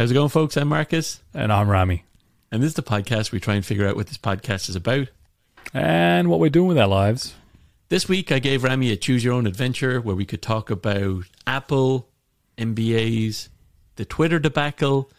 How's 0.00 0.10
it 0.10 0.14
going, 0.14 0.30
folks? 0.30 0.56
I'm 0.56 0.68
Marcus, 0.68 1.20
And 1.34 1.52
I'm 1.52 1.68
Rami. 1.68 2.04
and 2.50 2.62
this 2.62 2.68
is 2.68 2.74
the 2.74 2.82
podcast. 2.82 3.32
We 3.32 3.38
try 3.38 3.56
and 3.56 3.66
figure 3.66 3.86
out 3.86 3.96
what 3.96 4.06
this 4.06 4.16
podcast 4.16 4.70
is 4.70 4.74
about. 4.74 5.08
And 5.74 6.30
what 6.30 6.40
we're 6.40 6.48
doing 6.48 6.68
with 6.68 6.78
our 6.78 6.88
lives. 6.88 7.34
This 7.90 8.08
week, 8.08 8.32
I 8.32 8.38
gave 8.38 8.64
Rami 8.64 8.90
a 8.92 8.96
choose 8.96 9.22
your 9.22 9.34
own 9.34 9.46
adventure 9.46 10.00
where 10.00 10.16
we 10.16 10.24
could 10.24 10.40
talk 10.40 10.70
about 10.70 11.24
Apple, 11.46 12.08
MBAs, 12.56 13.50
the 13.96 14.06
Twitter 14.06 14.38
debacle, 14.38 15.10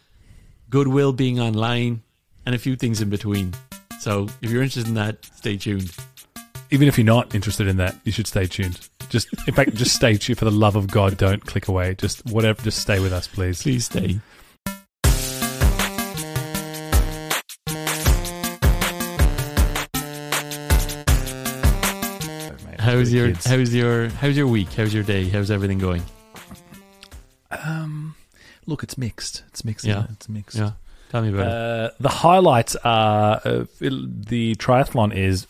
Goodwill 0.68 1.12
being 1.12 1.38
online, 1.38 2.02
and 2.44 2.52
a 2.52 2.58
few 2.58 2.74
things 2.74 3.00
in 3.00 3.08
between. 3.08 3.54
So, 4.00 4.26
if 4.40 4.50
you're 4.50 4.62
interested 4.62 4.88
in 4.88 4.94
that, 4.94 5.24
stay 5.36 5.58
tuned. 5.58 5.92
Even 6.72 6.88
if 6.88 6.98
you're 6.98 7.04
not 7.04 7.36
interested 7.36 7.68
in 7.68 7.76
that, 7.76 7.94
you 8.02 8.10
should 8.10 8.26
stay 8.26 8.46
tuned. 8.46 8.80
Just, 9.10 9.28
in 9.46 9.54
fact, 9.54 9.76
just 9.76 9.94
stay 9.94 10.16
tuned. 10.16 10.40
For 10.40 10.44
the 10.44 10.50
love 10.50 10.74
of 10.74 10.88
God, 10.88 11.16
don't 11.18 11.46
click 11.46 11.68
away. 11.68 11.94
Just 11.94 12.26
whatever. 12.26 12.60
Just 12.64 12.80
stay 12.80 12.98
with 12.98 13.12
us, 13.12 13.28
please. 13.28 13.62
Please 13.62 13.84
stay. 13.84 14.18
How's 22.92 23.10
your 23.10 23.28
Kids. 23.28 23.46
how's 23.46 23.74
your 23.74 24.08
how's 24.10 24.36
your 24.36 24.46
week? 24.46 24.70
How's 24.74 24.92
your 24.92 25.02
day? 25.02 25.26
How's 25.26 25.50
everything 25.50 25.78
going? 25.78 26.02
Um, 27.50 28.14
look, 28.66 28.82
it's 28.82 28.98
mixed. 28.98 29.44
It's 29.48 29.64
mixed. 29.64 29.86
Yeah. 29.86 30.04
it? 30.04 30.10
it's 30.10 30.28
mixed. 30.28 30.58
Yeah, 30.58 30.72
tell 31.10 31.22
me 31.22 31.30
about 31.30 31.46
it. 31.46 31.52
Uh, 31.52 31.90
the 32.00 32.10
highlights 32.10 32.76
are 32.84 33.40
uh, 33.46 33.64
it- 33.80 34.26
the 34.28 34.54
triathlon 34.56 35.16
is 35.16 35.46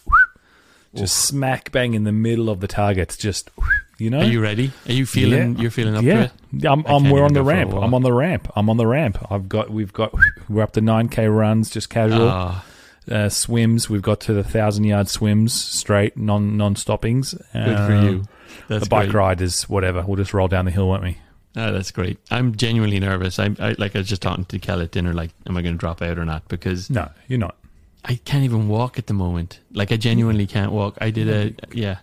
just 0.94 1.16
smack 1.16 1.72
bang 1.72 1.94
in 1.94 2.04
the 2.04 2.12
middle 2.12 2.48
of 2.48 2.60
the 2.60 2.68
targets. 2.68 3.16
Just 3.16 3.50
you 3.98 4.08
know. 4.08 4.20
Are 4.20 4.24
you 4.24 4.40
ready? 4.40 4.70
Are 4.86 4.92
you 4.92 5.04
feeling? 5.04 5.56
Yeah. 5.56 5.62
You're 5.62 5.70
feeling 5.72 5.96
up 5.96 6.02
to 6.02 6.20
it. 6.22 6.32
Yeah, 6.52 6.70
I'm, 6.70 6.86
I'm 6.86 7.10
we're 7.10 7.24
on 7.24 7.32
the 7.32 7.40
go 7.40 7.46
for 7.46 7.50
a 7.50 7.56
ramp. 7.56 7.74
I'm 7.74 7.92
on 7.92 8.02
the 8.02 8.12
ramp. 8.12 8.52
I'm 8.54 8.70
on 8.70 8.76
the 8.76 8.86
ramp. 8.86 9.18
I've 9.32 9.48
got. 9.48 9.68
We've 9.68 9.92
got. 9.92 10.14
We're 10.48 10.62
up 10.62 10.74
to 10.74 10.80
nine 10.80 11.08
k 11.08 11.26
runs, 11.26 11.70
just 11.70 11.90
casual. 11.90 12.28
Ah, 12.28 12.64
uh, 13.10 13.28
swims. 13.28 13.88
We've 13.90 14.02
got 14.02 14.20
to 14.22 14.32
the 14.32 14.44
thousand 14.44 14.84
yard 14.84 15.08
swims 15.08 15.52
straight, 15.52 16.16
non 16.16 16.56
non 16.56 16.76
stoppings. 16.76 17.34
good 17.52 17.76
for 17.78 17.94
you. 17.94 18.24
That's 18.68 18.84
the 18.84 18.88
bike 18.90 19.10
great. 19.10 19.14
ride 19.18 19.40
is 19.40 19.62
whatever. 19.68 20.02
We'll 20.06 20.16
just 20.16 20.34
roll 20.34 20.48
down 20.48 20.64
the 20.66 20.70
hill, 20.70 20.88
won't 20.88 21.02
we? 21.02 21.18
Ah, 21.56 21.70
that's 21.70 21.90
great. 21.90 22.18
I'm 22.30 22.54
genuinely 22.56 22.98
nervous. 23.00 23.38
I'm 23.38 23.56
I, 23.60 23.74
like 23.78 23.94
I 23.94 24.00
was 24.00 24.08
just 24.08 24.22
talking 24.22 24.44
to 24.46 24.58
Kel 24.58 24.80
at 24.80 24.90
dinner. 24.90 25.12
Like, 25.12 25.32
am 25.46 25.56
I 25.56 25.62
going 25.62 25.74
to 25.74 25.78
drop 25.78 26.00
out 26.00 26.18
or 26.18 26.24
not? 26.24 26.48
Because 26.48 26.88
No, 26.88 27.10
you're 27.28 27.38
not. 27.38 27.56
I 28.04 28.16
can't 28.24 28.44
even 28.44 28.68
walk 28.68 28.98
at 28.98 29.06
the 29.06 29.14
moment. 29.14 29.60
Like, 29.72 29.92
I 29.92 29.96
genuinely 29.96 30.46
can't 30.46 30.72
walk. 30.72 30.96
I 31.00 31.10
did 31.10 31.28
a 31.28 31.54
yeah. 31.76 31.98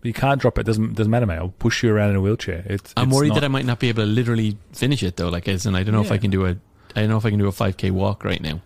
But 0.00 0.06
you 0.06 0.12
can't 0.12 0.40
drop 0.40 0.58
it. 0.58 0.64
Doesn't 0.66 0.94
doesn't 0.94 1.10
matter, 1.10 1.26
mate. 1.26 1.36
I'll 1.38 1.48
push 1.58 1.82
you 1.82 1.92
around 1.94 2.10
in 2.10 2.16
a 2.16 2.20
wheelchair. 2.20 2.64
It's. 2.66 2.92
I'm 2.96 3.08
it's 3.08 3.16
worried 3.16 3.28
not- 3.28 3.34
that 3.36 3.44
I 3.44 3.48
might 3.48 3.64
not 3.66 3.78
be 3.78 3.88
able 3.88 4.02
to 4.02 4.06
literally 4.06 4.56
finish 4.72 5.02
it 5.02 5.16
though. 5.16 5.28
Like, 5.28 5.48
as 5.48 5.64
in, 5.66 5.74
I 5.74 5.82
don't 5.82 5.94
know 5.94 6.00
if 6.00 6.12
I 6.12 6.18
can 6.18 6.30
do 6.30 6.46
a. 6.46 6.50
I 6.96 7.00
don't 7.02 7.08
know 7.10 7.18
if 7.18 7.24
I 7.26 7.30
can 7.30 7.38
do 7.38 7.46
a 7.46 7.52
5k 7.52 7.90
walk 7.92 8.24
right 8.24 8.40
now. 8.40 8.60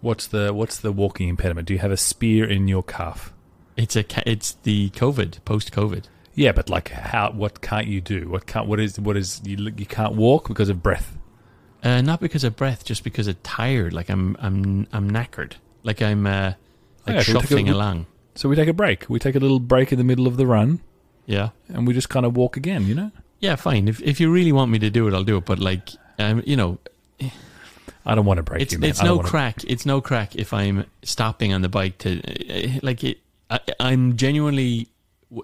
What's 0.00 0.26
the 0.26 0.52
What's 0.54 0.78
the 0.78 0.92
walking 0.92 1.28
impediment? 1.28 1.68
Do 1.68 1.74
you 1.74 1.80
have 1.80 1.90
a 1.92 1.96
spear 1.96 2.48
in 2.48 2.68
your 2.68 2.82
calf? 2.82 3.32
It's 3.76 3.96
a. 3.96 4.04
It's 4.28 4.52
the 4.62 4.90
COVID 4.90 5.44
post 5.44 5.72
COVID. 5.72 6.04
Yeah, 6.34 6.52
but 6.52 6.70
like 6.70 6.88
how? 6.90 7.32
What 7.32 7.60
can't 7.60 7.86
you 7.86 8.00
do? 8.00 8.28
What 8.28 8.46
can't? 8.46 8.66
What 8.66 8.80
is? 8.80 8.98
What 8.98 9.16
is? 9.16 9.40
You 9.44 9.56
you 9.76 9.86
can't 9.86 10.14
walk 10.14 10.48
because 10.48 10.68
of 10.68 10.82
breath. 10.82 11.16
Uh, 11.82 12.00
not 12.02 12.20
because 12.20 12.44
of 12.44 12.56
breath, 12.56 12.84
just 12.84 13.04
because 13.04 13.26
of 13.26 13.42
tired. 13.42 13.92
Like 13.94 14.10
I'm, 14.10 14.36
I'm, 14.40 14.86
I'm 14.92 15.10
knackered. 15.10 15.52
Like 15.82 16.02
I'm, 16.02 16.26
uh, 16.26 16.52
like 17.06 17.16
Yeah, 17.16 17.22
so 17.22 17.38
a- 17.38 17.40
shuffling 17.40 17.66
we- 17.66 17.72
along. 17.72 18.04
So 18.34 18.50
we 18.50 18.56
take 18.56 18.68
a 18.68 18.74
break. 18.74 19.08
We 19.08 19.18
take 19.18 19.34
a 19.34 19.38
little 19.38 19.58
break 19.60 19.90
in 19.90 19.96
the 19.98 20.04
middle 20.04 20.26
of 20.26 20.36
the 20.36 20.46
run, 20.46 20.80
Yeah, 21.26 21.50
and 21.68 21.86
we 21.86 21.94
just 21.94 22.08
kind 22.10 22.24
of 22.26 22.36
walk 22.36 22.56
again. 22.58 22.86
You 22.86 22.94
know. 22.94 23.10
yeah, 23.40 23.56
fine. 23.56 23.88
If 23.88 24.00
if 24.02 24.20
you 24.20 24.30
really 24.30 24.52
want 24.52 24.70
me 24.70 24.78
to 24.78 24.90
do 24.90 25.08
it, 25.08 25.14
I'll 25.14 25.24
do 25.24 25.38
it. 25.38 25.44
But 25.46 25.58
like, 25.58 25.88
um, 26.18 26.42
you 26.46 26.54
know, 26.56 26.78
I 28.06 28.14
don't 28.14 28.24
want 28.24 28.38
to 28.38 28.42
break 28.42 28.62
it's 28.62 28.72
you, 28.72 28.78
man. 28.78 28.90
it's 28.90 29.02
no 29.02 29.16
wanna- 29.16 29.28
crack. 29.28 29.64
It's 29.64 29.84
no 29.86 30.00
crack 30.00 30.34
if 30.36 30.52
I'm 30.52 30.86
stopping 31.02 31.52
on 31.52 31.62
the 31.62 31.68
bike 31.68 31.98
to 31.98 32.20
uh, 32.20 32.78
like 32.82 33.04
it. 33.04 33.18
I, 33.50 33.60
I'm 33.78 34.16
genuinely 34.16 34.88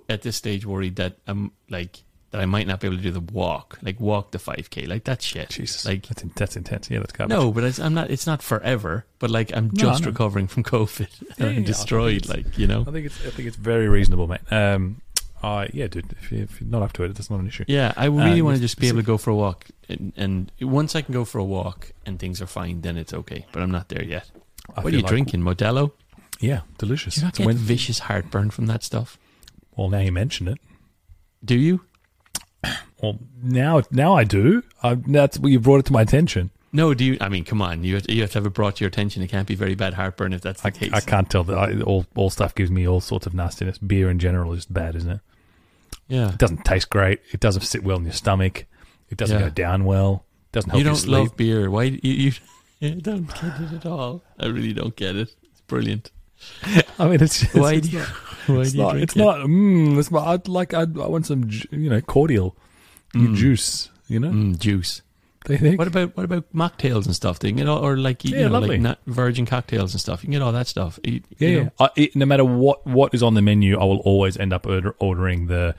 at 0.09 0.22
this 0.22 0.37
stage 0.37 0.65
worried 0.66 0.97
that 0.97 1.16
I'm 1.27 1.53
like 1.69 2.03
that 2.31 2.41
I 2.41 2.47
might 2.47 2.66
not 2.66 2.81
be 2.81 2.89
able 2.89 2.97
to 2.97 3.03
do 3.03 3.12
the 3.12 3.21
walk, 3.21 3.78
like 3.83 4.00
walk 4.00 4.33
the 4.33 4.39
5k, 4.39 4.89
like 4.89 5.05
that 5.05 5.22
shit. 5.22 5.49
Jesus, 5.49 5.84
Like 5.87 6.06
that's 6.09 6.22
in, 6.22 6.33
that's 6.34 6.56
intense. 6.56 6.91
Yeah, 6.91 6.99
that's 6.99 7.12
garbage. 7.12 7.37
no, 7.37 7.53
but 7.53 7.65
it's, 7.65 7.78
I'm 7.78 7.95
not. 7.95 8.11
It's 8.11 8.27
not 8.27 8.43
forever. 8.43 9.06
But 9.19 9.31
like 9.31 9.56
I'm 9.56 9.72
just 9.75 10.03
know. 10.03 10.09
recovering 10.11 10.47
from 10.47 10.62
COVID 10.65 11.09
Yeah, 11.39 11.47
and 11.47 11.59
yeah, 11.59 11.65
destroyed. 11.65 12.28
Like 12.28 12.59
you 12.59 12.66
know. 12.66 12.83
I 12.87 12.91
think 12.91 13.06
it's 13.06 13.19
I 13.27 13.31
think 13.31 13.49
it's 13.49 13.56
very 13.56 13.89
reasonable, 13.89 14.27
mate. 14.27 14.41
Um, 14.50 15.00
uh, 15.42 15.66
yeah, 15.72 15.86
dude. 15.86 16.12
If, 16.20 16.32
you, 16.32 16.38
if 16.42 16.60
you're 16.60 16.70
not 16.70 16.82
up 16.82 16.92
to 16.94 17.04
it, 17.04 17.14
that's 17.14 17.30
not 17.30 17.41
an 17.41 17.47
issue. 17.47 17.64
Yeah, 17.69 17.92
I 17.97 18.06
really 18.06 18.41
Uh, 18.41 18.44
want 18.44 18.56
to 18.56 18.60
just 18.60 18.78
be 18.78 18.88
able 18.88 18.98
to 19.00 19.06
go 19.06 19.19
for 19.19 19.30
a 19.30 19.34
walk, 19.36 19.66
and, 19.88 20.12
and 20.16 20.52
once 20.60 20.94
I 20.97 21.02
can 21.02 21.12
go 21.12 21.24
for 21.24 21.38
a 21.38 21.44
walk 21.44 21.92
and 22.04 22.19
things 22.19 22.41
are 22.42 22.47
fine, 22.47 22.80
then 22.80 22.97
it's 22.97 23.12
okay. 23.14 23.47
But 23.52 23.62
I'm 23.62 23.70
not 23.70 23.88
there 23.88 24.02
yet. 24.04 24.30
I 24.74 24.80
what 24.80 24.92
are 24.92 24.97
you 24.97 25.02
like- 25.02 25.10
drinking, 25.10 25.42
Modelo? 25.42 25.92
Yeah, 26.41 26.60
delicious. 26.78 27.14
Do 27.14 27.20
you 27.20 27.26
not 27.26 27.34
get 27.34 27.47
when- 27.47 27.56
vicious 27.56 27.98
heartburn 28.00 28.50
from 28.50 28.66
that 28.66 28.82
stuff? 28.82 29.19
well, 29.76 29.88
now 29.91 29.98
you 30.00 30.10
mention 30.12 30.48
it. 30.48 30.58
Do 31.44 31.54
you? 31.54 31.82
Well, 33.03 33.18
now 33.42 33.82
now 33.91 34.14
I 34.14 34.24
do. 34.24 34.62
I, 34.82 34.94
that's 34.94 35.38
well, 35.38 35.50
you 35.53 35.60
brought 35.60 35.80
it 35.80 35.86
to 35.86 35.92
my 35.92 36.03
attention. 36.03 36.50
No, 36.76 36.94
do 36.94 37.04
you? 37.04 37.16
I 37.20 37.28
mean, 37.28 37.44
come 37.44 37.62
on, 37.62 37.82
you 37.84 37.94
have, 37.94 38.09
you 38.09 38.20
have 38.22 38.31
to 38.32 38.38
have 38.38 38.47
it 38.47 38.50
brought 38.50 38.76
to 38.76 38.84
your 38.84 38.88
attention. 38.88 39.22
It 39.22 39.28
can't 39.28 39.48
be 39.48 39.54
very 39.54 39.75
bad 39.75 39.94
heartburn 39.94 40.32
if 40.32 40.42
that's 40.42 40.60
the 40.60 40.69
I, 40.69 40.70
case. 40.70 40.91
I 40.92 41.00
can't 41.00 41.28
tell 41.31 41.42
that 41.44 41.56
I, 41.56 41.81
all 41.81 42.06
all 42.14 42.31
stuff 42.31 42.54
gives 42.54 42.70
me 42.70 42.87
all 42.87 43.00
sorts 43.00 43.26
of 43.26 43.34
nastiness. 43.34 43.78
Beer 43.78 44.10
in 44.10 44.19
general 44.19 44.53
is 44.53 44.66
bad, 44.66 44.94
isn't 44.97 45.10
it? 45.10 45.20
Yeah, 46.09 46.28
It 46.31 46.38
doesn't 46.38 46.65
taste 46.65 46.91
great. 46.91 47.20
It 47.32 47.41
doesn't 47.41 47.62
sit 47.62 47.82
well 47.82 47.97
in 47.97 48.04
your 48.04 48.12
stomach. 48.12 48.66
It 49.10 49.16
doesn't 49.19 49.38
Yeah. 49.38 49.47
go 49.47 49.50
down 49.50 49.84
well. 49.84 50.25
It 50.50 50.53
doesn't 50.53 50.70
help 50.70 50.78
you 50.78 50.84
you, 50.84 50.91
don't 50.91 50.97
sleep. 50.97 51.12
love 51.31 51.36
beer. 51.36 51.70
Why 51.70 51.88
do 51.88 51.98
you? 52.09 52.32
you 52.81 52.94
don't 53.00 53.26
get 53.26 53.60
it 53.60 53.72
at 53.72 53.86
all. 53.86 54.22
I 54.38 54.47
really 54.47 54.72
don't 54.72 54.94
get 54.97 55.16
it. 55.16 55.34
It's 55.50 55.60
brilliant. 55.66 56.10
I 56.98 57.06
mean, 57.09 57.22
it's 57.22 57.41
just, 57.41 57.54
Why 57.54 57.72
it's 57.75 57.88
do 57.88 57.97
you? 57.97 58.03
Why 58.47 58.60
it's 58.60 58.72
do 58.72 58.78
you 58.78 58.82
not, 58.84 58.97
it's 59.04 59.16
it? 59.16 59.19
not. 59.19 59.36
Mm, 59.38 59.98
it's 59.98 60.10
not. 60.10 60.26
I'd 60.28 60.47
like. 60.48 60.75
I'd, 60.75 60.98
I 60.98 61.06
want 61.09 61.26
some. 61.26 61.48
You 61.70 61.91
know, 61.91 62.00
cordial, 62.03 62.56
Mm. 63.15 63.34
juice. 63.34 63.88
You 64.09 64.20
know, 64.20 64.31
Mm, 64.31 64.59
juice. 64.59 65.00
they 65.49 65.57
think. 65.57 65.79
What 65.79 65.89
about 65.89 66.17
what 66.17 66.25
about 66.25 66.45
mocktails 66.55 67.07
and 67.07 67.15
stuff? 67.15 67.39
Do 67.39 67.47
you 67.49 67.53
can 67.55 67.59
get 67.65 67.69
all, 67.69 67.79
or 67.84 67.97
like 67.97 68.25
you 68.25 68.37
Yeah, 68.37 68.47
know, 68.47 68.53
lovely. 68.55 68.69
like 68.71 68.81
not 68.81 68.99
virgin 69.07 69.47
cocktails 69.47 69.93
and 69.95 70.01
stuff. 70.01 70.23
You 70.23 70.27
can 70.27 70.33
get 70.33 70.43
all 70.43 70.53
that 70.53 70.67
stuff. 70.67 70.99
You, 71.05 71.23
Yeah, 71.39 71.49
you 71.49 71.57
yeah. 71.57 71.62
know, 71.65 71.71
I, 71.81 71.89
it, 71.97 72.17
no 72.17 72.27
matter 72.27 72.45
what 72.45 72.87
what 72.87 73.15
is 73.15 73.23
on 73.23 73.34
the 73.34 73.43
menu, 73.43 73.79
I 73.79 73.84
will 73.84 74.01
always 74.01 74.37
end 74.37 74.53
up 74.53 74.67
order, 74.67 74.95
ordering 74.99 75.47
the, 75.47 75.75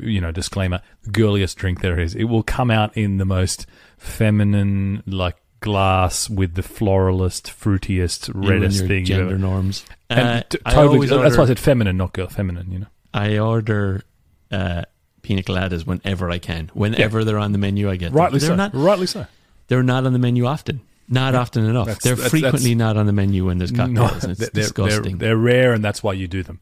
you 0.00 0.20
know, 0.20 0.30
disclaimer, 0.32 0.80
girliest 1.10 1.56
drink 1.58 1.80
there 1.80 1.98
is. 2.00 2.14
It 2.14 2.24
will 2.24 2.42
come 2.42 2.70
out 2.70 2.96
in 2.96 3.18
the 3.18 3.24
most 3.24 3.66
feminine, 3.98 5.02
like 5.06 5.36
glass 5.60 6.28
with 6.28 6.54
the 6.54 6.62
floralist, 6.62 7.50
fruitiest, 7.50 8.30
reddest 8.34 8.80
your 8.80 8.88
thing. 8.88 9.04
gender 9.04 9.26
ever- 9.26 9.38
norms. 9.38 9.84
And 10.10 10.20
Uh, 10.28 10.42
t- 10.48 10.58
I 10.66 10.70
totally. 10.74 10.94
always 10.96 11.10
That's 11.10 11.36
why 11.36 11.44
I 11.44 11.46
said 11.46 11.58
feminine, 11.58 11.96
not 11.96 12.12
girl. 12.12 12.28
Feminine. 12.28 12.70
You 12.70 12.78
know. 12.80 12.86
I 13.14 13.38
order 13.38 14.02
uh, 14.50 14.82
pina 15.22 15.42
coladas 15.42 15.86
whenever 15.86 16.30
I 16.30 16.38
can. 16.38 16.70
Whenever 16.74 17.24
they're 17.24 17.38
on 17.38 17.52
the 17.52 17.58
menu, 17.58 17.88
I 17.90 17.96
get 17.96 18.12
them. 18.12 18.20
Rightly 18.20 18.38
they're 18.40 18.48
so. 18.50 18.56
Not, 18.56 18.74
Rightly 18.74 19.06
so. 19.06 19.26
they're 19.68 19.82
not 19.82 20.04
on 20.06 20.12
the 20.12 20.18
menu 20.18 20.46
often. 20.46 20.80
Not 21.08 21.34
Yeah. 21.34 21.40
often 21.40 21.64
enough. 21.64 21.86
That's- 21.86 22.02
they're 22.02 22.14
that's- 22.16 22.30
frequently 22.30 22.74
not 22.74 22.96
on 22.96 23.06
the 23.06 23.12
menu 23.12 23.46
when 23.46 23.58
there's 23.58 23.72
cocktails. 23.72 23.94
No, 23.94 24.06
it's 24.06 24.20
they're, 24.26 24.34
they're, 24.34 24.62
disgusting. 24.64 25.18
they're 25.18 25.36
rare, 25.36 25.72
and 25.72 25.84
that's 25.84 26.02
why 26.02 26.12
you 26.14 26.26
do 26.28 26.42
them. 26.42 26.60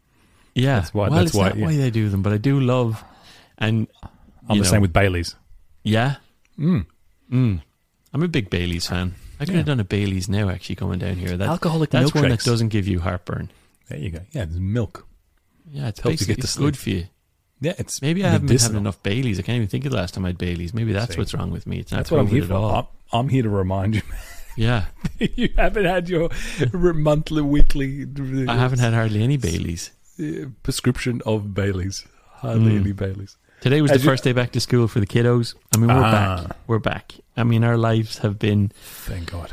yeah, 0.54 0.76
that's 0.81 0.93
why- 0.94 1.09
Well, 1.09 1.19
that's 1.21 1.34
why- 1.34 1.53
yeah. 1.53 1.65
why 1.66 1.76
they 1.76 1.91
do 1.91 2.09
them, 2.09 2.22
but 2.22 2.32
I 2.32 2.38
do 2.38 2.59
love. 2.60 3.03
And 3.59 3.87
I'm 4.48 4.59
the 4.59 4.65
know, 4.65 4.71
same 4.71 4.81
with 4.81 4.92
Bailey's. 4.92 5.37
yeah. 5.84 6.16
Mm. 6.59 6.87
Mm. 7.32 7.60
I'm 8.12 8.22
a 8.22 8.28
big 8.28 8.50
Bailey's 8.50 8.87
fan. 8.87 9.15
I 9.38 9.44
could 9.44 9.53
Yeah. 9.54 9.59
have 9.59 9.66
done 9.66 9.81
a 9.81 9.84
Bailey's 9.84 10.28
now. 10.28 10.48
Actually, 10.50 10.75
coming 10.77 10.98
down 10.98 11.16
here, 11.16 11.37
that, 11.37 11.48
Alcoholic 11.48 11.91
that's 11.91 12.12
one 12.15 12.28
that 12.28 12.41
doesn't 12.41 12.69
give 12.69 12.87
you 12.88 13.00
heartburn. 13.00 13.50
There 13.88 13.98
you 13.98 14.10
go. 14.10 14.21
Yeah, 14.32 14.44
there's 14.47 14.59
milk. 14.60 15.06
Yeah, 15.71 15.88
it's 15.88 16.00
Helps 16.00 16.21
you 16.21 16.27
get 16.27 16.37
to 16.38 16.42
it's 16.42 16.56
good 16.59 16.77
for 16.77 16.91
you. 16.91 17.06
Yeah, 17.60 17.75
it's 17.78 18.00
Maybe 18.00 18.25
I 18.25 18.28
haven't 18.31 18.47
been 18.48 18.59
having 18.59 18.76
enough 18.78 19.03
Baileys. 19.03 19.38
I 19.38 19.43
can't 19.43 19.56
even 19.56 19.69
think 19.69 19.84
of 19.84 19.91
the 19.93 19.98
last 19.98 20.15
time 20.15 20.25
I 20.25 20.28
had 20.28 20.38
Baileys. 20.38 20.72
Maybe 20.72 20.93
that's 20.93 21.15
See. 21.15 21.19
what's 21.21 21.34
wrong 21.34 21.50
with 21.50 21.66
me. 21.66 21.78
It's 21.78 21.93
not 21.93 21.98
That's 21.98 22.10
what 22.10 22.21
I'm 22.21 22.26
here 22.26 22.44
for. 22.44 22.54
I'm, 22.54 22.87
I'm 23.12 23.28
here 23.28 23.43
to 23.43 23.48
remind 23.50 23.97
you. 23.97 24.03
Yeah, 24.56 24.86
you 25.18 25.51
haven't 25.57 25.84
had 25.84 26.09
your 26.09 26.28
monthly, 26.72 27.42
weekly. 27.42 28.07
I 28.48 28.57
haven't 28.57 28.78
had 28.80 28.95
hardly 28.95 29.22
any 29.22 29.36
Baileys. 29.36 29.91
uh, 30.21 30.47
prescription 30.62 31.22
of 31.24 31.54
Bailey's. 31.54 32.07
Hardly 32.33 32.72
Mm. 32.72 32.80
any 32.80 32.92
Bailey's. 32.92 33.36
Today 33.60 33.83
was 33.83 33.91
As 33.91 33.98
the 34.01 34.04
you- 34.04 34.10
first 34.10 34.24
day 34.24 34.33
back 34.33 34.53
to 34.53 34.60
school 34.60 34.89
for 34.89 34.98
the 35.01 35.07
kiddos. 35.07 35.54
I 35.74 35.78
mean, 35.78 35.89
we're 35.89 36.03
Ah. 36.03 36.42
back. 36.47 36.57
We're 36.66 36.78
back. 36.78 37.15
I 37.36 37.45
mean, 37.45 37.62
our 37.65 37.77
lives 37.77 38.18
have 38.18 38.39
been. 38.39 38.72
Thank 38.83 39.30
God. 39.30 39.53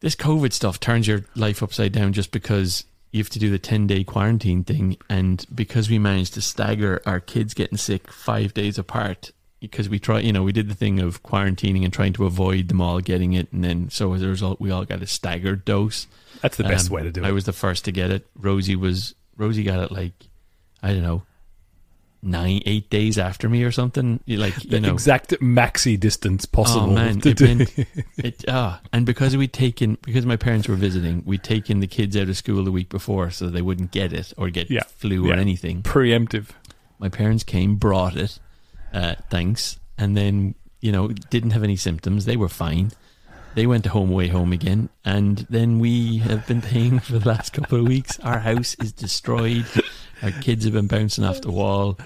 This 0.00 0.16
COVID 0.16 0.52
stuff 0.52 0.80
turns 0.80 1.06
your 1.06 1.24
life 1.34 1.62
upside 1.62 1.92
down 1.92 2.12
just 2.14 2.30
because 2.32 2.84
you 3.14 3.20
have 3.20 3.30
to 3.30 3.38
do 3.38 3.48
the 3.48 3.60
10 3.60 3.86
day 3.86 4.02
quarantine 4.02 4.64
thing. 4.64 4.96
And 5.08 5.46
because 5.54 5.88
we 5.88 6.00
managed 6.00 6.34
to 6.34 6.40
stagger 6.40 7.00
our 7.06 7.20
kids 7.20 7.54
getting 7.54 7.78
sick 7.78 8.10
five 8.10 8.52
days 8.54 8.76
apart, 8.76 9.30
because 9.60 9.88
we 9.88 10.00
try, 10.00 10.18
you 10.18 10.32
know, 10.32 10.42
we 10.42 10.50
did 10.50 10.68
the 10.68 10.74
thing 10.74 10.98
of 10.98 11.22
quarantining 11.22 11.84
and 11.84 11.92
trying 11.92 12.12
to 12.14 12.26
avoid 12.26 12.66
them 12.66 12.80
all 12.80 12.98
getting 12.98 13.32
it. 13.34 13.52
And 13.52 13.62
then, 13.62 13.88
so 13.88 14.12
as 14.14 14.22
a 14.22 14.26
result, 14.26 14.60
we 14.60 14.72
all 14.72 14.84
got 14.84 15.00
a 15.00 15.06
staggered 15.06 15.64
dose. 15.64 16.08
That's 16.42 16.56
the 16.56 16.64
best 16.64 16.90
Um, 16.90 16.96
way 16.96 17.02
to 17.04 17.12
do 17.12 17.22
it. 17.22 17.26
I 17.28 17.30
was 17.30 17.44
the 17.44 17.52
first 17.52 17.84
to 17.84 17.92
get 17.92 18.10
it. 18.10 18.26
Rosie 18.36 18.74
was 18.74 19.14
Rosie 19.36 19.62
got 19.62 19.78
it 19.78 19.92
like 19.92 20.12
I 20.82 20.92
don't 20.92 21.02
know 21.02 21.22
nine, 22.24 22.62
eight 22.66 22.90
days 22.90 23.18
after 23.18 23.48
me 23.48 23.62
or 23.62 23.70
something. 23.70 24.20
Like 24.26 24.64
you 24.64 24.70
the 24.70 24.80
know, 24.80 24.92
exact 24.92 25.30
maxi 25.40 25.98
distance 25.98 26.46
possible. 26.46 26.90
Oh 26.90 26.94
man, 26.94 27.20
to 27.20 27.30
it 27.30 27.40
meant 27.40 27.72
it. 28.16 28.44
Ah, 28.48 28.80
and 28.92 29.04
because 29.06 29.36
we'd 29.36 29.52
taken 29.52 29.98
because 30.02 30.26
my 30.26 30.36
parents 30.36 30.66
were 30.68 30.74
visiting, 30.76 31.22
we'd 31.24 31.42
taken 31.44 31.80
the 31.80 31.86
kids 31.86 32.16
out 32.16 32.28
of 32.28 32.36
school 32.36 32.64
the 32.64 32.72
week 32.72 32.88
before 32.88 33.30
so 33.30 33.48
they 33.48 33.62
wouldn't 33.62 33.90
get 33.90 34.12
it 34.12 34.32
or 34.36 34.50
get 34.50 34.70
Yeah, 34.70 34.82
flu 34.84 35.26
yeah. 35.28 35.34
or 35.34 35.38
anything. 35.38 35.82
preemptive. 35.82 36.46
My 36.98 37.08
parents 37.08 37.44
came, 37.44 37.76
brought 37.76 38.16
it, 38.16 38.38
uh, 38.92 39.16
thanks, 39.30 39.78
and 39.98 40.16
then 40.16 40.54
you 40.80 40.92
know 40.92 41.08
didn't 41.08 41.50
have 41.50 41.62
any 41.64 41.76
symptoms. 41.76 42.24
They 42.24 42.36
were 42.36 42.48
fine. 42.48 42.92
They 43.54 43.66
went 43.68 43.86
home 43.86 44.10
away 44.10 44.26
home 44.28 44.52
again, 44.52 44.88
and 45.04 45.46
then 45.48 45.78
we 45.78 46.18
have 46.18 46.44
been 46.48 46.60
paying 46.60 46.98
for 46.98 47.18
the 47.20 47.28
last 47.28 47.52
couple 47.52 47.78
of 47.78 47.86
weeks. 47.86 48.18
Our 48.20 48.40
house 48.40 48.74
is 48.82 48.92
destroyed. 48.92 49.64
Our 50.24 50.30
kids 50.42 50.64
have 50.64 50.72
been 50.72 50.86
bouncing 50.86 51.24
off 51.24 51.40
the 51.40 51.50
wall. 51.52 51.98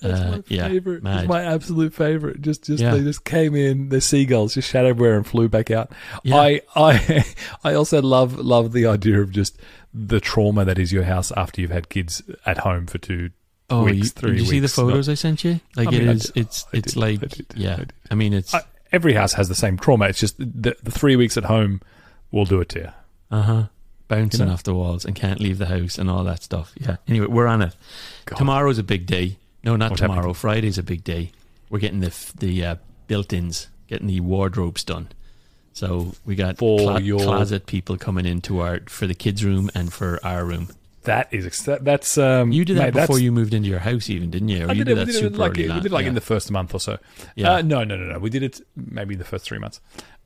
That's 0.00 0.20
Uh, 0.20 0.30
my 0.30 0.42
yeah, 0.48 0.68
favorite. 0.68 1.02
mad. 1.02 1.20
It's 1.20 1.28
my 1.28 1.42
absolute 1.42 1.94
favorite. 1.94 2.42
Just, 2.42 2.64
just 2.64 2.82
Yeah. 2.82 2.92
they 2.94 3.02
just 3.02 3.24
came 3.24 3.54
in. 3.54 3.88
The 3.88 4.00
seagulls 4.00 4.54
just 4.54 4.68
shat 4.70 4.84
everywhere 4.84 5.16
and 5.16 5.26
flew 5.26 5.48
back 5.48 5.70
out. 5.70 5.90
Yeah. 6.22 6.36
I, 6.36 6.60
I, 6.74 7.24
I 7.64 7.74
also 7.74 8.02
love 8.02 8.38
love 8.38 8.72
the 8.72 8.86
idea 8.86 9.20
of 9.20 9.30
just 9.30 9.58
the 9.94 10.20
trauma 10.20 10.64
that 10.66 10.78
is 10.78 10.92
your 10.92 11.04
house 11.04 11.32
after 11.32 11.60
you've 11.62 11.70
had 11.70 11.88
kids 11.88 12.22
at 12.44 12.58
home 12.58 12.86
for 12.86 12.98
two. 12.98 13.30
Oh, 13.70 13.84
weeks, 13.84 13.96
you, 13.98 14.10
three 14.10 14.30
did 14.32 14.40
you 14.40 14.46
see 14.46 14.58
the 14.60 14.64
weeks, 14.64 14.74
photos 14.74 15.08
I 15.08 15.14
sent 15.14 15.42
you? 15.44 15.60
Like 15.76 15.88
I 15.88 15.92
it 15.92 15.98
mean, 16.00 16.08
I 16.08 16.12
is, 16.12 16.32
it's 16.36 16.66
I 16.72 16.76
it's 16.76 16.92
did, 16.92 17.00
like 17.00 17.22
I 17.24 17.26
did, 17.26 17.46
yeah. 17.56 17.76
did. 17.76 17.92
I 18.10 18.14
mean, 18.14 18.32
it's 18.34 18.54
I, 18.54 18.60
every 18.92 19.14
house 19.14 19.32
has 19.32 19.48
the 19.48 19.54
same 19.56 19.76
trauma. 19.78 20.06
It's 20.08 20.20
just 20.20 20.38
the, 20.38 20.76
the 20.82 20.90
three 20.92 21.16
weeks 21.16 21.36
at 21.36 21.44
home 21.44 21.80
will 22.30 22.44
do 22.44 22.60
it 22.60 22.68
to 22.70 22.78
you. 22.80 22.88
uh 23.30 23.42
huh 23.42 23.62
bouncing 24.08 24.40
You 24.40 24.46
know? 24.46 24.52
off 24.52 24.62
the 24.62 24.74
walls 24.74 25.04
and 25.04 25.14
can't 25.14 25.40
leave 25.40 25.58
the 25.58 25.66
house 25.66 25.98
and 25.98 26.08
all 26.10 26.24
that 26.24 26.42
stuff. 26.42 26.72
Yeah. 26.78 26.96
Anyway, 27.08 27.26
we're 27.26 27.46
on 27.46 27.62
it. 27.62 27.74
God. 28.26 28.36
Tomorrow's 28.36 28.78
a 28.78 28.82
big 28.84 29.06
day. 29.06 29.36
No, 29.64 29.76
not 29.76 29.90
What's 29.90 30.00
tomorrow. 30.02 30.18
happening? 30.18 30.34
Friday's 30.34 30.78
a 30.78 30.82
big 30.82 31.02
day. 31.04 31.32
We're 31.70 31.80
getting 31.80 32.00
the 32.00 32.14
the 32.38 32.64
uh, 32.64 32.76
built-ins, 33.08 33.68
getting 33.88 34.06
the 34.06 34.20
wardrobes 34.20 34.84
done. 34.84 35.08
So 35.72 36.14
we 36.24 36.36
got 36.36 36.56
For 36.58 36.78
clo- 36.78 36.98
your- 36.98 37.18
closet 37.20 37.66
people 37.66 37.96
coming 37.98 38.24
into 38.26 38.60
our 38.60 38.80
for 38.86 39.06
the 39.06 39.14
kids' 39.14 39.44
room 39.44 39.70
and 39.74 39.92
for 39.92 40.18
our 40.24 40.44
room. 40.44 40.68
That 41.06 41.32
is 41.32 41.64
that- 41.64 41.84
that's 41.84 42.18
um. 42.18 42.52
You 42.52 42.64
did 42.64 42.76
that 42.76 42.94
mate, 42.94 43.00
before 43.00 43.18
you 43.18 43.32
moved 43.32 43.54
into 43.54 43.68
your 43.68 43.78
house, 43.78 44.10
even 44.10 44.30
didn't 44.30 44.48
you? 44.48 44.66
Or 44.66 44.70
I 44.70 44.72
you 44.74 44.84
did, 44.84 44.94
did, 44.94 44.98
it, 44.98 45.06
that 45.06 45.12
did 45.12 45.24
it 45.24 45.38
like 45.38 45.52
early. 45.52 45.68
we 45.68 45.74
did 45.74 45.86
it 45.86 45.92
like 45.92 46.02
yeah. 46.02 46.08
in 46.08 46.14
the 46.14 46.20
first 46.20 46.50
month 46.50 46.74
or 46.74 46.80
so. 46.80 46.98
Yeah. 47.34 47.54
Uh, 47.54 47.62
no, 47.62 47.84
no, 47.84 47.96
no, 47.96 48.12
no. 48.12 48.18
We 48.18 48.30
did 48.30 48.42
it 48.42 48.60
maybe 48.76 49.14
the 49.14 49.24
first 49.24 49.44
three 49.44 49.58
months. 49.58 49.80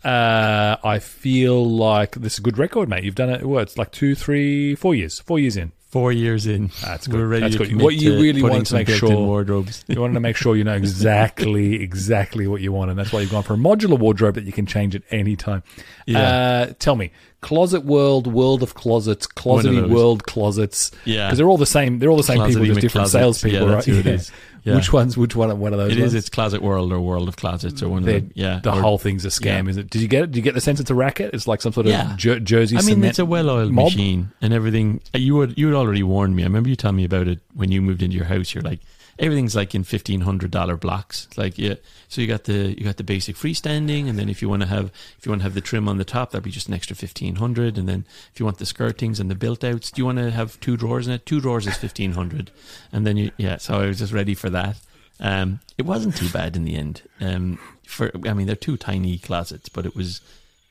Uh, 0.05 0.77
I 0.83 0.99
feel 0.99 1.65
like 1.65 2.17
this 2.17 2.35
is 2.35 2.39
a 2.39 2.43
good 2.43 2.59
record, 2.59 2.89
mate. 2.89 3.05
You've 3.05 3.15
done 3.15 3.31
it. 3.31 3.45
What? 3.45 3.63
It's 3.63 3.79
like 3.79 3.93
two, 3.93 4.15
three, 4.15 4.75
four 4.75 4.95
years. 4.95 5.21
Four 5.21 5.39
years 5.39 5.57
in. 5.57 5.73
Four 5.91 6.13
years 6.13 6.47
in, 6.47 6.71
That's 6.85 7.09
good. 7.09 7.17
we're 7.19 7.27
ready 7.27 7.43
That's 7.43 7.57
good. 7.57 7.83
What 7.83 7.97
you 7.97 8.15
really 8.15 8.45
wanted 8.45 8.67
to 8.67 8.75
make 8.75 8.89
sure- 8.89 9.11
wardrobes. 9.11 9.85
You 9.89 10.01
wanted 10.01 10.15
to 10.15 10.21
make 10.21 10.37
sure 10.37 10.55
you 10.55 10.63
know 10.63 10.75
exactly, 10.77 11.83
exactly 11.83 12.47
what 12.47 12.61
you 12.61 12.71
want, 12.71 12.91
and 12.91 12.99
that's 12.99 13.13
why 13.13 13.21
you've 13.23 13.33
gone 13.33 13.43
for 13.43 13.55
a 13.55 13.57
modular 13.57 13.99
wardrobe 13.99 14.37
that 14.37 14.45
you 14.45 14.53
can 14.53 14.67
change 14.67 14.95
at 14.95 15.03
any 15.11 15.35
time. 15.35 15.65
Yeah. 16.07 16.21
Uh, 16.69 16.73
tell 16.79 16.95
me, 16.95 17.11
Closet 17.41 17.85
World, 17.85 18.29
World 18.29 18.63
of 18.63 18.75
Closets, 18.75 19.27
Closety. 19.27 19.89
World 19.91 20.27
Closets. 20.27 20.93
Yeah. 21.05 21.27
because 21.27 21.39
they're 21.39 21.49
all 21.49 21.57
the 21.59 21.67
same. 21.67 21.99
They're 21.99 22.11
all 22.11 22.17
the 22.17 22.23
same 22.23 22.45
people, 22.47 22.63
Closety 22.63 22.67
just 22.69 22.81
different 22.83 23.07
McClosets. 23.09 23.11
salespeople, 23.11 23.59
Yeah, 23.59 23.65
right? 23.65 23.71
that's 23.73 23.87
who 23.87 23.99
it 23.99 24.07
is. 24.07 24.33
Yeah. 24.65 24.75
Which 24.77 24.93
ones? 24.93 25.17
Which 25.17 25.35
one? 25.35 25.59
One 25.59 25.73
of 25.73 25.79
those? 25.79 25.93
It 25.93 26.01
ones? 26.01 26.13
is. 26.13 26.19
It's 26.19 26.29
Closet 26.29 26.61
World 26.63 26.93
or 26.93 27.01
World 27.01 27.29
of 27.29 27.37
Closets 27.37 27.83
or 27.83 27.89
one 27.89 28.03
They're- 28.03 28.17
of 28.17 28.23
them. 28.25 28.33
Yeah. 28.35 28.61
the 28.63 28.73
Or- 28.73 28.81
whole 28.83 28.99
thing's 28.99 29.25
a 29.25 29.29
scam, 29.29 29.65
yeah. 29.65 29.71
is 29.71 29.77
it? 29.79 29.89
Did 29.91 30.03
you 30.03 30.09
get 30.09 30.25
it? 30.25 30.27
Did 30.33 30.37
you 30.37 30.43
get 30.43 30.55
the 30.55 30.61
sense 30.61 30.81
it's 30.81 30.91
a 30.91 30.95
racket? 30.95 31.33
It's 31.33 31.47
like 31.49 31.63
some 31.63 31.73
sort 31.73 31.87
of 31.87 31.93
Yeah. 31.93 32.15
jer- 32.17 32.41
Jersey. 32.41 32.77
I 32.77 32.83
mean, 32.83 33.03
it's 33.05 33.19
a 33.19 33.25
well-oiled 33.25 33.73
mob? 33.73 33.87
machine 33.87 34.31
and 34.43 34.53
everything. 34.53 35.01
You 35.15 35.35
would 35.37 35.57
you 35.59 35.67
had 35.69 35.75
already 35.77 36.03
warned 36.03 36.37
me. 36.37 36.43
I 36.43 36.47
remember 36.47 36.69
you 36.69 36.77
telling 36.77 36.97
me 36.97 37.05
about 37.05 37.27
it 37.29 37.39
when 37.55 37.73
you 37.73 37.81
moved 37.81 38.03
into 38.03 38.17
your 38.17 38.27
house. 38.27 38.55
You're 38.55 38.63
like 38.63 38.81
everything's 39.21 39.55
like 39.55 39.75
in 39.75 39.85
fifteen 39.85 40.23
hundred 40.23 40.51
dollar 40.51 40.77
blocks. 40.77 41.29
Like 41.37 41.59
yeah. 41.59 41.75
So 42.09 42.21
you 42.21 42.27
got 42.27 42.45
the 42.45 42.75
you 42.77 42.85
got 42.85 42.97
the 42.97 43.05
basic 43.05 43.37
freestanding, 43.37 44.09
and 44.09 44.19
then 44.19 44.29
if 44.29 44.43
you 44.43 44.49
want 44.49 44.63
to 44.63 44.69
have 44.69 44.91
if 45.19 45.25
you 45.25 45.31
want 45.31 45.43
to 45.43 45.45
have 45.45 45.55
the 45.55 45.61
trim 45.61 45.89
on 45.89 45.99
the 45.99 46.05
top, 46.05 46.33
that'd 46.33 46.43
be 46.43 46.51
just 46.51 46.67
an 46.67 46.75
extra 46.75 46.97
fifteen 46.97 47.37
hundred. 47.37 47.79
And 47.79 47.89
then 47.89 48.05
if 48.33 48.41
you 48.41 48.47
want 48.47 48.59
the 48.59 48.65
skirtings 48.65 49.21
and 49.21 49.31
the 49.31 49.37
built 49.37 49.63
outs, 49.63 49.93
do 49.93 50.01
you 50.01 50.07
want 50.07 50.19
to 50.19 50.31
have 50.33 50.59
two 50.59 50.77
drawers 50.77 51.07
in 51.07 51.13
it? 51.13 51.27
Two 51.27 51.41
drawers 51.41 51.67
is 51.67 51.77
fifteen 51.77 52.13
hundred. 52.13 52.51
And 52.93 53.07
then 53.07 53.17
you 53.17 53.31
yeah. 53.37 53.59
So 53.59 53.75
I 53.75 53.87
was 53.87 53.99
just 53.99 54.13
ready 54.13 54.35
for 54.35 54.51
that. 54.51 54.81
Um, 55.21 55.61
it 55.77 55.85
wasn't 55.85 56.17
too 56.17 56.31
bad 56.31 56.57
in 56.57 56.65
the 56.65 56.77
end. 56.77 57.03
Um, 57.21 57.59
for 57.87 58.11
I 58.27 58.33
mean, 58.33 58.47
they're 58.47 58.57
two 58.57 58.79
tiny 58.79 59.19
closets, 59.19 59.69
but 59.69 59.85
it 59.85 59.95
was 59.95 60.21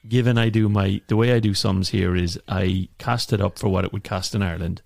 given 0.07 0.37
I 0.37 0.49
do 0.49 0.69
my 0.69 1.01
the 1.07 1.17
way 1.17 1.33
I 1.33 1.39
do 1.39 1.53
sums 1.53 1.89
here 1.89 2.15
is 2.15 2.39
I 2.47 2.87
cast 2.97 3.31
it 3.31 3.41
up 3.41 3.59
for 3.59 3.69
what 3.69 3.85
it 3.85 3.93
would 3.93 4.03
cost 4.03 4.33
in 4.33 4.41
Ireland, 4.41 4.81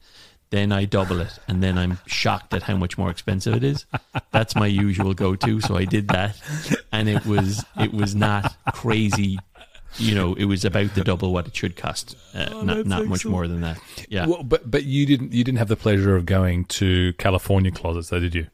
then 0.53 0.71
I 0.71 0.85
double 0.85 1.19
it, 1.19 1.39
and 1.47 1.63
then 1.63 1.77
I'm 1.79 1.97
shocked 2.05 2.53
at 2.53 2.61
how 2.63 2.77
much 2.77 2.97
more 2.97 3.09
expensive 3.09 3.55
it 3.55 3.63
is. 3.63 3.85
That's 4.31 4.55
my 4.55 4.67
usual 4.67 5.13
go 5.15 5.35
to. 5.35 5.59
So 5.61 5.75
I 5.75 5.85
did 5.85 6.07
that, 6.09 6.39
and 6.91 7.09
it 7.09 7.25
was 7.25 7.65
it 7.79 7.91
was 7.93 8.13
not 8.15 8.55
crazy. 8.73 9.39
You 9.97 10.15
know, 10.15 10.33
it 10.35 10.45
was 10.45 10.63
about 10.65 10.93
the 10.95 11.03
double 11.03 11.33
what 11.33 11.47
it 11.47 11.55
should 11.55 11.75
cost. 11.75 12.15
Uh, 12.33 12.47
Oh, 12.51 12.61
not 12.61 12.85
not 12.85 13.05
much 13.05 13.17
excellent. 13.21 13.31
more 13.31 13.47
than 13.47 13.61
that. 13.61 13.79
Yeah. 14.09 14.27
Well, 14.27 14.43
but 14.43 14.69
but 14.69 14.83
you 14.85 15.05
didn't 15.05 15.33
you 15.33 15.43
didn't 15.43 15.57
have 15.57 15.67
the 15.69 15.75
pleasure 15.75 16.15
of 16.15 16.25
going 16.25 16.65
to 16.65 17.13
California 17.13 17.71
closets, 17.71 18.09
though, 18.09 18.19
did 18.19 18.35
you? 18.35 18.47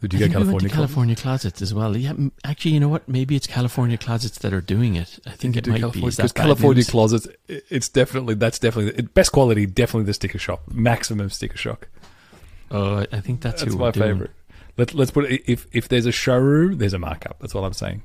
Did 0.00 0.14
you 0.14 0.24
I 0.24 0.28
go 0.28 0.44
think 0.44 0.62
we 0.62 0.68
California 0.68 0.68
closets? 1.16 1.16
California 1.16 1.62
as 1.62 1.74
well. 1.74 1.96
Yeah, 1.96 2.14
actually, 2.44 2.70
you 2.72 2.80
know 2.80 2.88
what? 2.88 3.06
Maybe 3.06 3.36
it's 3.36 3.46
California 3.46 3.98
closets 3.98 4.38
that 4.38 4.52
are 4.54 4.62
doing 4.62 4.96
it. 4.96 5.18
I 5.26 5.30
think 5.32 5.56
it 5.56 5.66
might 5.66 5.74
be. 5.74 5.80
California- 5.80 6.10
that 6.10 6.16
because 6.16 6.32
California 6.32 6.76
news? 6.76 6.90
closets. 6.90 7.28
It's 7.48 7.88
definitely 7.88 8.34
that's 8.34 8.58
definitely 8.58 8.92
it, 8.98 9.12
best 9.14 9.32
quality. 9.32 9.66
Definitely 9.66 10.04
the 10.06 10.14
sticker 10.14 10.38
shock, 10.38 10.62
maximum 10.72 11.28
sticker 11.28 11.58
shock. 11.58 11.88
Oh, 12.70 13.04
I- 13.12 13.20
think 13.20 13.42
that's, 13.42 13.62
That's 13.62 13.74
who 13.74 13.78
my 13.78 13.92
favorite. 13.92 14.30
Let, 14.78 14.94
let's 14.94 15.10
put 15.10 15.30
it 15.30 15.42
if 15.46 15.66
if 15.72 15.88
there's 15.88 16.06
a 16.06 16.12
showroom, 16.12 16.78
there's 16.78 16.94
a 16.94 16.98
markup. 16.98 17.38
That's 17.40 17.54
all 17.54 17.64
I'm 17.64 17.74
saying. 17.74 18.02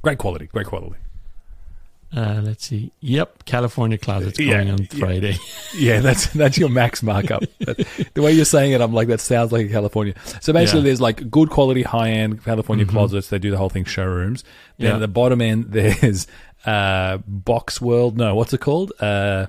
Great 0.00 0.18
quality, 0.18 0.46
great 0.46 0.66
quality. 0.66 0.96
Uh, 2.14 2.40
let's 2.44 2.66
see. 2.66 2.92
Yep, 3.00 3.44
California 3.44 3.98
closets 3.98 4.38
Yeah, 4.38 4.58
going 4.64 4.70
on. 4.70 4.86
Friday. 4.86 5.36
Yeah, 5.76 5.98
that's 6.00 6.28
that's 6.28 6.56
your 6.56 6.68
max 6.68 7.02
markup. 7.02 7.42
That- 7.60 7.86
the 8.14 8.22
way 8.22 8.32
you're 8.32 8.44
saying 8.44 8.70
it, 8.72 8.80
I'm 8.80 8.92
like 8.92 9.08
that 9.08 9.20
sounds 9.20 9.50
like 9.50 9.66
a 9.66 9.68
California. 9.68 10.14
So 10.40 10.52
basically, 10.52 10.80
Yeah. 10.80 10.84
there's 10.84 11.00
like 11.00 11.28
good 11.30 11.50
quality, 11.50 11.82
high 11.82 12.10
end 12.10 12.44
California 12.44 12.84
Mhm. 12.86 12.90
closets. 12.90 13.28
They 13.28 13.38
do 13.40 13.50
the 13.50 13.56
whole 13.56 13.68
thing 13.70 13.84
showrooms. 13.84 14.44
Then 14.78 14.88
Yeah. 14.90 14.94
at 14.94 14.98
the 15.00 15.08
bottom 15.08 15.40
end, 15.40 15.66
there's 15.70 16.28
uh, 16.64 17.18
Box 17.26 17.80
World. 17.80 18.16
No, 18.16 18.34
what's 18.36 18.52
it 18.52 18.60
called? 18.60 18.92
Uh, 19.00 19.46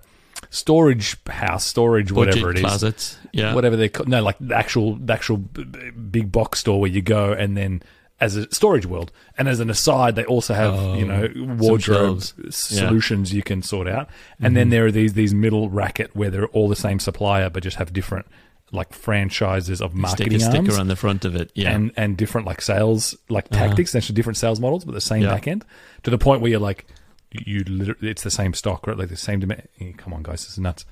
storage 0.49 1.17
house, 1.27 1.65
storage, 1.65 2.11
whatever 2.11 2.47
Budget 2.47 2.49
it 2.49 2.55
is. 2.57 2.61
closets. 2.61 3.17
Yeah. 3.31 3.53
whatever 3.53 3.75
they 3.75 3.89
call, 3.89 4.05
no, 4.05 4.23
like 4.23 4.37
the 4.39 4.55
actual, 4.55 4.95
the 4.95 5.11
actual 5.13 5.37
big 5.37 6.31
box 6.31 6.59
store 6.59 6.79
where 6.79 6.89
you 6.89 7.01
go 7.01 7.33
and 7.33 7.57
then 7.57 7.83
as 8.21 8.35
a 8.37 8.49
storage 8.53 8.85
world. 8.85 9.11
And 9.37 9.47
as 9.49 9.59
an 9.59 9.69
aside, 9.69 10.15
they 10.15 10.25
also 10.25 10.53
have, 10.53 10.73
Oh, 10.73 10.95
you 10.95 11.05
know, 11.05 11.27
wardrobe 11.59 12.21
shelves. 12.21 12.33
s- 12.47 12.71
Yeah. 12.71 12.87
solutions 12.87 13.33
you 13.33 13.43
can 13.43 13.61
sort 13.61 13.87
out. 13.87 14.09
And 14.39 14.55
then 14.55 14.69
there 14.69 14.85
are 14.85 14.91
these, 14.91 15.13
these 15.13 15.33
middle 15.33 15.69
racket 15.69 16.15
where 16.15 16.29
they're 16.29 16.47
all 16.47 16.69
the 16.69 16.75
same 16.77 16.99
supplier, 16.99 17.49
but 17.49 17.63
just 17.63 17.77
have 17.77 17.91
different 17.91 18.25
like 18.71 18.93
franchises 18.93 19.81
of 19.81 19.91
Stick 19.91 20.01
marketing 20.01 20.33
a 20.35 20.39
sticker 20.39 20.79
on 20.79 20.87
the 20.87 20.95
front 20.95 21.23
of 21.25 21.35
it. 21.35 21.51
Yeah. 21.55 21.71
and, 21.71 21.91
and 21.97 22.17
different 22.17 22.47
like 22.47 22.61
sales, 22.61 23.15
like 23.29 23.45
Uh-huh. 23.51 23.67
tactics, 23.67 23.93
actually 23.95 24.15
different 24.15 24.37
sales 24.37 24.59
models, 24.59 24.85
but 24.85 24.93
the 24.93 25.01
same 25.01 25.21
Yeah. 25.23 25.29
back 25.33 25.47
end 25.47 25.63
to 26.03 26.09
the 26.09 26.17
point 26.17 26.41
where 26.41 26.51
you're 26.51 26.59
like, 26.59 26.85
you, 27.31 27.41
you 27.45 27.63
literally, 27.65 28.09
it's 28.09 28.23
the 28.23 28.31
same 28.31 28.53
stock, 28.53 28.87
right? 28.87 28.97
Like 28.97 29.09
the 29.09 29.17
same 29.17 29.39
demand. 29.39 29.67
Come 29.97 30.13
on, 30.13 30.23
guys, 30.23 30.41
this 30.45 30.53
is 30.53 30.59
nuts. 30.59 30.85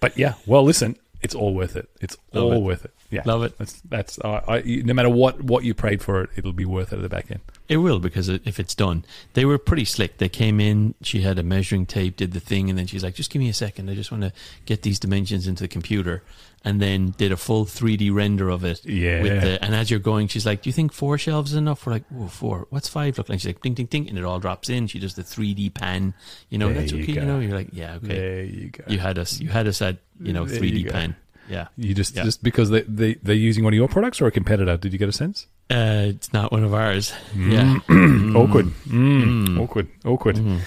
But 0.00 0.16
yeah, 0.16 0.34
well, 0.46 0.62
listen, 0.64 0.96
it's 1.22 1.34
all 1.34 1.54
worth 1.54 1.74
it. 1.76 1.88
It's 2.00 2.16
Love 2.32 2.44
all 2.44 2.52
it. 2.54 2.60
worth 2.62 2.84
it. 2.84 2.92
Yeah, 3.10 3.22
Love 3.24 3.42
it. 3.42 3.56
That's 3.56 3.80
that's. 3.88 4.18
Uh, 4.18 4.42
I, 4.46 4.60
no 4.84 4.92
matter 4.92 5.08
what 5.08 5.42
what 5.42 5.64
you 5.64 5.72
prayed 5.72 6.02
for 6.02 6.20
it, 6.22 6.30
it'll 6.36 6.52
be 6.52 6.66
worth 6.66 6.92
it 6.92 6.96
at 6.96 7.02
the 7.02 7.08
back 7.08 7.30
end. 7.30 7.40
It 7.66 7.78
will 7.78 8.00
because 8.00 8.28
if 8.28 8.60
it's 8.60 8.74
done, 8.74 9.04
they 9.32 9.46
were 9.46 9.56
pretty 9.56 9.86
slick. 9.86 10.18
They 10.18 10.28
came 10.28 10.60
in, 10.60 10.94
she 11.02 11.22
had 11.22 11.38
a 11.38 11.42
measuring 11.42 11.86
tape, 11.86 12.16
did 12.16 12.32
the 12.32 12.40
thing, 12.40 12.68
and 12.68 12.78
then 12.78 12.86
she's 12.86 13.02
like, 13.02 13.14
"Just 13.14 13.30
give 13.30 13.40
me 13.40 13.48
a 13.48 13.54
second. 13.54 13.88
I 13.88 13.94
just 13.94 14.10
want 14.12 14.24
to 14.24 14.32
get 14.66 14.82
these 14.82 14.98
dimensions 14.98 15.46
into 15.46 15.62
the 15.64 15.68
computer." 15.68 16.22
And 16.64 16.82
then 16.82 17.14
did 17.16 17.30
a 17.30 17.36
full 17.36 17.66
3D 17.66 18.12
render 18.12 18.48
of 18.48 18.64
it. 18.64 18.84
Yeah. 18.84 19.22
With 19.22 19.42
the, 19.42 19.64
and 19.64 19.76
as 19.76 19.92
you're 19.92 20.00
going, 20.00 20.26
she's 20.26 20.44
like, 20.44 20.62
"Do 20.62 20.68
you 20.68 20.74
think 20.74 20.92
four 20.92 21.16
shelves 21.16 21.52
is 21.52 21.56
enough?" 21.56 21.86
We're 21.86 21.92
like, 21.92 22.06
"Whoa, 22.08 22.26
four? 22.26 22.66
What's 22.70 22.88
five 22.88 23.16
look 23.16 23.28
like?" 23.28 23.38
She's 23.38 23.46
like, 23.46 23.62
"Ding, 23.62 23.74
ding, 23.74 23.86
ding," 23.86 24.08
and 24.08 24.18
it 24.18 24.24
all 24.24 24.40
drops 24.40 24.68
in. 24.68 24.86
She 24.88 24.98
does 24.98 25.14
the 25.14 25.22
3D 25.22 25.72
pan. 25.72 26.14
You 26.50 26.58
know, 26.58 26.66
There 26.66 26.80
that's 26.80 26.92
you 26.92 27.04
okay. 27.04 27.12
go. 27.14 27.20
You 27.20 27.26
know, 27.26 27.38
you're 27.38 27.56
like, 27.56 27.68
"Yeah, 27.72 27.94
okay." 27.94 28.08
There 28.08 28.42
you 28.42 28.68
go. 28.70 28.84
You 28.88 28.98
had 28.98 29.18
us. 29.18 29.40
You 29.40 29.48
had 29.48 29.66
us 29.66 29.80
at 29.80 29.98
you 30.20 30.32
know 30.32 30.44
There 30.44 30.60
3D 30.60 30.80
you 30.80 30.90
pan. 30.90 31.16
Yeah. 31.48 31.68
You 31.76 31.94
just 31.94 32.14
Yeah. 32.14 32.24
just 32.24 32.42
because 32.42 32.70
they 32.70 32.82
they 32.82 33.14
they're 33.22 33.34
using 33.34 33.64
one 33.64 33.72
of 33.72 33.76
your 33.76 33.88
products 33.88 34.20
or 34.20 34.26
a 34.26 34.30
competitor. 34.30 34.76
Did 34.76 34.92
you 34.92 34.98
get 34.98 35.08
a 35.08 35.12
sense? 35.12 35.46
Uh, 35.70 36.06
it's 36.08 36.32
not 36.32 36.52
one 36.52 36.64
of 36.64 36.72
ours. 36.74 37.12
Yeah. 37.36 37.74
awkward. 37.88 38.66
Mm. 38.86 39.46
Mm. 39.48 39.60
Awkward. 39.60 39.88
Awkward. 40.04 40.36
Mhm. 40.36 40.60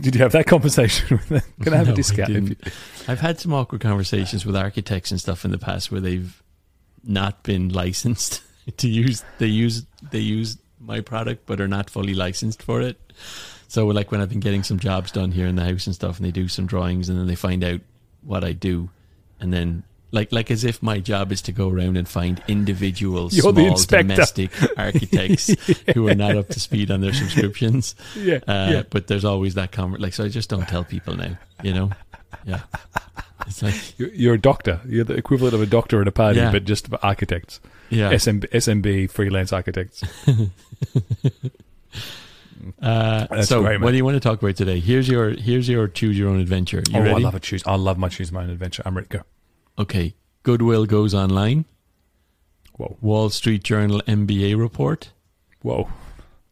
Did 0.00 0.14
you 0.14 0.20
have 0.20 0.32
that 0.32 0.46
conversation 0.46 1.08
with 1.16 1.28
them? 1.28 1.42
Can 1.62 1.72
I 1.72 1.76
have 1.78 1.86
No, 1.86 1.92
a 1.92 1.96
discount? 1.96 2.30
you- 2.30 2.56
I've 3.08 3.20
had 3.20 3.40
some 3.40 3.52
awkward 3.52 3.80
conversations 3.80 4.44
with 4.44 4.54
architects 4.56 5.10
and 5.10 5.18
stuff 5.20 5.44
in 5.44 5.50
the 5.52 5.58
past 5.58 5.90
where 5.90 6.00
they've 6.00 6.42
not 7.04 7.42
been 7.44 7.68
licensed 7.82 8.42
to 8.76 8.88
use 8.88 9.24
they 9.38 9.46
use 9.46 9.86
they 10.10 10.18
use 10.18 10.58
my 10.80 11.00
product 11.00 11.46
but 11.46 11.60
are 11.60 11.68
not 11.68 11.88
fully 11.88 12.14
licensed 12.14 12.62
for 12.62 12.80
it. 12.80 12.98
So 13.68 13.86
like 13.86 14.12
when 14.12 14.20
I've 14.20 14.28
been 14.28 14.40
getting 14.40 14.62
some 14.62 14.78
jobs 14.78 15.10
done 15.10 15.32
here 15.32 15.46
in 15.46 15.56
the 15.56 15.64
house 15.64 15.86
and 15.86 15.94
stuff 15.94 16.18
and 16.18 16.26
they 16.26 16.30
do 16.30 16.46
some 16.48 16.66
drawings 16.66 17.08
and 17.08 17.18
then 17.18 17.26
they 17.26 17.34
find 17.34 17.64
out 17.64 17.80
what 18.22 18.44
I 18.44 18.52
do 18.52 18.90
and 19.40 19.52
then 19.52 19.82
like 20.16 20.32
like 20.32 20.50
as 20.50 20.64
if 20.64 20.82
my 20.82 20.98
job 20.98 21.30
is 21.30 21.40
to 21.42 21.52
go 21.52 21.68
around 21.70 21.96
and 21.96 22.08
find 22.08 22.42
individual 22.48 23.28
You're 23.30 23.52
small 23.54 23.76
domestic 23.76 24.50
architects 24.78 25.54
who 25.94 26.08
are 26.08 26.14
not 26.16 26.36
up 26.36 26.48
to 26.48 26.58
speed 26.60 26.90
on 26.90 27.00
their 27.02 27.12
subscriptions. 27.12 27.94
Yeah, 28.16 28.38
Uh, 28.48 28.68
yeah. 28.72 28.82
But 28.90 29.06
there's 29.06 29.24
always 29.24 29.54
that 29.54 29.70
comment. 29.72 30.00
Like, 30.02 30.14
so 30.14 30.24
I 30.24 30.28
just 30.28 30.48
don't 30.50 30.66
tell 30.66 30.82
people 30.84 31.14
now. 31.16 31.36
You 31.62 31.74
know, 31.74 31.90
yeah. 32.44 32.62
It's 33.46 33.62
like, 33.62 33.74
You're, 33.98 34.08
you're 34.08 34.34
a 34.34 34.40
doctor. 34.40 34.80
You're 34.86 35.04
the 35.04 35.14
equivalent 35.14 35.54
of 35.54 35.60
a 35.60 35.66
doctor 35.66 36.00
at 36.00 36.08
a 36.08 36.12
party, 36.12 36.40
Yeah. 36.40 36.50
but 36.50 36.64
just 36.64 36.88
for 36.88 36.98
architects. 37.04 37.60
yeah. 37.90 38.10
SMB, 38.12 38.48
SMB 38.50 39.10
freelance 39.10 39.52
architects. 39.52 40.02
Uh, 42.82 43.42
so, 43.42 43.62
great, 43.62 43.80
what 43.80 43.90
do 43.92 43.96
you 43.96 44.04
want 44.04 44.14
to 44.16 44.20
talk 44.20 44.42
about 44.42 44.56
today? 44.56 44.80
Here's 44.80 45.08
your 45.08 45.30
here's 45.30 45.68
your 45.68 45.86
choose 45.88 46.18
your 46.18 46.28
own 46.30 46.40
adventure. 46.40 46.82
You 46.90 46.98
oh, 46.98 47.02
ready? 47.02 47.14
I 47.14 47.18
love 47.18 47.34
a 47.34 47.40
choose. 47.40 47.62
I 47.66 47.76
love 47.76 47.96
my 47.98 48.08
choose 48.08 48.32
my 48.32 48.42
own 48.42 48.50
adventure. 48.50 48.82
I'm 48.84 48.96
ready 48.96 49.08
go. 49.08 49.20
Okay. 49.78 50.14
Goodwill 50.42 50.86
goes 50.86 51.14
online. 51.14 51.64
Whoa, 52.74 52.96
Wall 53.00 53.30
Street 53.30 53.64
Journal 53.64 54.00
MBA 54.06 54.58
report. 54.58 55.10
whoa. 55.62 55.88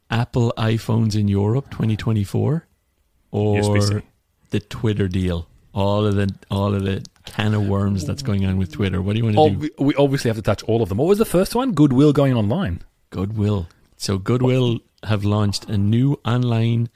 Apple 0.09 0.53
iPhones 0.57 1.15
in 1.19 1.27
Europe 1.27 1.65
2024, 1.71 2.67
or 3.31 3.57
USB-C. 3.59 4.01
the 4.51 4.59
Twitter 4.59 5.07
deal. 5.07 5.47
All 5.73 6.05
of 6.05 6.15
the 6.15 6.33
all 6.51 6.75
of 6.75 6.83
the 6.83 7.03
can 7.25 7.53
of 7.55 7.67
worms 7.67 8.05
that's 8.05 8.21
going 8.21 8.45
on 8.45 8.57
with 8.57 8.71
Twitter. 8.71 9.01
What 9.01 9.13
do 9.13 9.19
you 9.19 9.25
want 9.25 9.35
to 9.35 9.67
do? 9.67 9.73
Ob- 9.79 9.85
we 9.87 9.95
obviously 9.95 10.29
have 10.29 10.37
to 10.37 10.43
touch 10.43 10.63
all 10.63 10.81
of 10.83 10.89
them. 10.89 10.99
What 10.99 11.07
was 11.07 11.17
the 11.17 11.25
first 11.25 11.55
one? 11.55 11.73
Goodwill 11.73 12.13
going 12.13 12.33
online. 12.35 12.83
Goodwill. 13.09 13.67
So 13.97 14.17
Goodwill 14.19 14.79
have 15.03 15.25
launched 15.25 15.65
a 15.65 15.77
new 15.77 16.19
online 16.23 16.89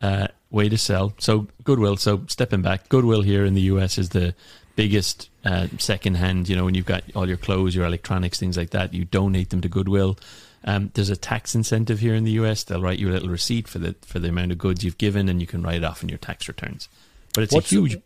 uh, 0.00 0.28
way 0.50 0.68
to 0.68 0.78
sell. 0.78 1.12
So 1.18 1.48
Goodwill. 1.64 1.96
So 1.96 2.24
stepping 2.28 2.62
back, 2.62 2.88
Goodwill 2.88 3.22
here 3.22 3.44
in 3.44 3.54
the 3.54 3.62
US 3.62 3.98
is 3.98 4.10
the 4.10 4.34
biggest 4.76 5.30
uh, 5.44 5.68
secondhand. 5.78 6.48
You 6.48 6.56
know, 6.56 6.64
when 6.64 6.74
you've 6.74 6.86
got 6.86 7.04
all 7.14 7.28
your 7.28 7.36
clothes, 7.36 7.74
your 7.74 7.86
electronics, 7.86 8.38
things 8.38 8.56
like 8.56 8.70
that, 8.70 8.94
you 8.94 9.04
donate 9.04 9.50
them 9.50 9.60
to 9.60 9.68
Goodwill. 9.68 10.18
Um, 10.64 10.90
there's 10.94 11.10
a 11.10 11.16
tax 11.16 11.54
incentive 11.54 12.00
here 12.00 12.14
in 12.14 12.24
the 12.24 12.32
US. 12.32 12.64
They'll 12.64 12.80
write 12.80 12.98
you 12.98 13.10
a 13.10 13.12
little 13.12 13.28
receipt 13.28 13.68
for 13.68 13.78
the 13.78 13.94
for 14.06 14.18
the 14.18 14.28
amount 14.28 14.52
of 14.52 14.58
goods 14.58 14.82
you've 14.82 14.98
given, 14.98 15.28
and 15.28 15.40
you 15.40 15.46
can 15.46 15.62
write 15.62 15.76
it 15.76 15.84
off 15.84 16.02
in 16.02 16.08
your 16.08 16.18
tax 16.18 16.48
returns. 16.48 16.88
But 17.34 17.44
it's 17.44 17.54
What's 17.54 17.70
a 17.70 17.76
huge. 17.76 17.98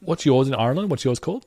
What's 0.00 0.26
yours 0.26 0.48
in 0.48 0.54
Ireland? 0.54 0.90
What's 0.90 1.04
yours 1.04 1.18
called? 1.18 1.46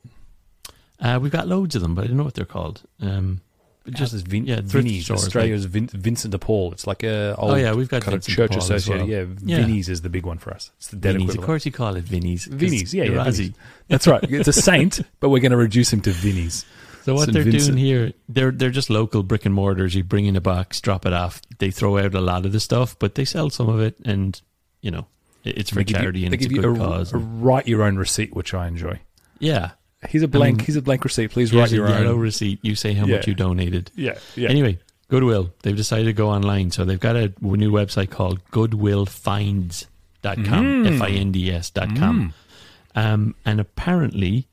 Uh, 1.00 1.20
we've 1.22 1.32
got 1.32 1.48
loads 1.48 1.76
of 1.76 1.82
them, 1.82 1.96
but 1.96 2.06
I 2.06 2.08
don't 2.08 2.18
know 2.18 2.24
what 2.24 2.36
they're 2.36 2.46
called. 2.46 2.84
Um, 3.02 3.42
Just 3.90 4.14
as 4.14 4.22
Vin- 4.22 4.46
yeah, 4.46 4.56
thrift 4.58 4.72
Vinnie's. 4.72 5.04
stores, 5.06 5.24
Australia's 5.26 5.66
Vin- 5.66 5.88
Vincent 5.88 6.32
de 6.32 6.40
Paul. 6.40 6.72
It's 6.72 6.88
like 6.88 7.04
a 7.04 7.36
oh, 7.38 7.42
old 7.44 7.52
Oh, 7.52 7.56
yeah, 7.56 7.74
we've 7.74 7.90
got 7.90 8.02
kind 8.02 8.14
Vincent 8.14 8.38
of 8.40 8.50
church 8.52 8.56
associated. 8.58 9.02
well. 9.02 9.10
Yeah, 9.10 9.26
Yeah. 9.58 9.66
Vinnie's 9.66 9.90
is 9.90 10.02
the 10.02 10.10
big 10.10 10.26
one 10.26 10.38
for 10.38 10.54
us. 10.54 10.72
It's 10.78 10.88
the 10.88 10.96
dead 10.96 11.18
Vinnies. 11.18 11.38
Of 11.38 11.44
course, 11.44 11.66
you 11.66 11.72
call 11.74 11.96
it 11.98 12.06
Vinnies. 12.06 12.46
'cause 12.50 12.54
Vinnie's, 12.54 12.94
yeah, 12.94 13.04
yeah. 13.04 13.50
That's 13.90 14.08
right. 14.08 14.24
It's 14.24 14.48
a 14.48 14.54
saint, 14.70 15.02
but 15.20 15.30
we're 15.30 15.42
going 15.42 15.52
to 15.52 15.58
reduce 15.58 15.92
him 15.92 16.00
to 16.02 16.12
Vinnie's. 16.12 16.66
So 17.04 17.14
what 17.14 17.24
St. 17.26 17.34
they're 17.34 17.44
Vincent. 17.44 17.76
doing 17.76 17.86
here, 17.86 18.14
they're 18.30 18.52
they're 18.52 18.70
just 18.70 18.90
local 18.90 19.22
brick 19.24 19.46
and 19.46 19.54
mortars. 19.54 19.94
You 19.96 20.06
bring 20.06 20.26
in 20.28 20.38
a 20.38 20.42
box, 20.42 20.80
drop 20.80 21.06
it 21.06 21.12
off. 21.12 21.42
They 21.60 21.70
throw 21.70 21.98
out 21.98 22.16
a 22.16 22.22
lot 22.22 22.46
of 22.46 22.54
the 22.54 22.62
stuff, 22.62 22.96
but 22.98 23.16
they 23.16 23.26
sell 23.26 23.50
some 23.50 23.68
of 23.68 23.82
it, 23.82 23.98
and 24.06 24.42
you 24.80 24.92
know 24.92 25.08
it's 25.44 25.70
for 25.72 25.80
you- 25.82 25.86
charity 25.86 26.22
they 26.22 26.26
and 26.28 26.34
it's 26.36 26.46
a 26.46 26.48
good 26.48 26.64
you 26.64 26.74
a, 26.76 26.78
cause. 26.78 27.12
a 27.12 27.18
write 27.18 27.68
your 27.68 27.84
own 27.84 27.98
receipt, 27.98 28.34
which 28.34 28.54
I 28.54 28.68
enjoy. 28.70 29.02
yeah, 29.40 29.72
Here's 30.10 30.24
a 30.24 30.28
blank. 30.28 30.58
mean, 30.58 30.66
here's 30.66 30.76
a 30.76 30.82
blank 30.82 31.04
receipt. 31.04 31.32
Please 31.32 31.54
write 31.54 31.72
your 31.72 31.88
yellow 31.88 32.14
own. 32.14 32.20
receipt. 32.20 32.60
You 32.62 32.76
say 32.76 32.94
how 32.94 33.06
much 33.06 33.28
you 33.28 33.34
donated. 33.34 33.92
Yeah, 33.96 34.18
yeah. 34.36 34.50
Anyway, 34.50 34.80
Goodwill. 35.10 35.52
They've 35.64 35.76
decided 35.76 36.06
to 36.06 36.14
go 36.14 36.30
online, 36.30 36.72
so 36.72 36.86
they've 36.86 37.00
got 37.00 37.16
a 37.16 37.34
new 37.42 37.72
website 37.72 38.10
called 38.10 38.44
GoodwillFinds.com. 38.52 39.86
Mm. 40.24 40.96
F 40.96 41.02
I 41.02 41.10
N 41.10 41.32
D 41.32 41.52
S 41.52 41.70
dot 41.70 41.96
com. 41.96 42.34
Um, 42.96 43.36
and 43.46 43.60
apparently, 43.60 44.48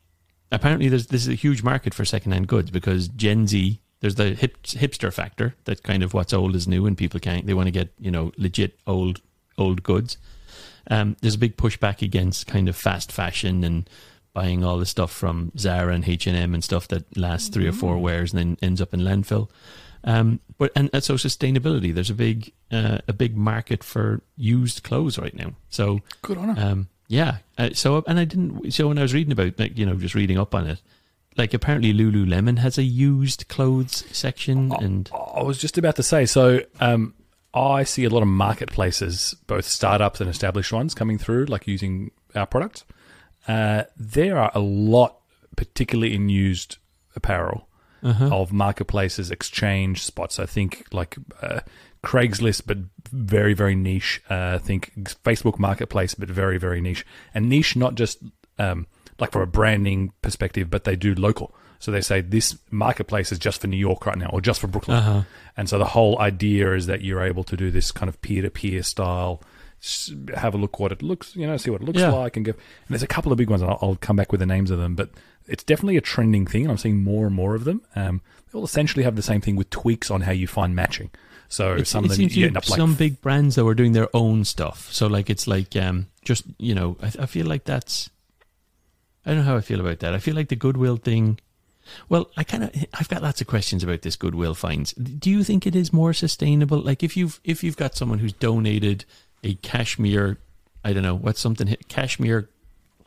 apparently, 0.50 0.88
there's 0.88 1.06
this 1.08 1.22
is 1.22 1.28
a 1.28 1.34
huge 1.34 1.62
market 1.62 1.94
for 1.94 2.04
secondhand 2.04 2.48
goods 2.48 2.70
because 2.70 3.08
Gen 3.08 3.46
Z. 3.46 3.80
There's 4.00 4.14
the 4.14 4.30
hip, 4.34 4.62
hipster 4.62 5.12
factor. 5.12 5.54
That 5.64 5.82
kind 5.82 6.02
of 6.02 6.14
what's 6.14 6.32
old 6.32 6.56
is 6.56 6.66
new, 6.66 6.86
and 6.86 6.96
people 6.96 7.20
can't. 7.20 7.46
They 7.46 7.52
want 7.52 7.66
to 7.66 7.70
get 7.70 7.92
you 7.98 8.10
know 8.10 8.32
legit 8.38 8.78
old 8.86 9.20
old 9.58 9.82
goods. 9.82 10.16
Um, 10.90 11.16
there's 11.20 11.34
a 11.34 11.38
big 11.38 11.58
pushback 11.58 12.00
against 12.00 12.46
kind 12.46 12.66
of 12.68 12.76
fast 12.76 13.12
fashion 13.12 13.62
and 13.62 13.88
buying 14.32 14.64
all 14.64 14.78
the 14.78 14.86
stuff 14.86 15.10
from 15.10 15.52
Zara 15.58 15.92
and 15.94 16.06
H 16.06 16.26
and 16.26 16.36
M 16.36 16.54
and 16.54 16.62
stuff 16.62 16.88
that 16.88 17.16
lasts 17.16 17.48
three 17.48 17.66
or 17.66 17.72
four 17.72 17.98
wears 17.98 18.32
and 18.32 18.38
then 18.38 18.56
ends 18.62 18.80
up 18.80 18.94
in 18.94 19.00
landfill. 19.00 19.48
Um, 20.04 20.40
but 20.56 20.72
and, 20.74 20.88
and 20.92 21.04
so 21.04 21.14
sustainability. 21.14 21.94
There's 21.94 22.10
a 22.10 22.14
big 22.14 22.52
uh, 22.70 22.98
a 23.08 23.12
big 23.12 23.36
market 23.36 23.84
for 23.84 24.22
used 24.36 24.82
clothes 24.82 25.18
right 25.18 25.34
now. 25.34 25.52
So 25.68 26.00
Good 26.22 26.38
on 26.38 26.56
her. 26.56 26.66
um, 26.66 26.88
yeah. 27.08 27.38
Uh, 27.58 27.70
so 27.72 28.04
and 28.06 28.18
I 28.18 28.24
didn't. 28.24 28.72
So 28.72 28.88
when 28.88 28.98
I 28.98 29.02
was 29.02 29.12
reading 29.12 29.32
about, 29.32 29.58
like, 29.58 29.76
you 29.76 29.84
know, 29.84 29.96
just 29.96 30.14
reading 30.14 30.38
up 30.38 30.54
on 30.54 30.66
it, 30.66 30.80
like 31.36 31.52
apparently 31.52 31.92
Lululemon 31.92 32.58
has 32.58 32.78
a 32.78 32.82
used 32.82 33.48
clothes 33.48 34.04
section, 34.12 34.72
and 34.72 35.10
I 35.12 35.42
was 35.42 35.58
just 35.58 35.76
about 35.76 35.96
to 35.96 36.02
say. 36.02 36.24
So, 36.24 36.60
um, 36.80 37.14
I 37.52 37.82
see 37.82 38.04
a 38.04 38.10
lot 38.10 38.22
of 38.22 38.28
marketplaces, 38.28 39.34
both 39.46 39.64
startups 39.64 40.20
and 40.20 40.30
established 40.30 40.72
ones, 40.72 40.94
coming 40.94 41.18
through, 41.18 41.46
like 41.46 41.66
using 41.66 42.12
our 42.34 42.46
products. 42.46 42.84
Uh, 43.48 43.84
there 43.96 44.38
are 44.38 44.50
a 44.54 44.60
lot, 44.60 45.16
particularly 45.56 46.14
in 46.14 46.28
used 46.28 46.78
apparel, 47.16 47.66
of 48.32 48.50
marketplaces, 48.50 49.30
exchange 49.30 50.02
spots. 50.02 50.38
I 50.38 50.46
think 50.46 50.86
like 50.90 51.18
uh, 51.42 51.60
Craigslist, 52.02 52.62
but 52.66 52.78
very, 53.12 53.52
very 53.52 53.74
niche. 53.74 54.22
Uh, 54.30 54.52
I 54.54 54.58
think 54.58 54.94
Facebook 55.22 55.58
Marketplace, 55.58 56.14
but 56.14 56.30
very, 56.30 56.56
very 56.56 56.80
niche. 56.80 57.04
And 57.34 57.50
niche, 57.50 57.76
not 57.76 57.96
just 57.96 58.22
um, 58.58 58.86
like 59.18 59.32
from 59.32 59.42
a 59.42 59.46
branding 59.46 60.12
perspective, 60.22 60.70
but 60.70 60.84
they 60.84 60.96
do 60.96 61.14
local. 61.14 61.54
So 61.78 61.90
they 61.90 62.00
say 62.00 62.20
this 62.20 62.58
marketplace 62.70 63.32
is 63.32 63.38
just 63.38 63.60
for 63.60 63.66
New 63.66 63.76
York 63.76 64.06
right 64.06 64.16
now, 64.16 64.30
or 64.32 64.40
just 64.40 64.60
for 64.60 64.66
Brooklyn. 64.66 64.98
Uh-huh. 64.98 65.22
And 65.56 65.68
so 65.68 65.78
the 65.78 65.84
whole 65.84 66.18
idea 66.18 66.74
is 66.74 66.86
that 66.86 67.02
you're 67.02 67.22
able 67.22 67.44
to 67.44 67.56
do 67.56 67.70
this 67.70 67.90
kind 67.90 68.08
of 68.08 68.20
peer-to-peer 68.22 68.82
style. 68.82 69.42
Have 70.36 70.54
a 70.54 70.58
look 70.58 70.78
what 70.78 70.92
it 70.92 71.02
looks, 71.02 71.34
you 71.34 71.46
know, 71.46 71.56
see 71.56 71.70
what 71.70 71.80
it 71.80 71.84
looks 71.84 71.98
Yeah. 72.00 72.10
like, 72.10 72.36
and 72.36 72.44
go. 72.44 72.52
And 72.52 72.60
there's 72.90 73.02
a 73.02 73.06
couple 73.06 73.32
of 73.32 73.38
big 73.38 73.48
ones. 73.48 73.62
and 73.62 73.70
I'll, 73.70 73.78
I'll 73.80 73.96
come 73.96 74.16
back 74.16 74.30
with 74.30 74.40
the 74.40 74.46
names 74.46 74.70
of 74.70 74.78
them, 74.78 74.94
but 74.94 75.10
it's 75.48 75.64
definitely 75.64 75.96
a 75.96 76.02
trending 76.02 76.46
thing. 76.46 76.62
and 76.62 76.70
I'm 76.70 76.76
seeing 76.78 77.02
more 77.02 77.26
and 77.26 77.34
more 77.34 77.54
of 77.54 77.64
them. 77.64 77.80
Um, 77.96 78.20
they 78.52 78.58
all 78.58 78.64
essentially 78.64 79.04
have 79.04 79.16
the 79.16 79.22
same 79.22 79.40
thing 79.40 79.56
with 79.56 79.70
tweaks 79.70 80.10
on 80.10 80.22
how 80.22 80.32
you 80.32 80.46
find 80.46 80.74
matching. 80.76 81.10
So 81.48 81.74
it, 81.74 81.86
some 81.86 82.04
of 82.04 82.10
them 82.10 82.20
you 82.20 82.26
you 82.28 82.46
end 82.46 82.56
up 82.56 82.68
like 82.68 82.76
some 82.78 82.94
big 82.94 83.20
brands 83.22 83.56
that 83.56 83.64
were 83.64 83.74
doing 83.74 83.92
their 83.92 84.08
own 84.14 84.44
stuff. 84.44 84.92
So 84.92 85.06
like 85.08 85.28
it's 85.30 85.46
like 85.48 85.74
um, 85.76 86.06
just 86.24 86.44
you 86.58 86.74
know, 86.74 86.96
I, 87.02 87.06
I 87.20 87.26
feel 87.26 87.46
like 87.46 87.64
that's. 87.64 88.08
I 89.24 89.30
don't 89.30 89.38
know 89.38 89.44
how 89.50 89.56
I 89.56 89.60
feel 89.60 89.80
about 89.80 89.98
that. 90.00 90.14
I 90.14 90.18
feel 90.18 90.34
like 90.34 90.48
the 90.48 90.56
goodwill 90.56 90.96
thing. 90.96 91.40
Well, 92.08 92.30
I 92.36 92.44
kind 92.44 92.64
of 92.64 92.70
I've 92.94 93.08
got 93.08 93.22
lots 93.22 93.40
of 93.40 93.46
questions 93.48 93.82
about 93.82 94.02
this 94.02 94.14
goodwill 94.16 94.54
finds. 94.54 94.92
Do 94.92 95.28
you 95.30 95.42
think 95.42 95.66
it 95.66 95.74
is 95.74 95.92
more 95.92 96.12
sustainable? 96.12 96.78
Like 96.80 97.02
if 97.02 97.16
you've 97.16 97.40
if 97.42 97.64
you've 97.64 97.76
got 97.76 97.96
someone 97.96 98.20
who's 98.20 98.32
donated 98.32 99.04
a 99.44 99.54
cashmere, 99.54 100.38
I 100.84 100.92
don't 100.92 101.02
know 101.02 101.14
what's 101.16 101.40
something 101.40 101.74
cashmere 101.88 102.48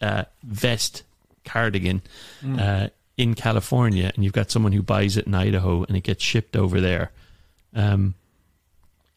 uh, 0.01 0.25
vest 0.43 1.03
cardigan 1.45 2.01
Mm. 2.41 2.59
uh, 2.59 2.89
in 3.17 3.35
California, 3.35 4.11
and 4.15 4.23
you've 4.23 4.33
got 4.33 4.49
someone 4.49 4.71
who 4.71 4.81
buys 4.81 5.17
it 5.17 5.27
in 5.27 5.35
Idaho 5.35 5.83
and 5.83 5.95
it 5.95 6.01
gets 6.01 6.23
shipped 6.23 6.55
over 6.55 6.81
there. 6.81 7.11
Um, 7.75 8.15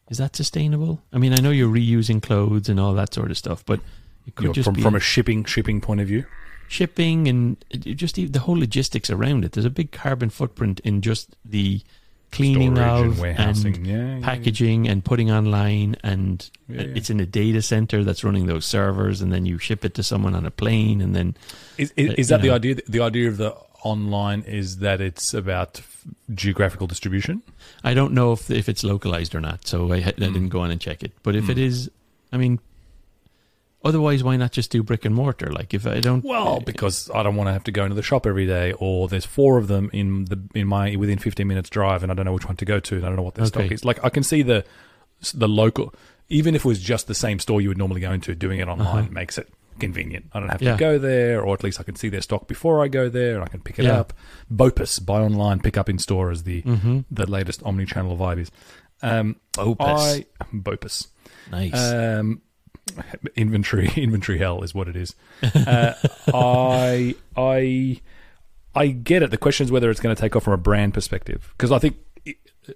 is 0.09 0.19
that 0.19 0.35
sustainable? 0.35 1.01
I 1.11 1.17
mean, 1.17 1.33
I 1.33 1.37
know 1.41 1.49
you're 1.49 1.73
reusing 1.73 2.21
clothes 2.21 2.69
and 2.69 2.79
all 2.79 2.93
that 2.93 3.13
sort 3.13 3.31
of 3.31 3.37
stuff, 3.37 3.65
but 3.65 3.79
it 4.27 4.35
could 4.35 4.43
you 4.43 4.49
know, 4.49 4.53
just 4.53 4.65
from 4.65 4.75
be 4.75 4.81
from 4.81 4.95
a 4.95 4.99
shipping 4.99 5.43
shipping 5.45 5.81
point 5.81 5.99
of 6.01 6.07
view. 6.07 6.25
shipping 6.69 7.27
and 7.27 7.57
it 7.69 7.79
just 7.95 8.15
the 8.15 8.39
whole 8.39 8.57
logistics 8.57 9.09
around 9.09 9.43
it. 9.45 9.53
There's 9.53 9.65
a 9.65 9.69
big 9.69 9.91
carbon 9.91 10.29
footprint 10.29 10.79
in 10.81 11.01
just 11.01 11.35
the 11.43 11.81
cleaning 12.31 12.75
Storage 12.75 13.01
and 13.01 13.11
of 13.11 13.19
warehousing, 13.19 13.75
and 13.75 13.87
yeah, 13.87 13.95
yeah, 13.95 14.17
yeah. 14.17 14.25
packaging 14.25 14.87
and 14.87 15.03
putting 15.03 15.31
online, 15.31 15.95
and 16.03 16.49
it's 16.69 17.09
in 17.09 17.19
a 17.19 17.25
data 17.25 17.61
center 17.61 18.03
that's 18.03 18.23
running 18.23 18.45
those 18.47 18.65
servers, 18.65 19.21
and 19.21 19.31
then 19.31 19.45
you 19.45 19.57
ship 19.57 19.83
it 19.85 19.93
to 19.95 20.03
someone 20.03 20.35
on 20.35 20.45
a 20.45 20.51
plane, 20.51 21.01
and 21.01 21.15
then 21.15 21.35
Is, 21.77 21.93
is, 21.95 22.09
Uh, 22.09 22.13
is 22.17 22.27
that 22.29 22.43
you 22.43 22.49
the 22.49 22.55
idea? 22.55 22.75
The 22.87 22.99
idea 23.01 23.27
of 23.29 23.37
the 23.37 23.55
online 23.83 24.41
is 24.41 24.77
that 24.79 24.99
it's 25.01 25.33
about 25.33 25.81
geographical 26.33 26.87
distribution. 26.87 27.41
I 27.83 27.93
don't 27.93 28.13
know 28.13 28.33
if 28.33 28.49
if 28.51 28.67
it's 28.69 28.83
localized 28.83 29.33
or 29.35 29.39
not, 29.41 29.67
so 29.67 29.91
I, 29.93 29.97
I 29.97 30.01
Mm. 30.11 30.33
didn't 30.33 30.49
go 30.49 30.59
on 30.61 30.71
and 30.71 30.81
check 30.81 31.03
it. 31.03 31.11
But 31.23 31.35
if 31.35 31.45
Mm. 31.45 31.49
it 31.51 31.57
is, 31.57 31.89
I 32.33 32.37
mean, 32.37 32.59
otherwise, 33.87 34.23
why 34.23 34.35
not 34.37 34.51
just 34.51 34.69
do 34.71 34.83
brick 34.83 35.05
and 35.05 35.15
mortar? 35.15 35.51
Like 35.51 35.73
if 35.73 35.87
I 35.87 35.99
don't, 35.99 36.23
Well, 36.23 36.59
because 36.61 37.09
I 37.13 37.23
don't 37.23 37.35
want 37.35 37.47
to 37.47 37.53
have 37.53 37.63
to 37.65 37.71
go 37.71 37.83
into 37.83 37.95
the 37.95 38.03
shop 38.03 38.25
every 38.27 38.45
day, 38.45 38.73
or 38.73 39.07
there's 39.07 39.25
four 39.25 39.57
of 39.57 39.67
them 39.67 39.89
in 39.93 40.25
the 40.25 40.39
in 40.53 40.67
my 40.67 40.95
within 40.95 41.17
15 41.17 41.47
minutes 41.47 41.69
drive, 41.69 42.03
and 42.03 42.11
I 42.11 42.15
don't 42.15 42.25
know 42.25 42.33
which 42.33 42.45
one 42.45 42.57
to 42.57 42.65
go 42.65 42.79
to, 42.79 42.95
and 42.95 43.05
I 43.05 43.07
don't 43.09 43.15
know 43.17 43.23
what 43.23 43.35
their 43.35 43.45
stock 43.47 43.71
is. 43.71 43.83
Like 43.85 44.03
I 44.03 44.09
can 44.09 44.23
see 44.23 44.41
the 44.43 44.63
the 45.33 45.47
local, 45.47 45.93
even 46.29 46.53
if 46.55 46.65
it 46.65 46.67
was 46.67 46.79
just 46.79 47.07
the 47.07 47.15
same 47.15 47.39
store 47.39 47.61
you 47.61 47.69
would 47.69 47.77
normally 47.77 48.01
go 48.01 48.11
into, 48.11 48.35
doing 48.35 48.59
it 48.59 48.67
online 48.67 49.05
Uh-huh. 49.05 49.07
makes 49.11 49.37
it 49.37 49.49
convenient. 49.79 50.25
I 50.33 50.39
don't 50.39 50.49
have 50.49 50.61
Yeah. 50.61 50.73
to 50.73 50.77
go 50.77 50.97
there, 50.97 51.41
or 51.41 51.53
at 51.53 51.63
least 51.63 51.79
I 51.79 51.83
can 51.83 51.95
see 51.95 52.09
their 52.09 52.21
stock 52.21 52.47
before 52.47 52.83
I 52.83 52.87
go 52.87 53.09
there, 53.09 53.35
and 53.35 53.43
I 53.43 53.47
can 53.47 53.61
pick 53.61 53.77
it 53.79 53.85
Yeah. 53.85 53.99
up. 53.99 54.13
Bopus, 54.51 54.99
buy 55.03 55.21
online, 55.21 55.59
pick 55.59 55.77
up 55.77 55.87
in 55.89 55.97
store, 55.99 56.31
is 56.31 56.43
the 56.43 56.61
hmm 56.61 56.99
the 57.11 57.29
latest 57.29 57.61
omni-channel 57.63 58.17
vibe 58.17 58.39
is. 58.39 58.51
Um, 59.03 59.35
Opus, 59.57 59.85
I 59.87 60.25
Bopus. 60.51 61.07
nice. 61.51 61.93
Um, 61.93 62.41
inventory 63.35 63.89
inventory 63.95 64.37
hell 64.37 64.63
is 64.63 64.73
what 64.73 64.87
it 64.87 64.95
is. 64.95 65.15
Uh, 65.43 65.93
I 66.33 67.15
I 67.35 68.01
I 68.75 68.87
get 68.87 69.23
it. 69.23 69.31
The 69.31 69.37
question 69.37 69.65
is 69.65 69.71
whether 69.71 69.89
it's 69.89 69.99
going 69.99 70.15
to 70.15 70.19
take 70.19 70.35
off 70.35 70.43
from 70.43 70.53
a 70.53 70.57
brand 70.57 70.93
perspective. 70.93 71.53
Because 71.57 71.71
I 71.71 71.79
think, 71.79 71.97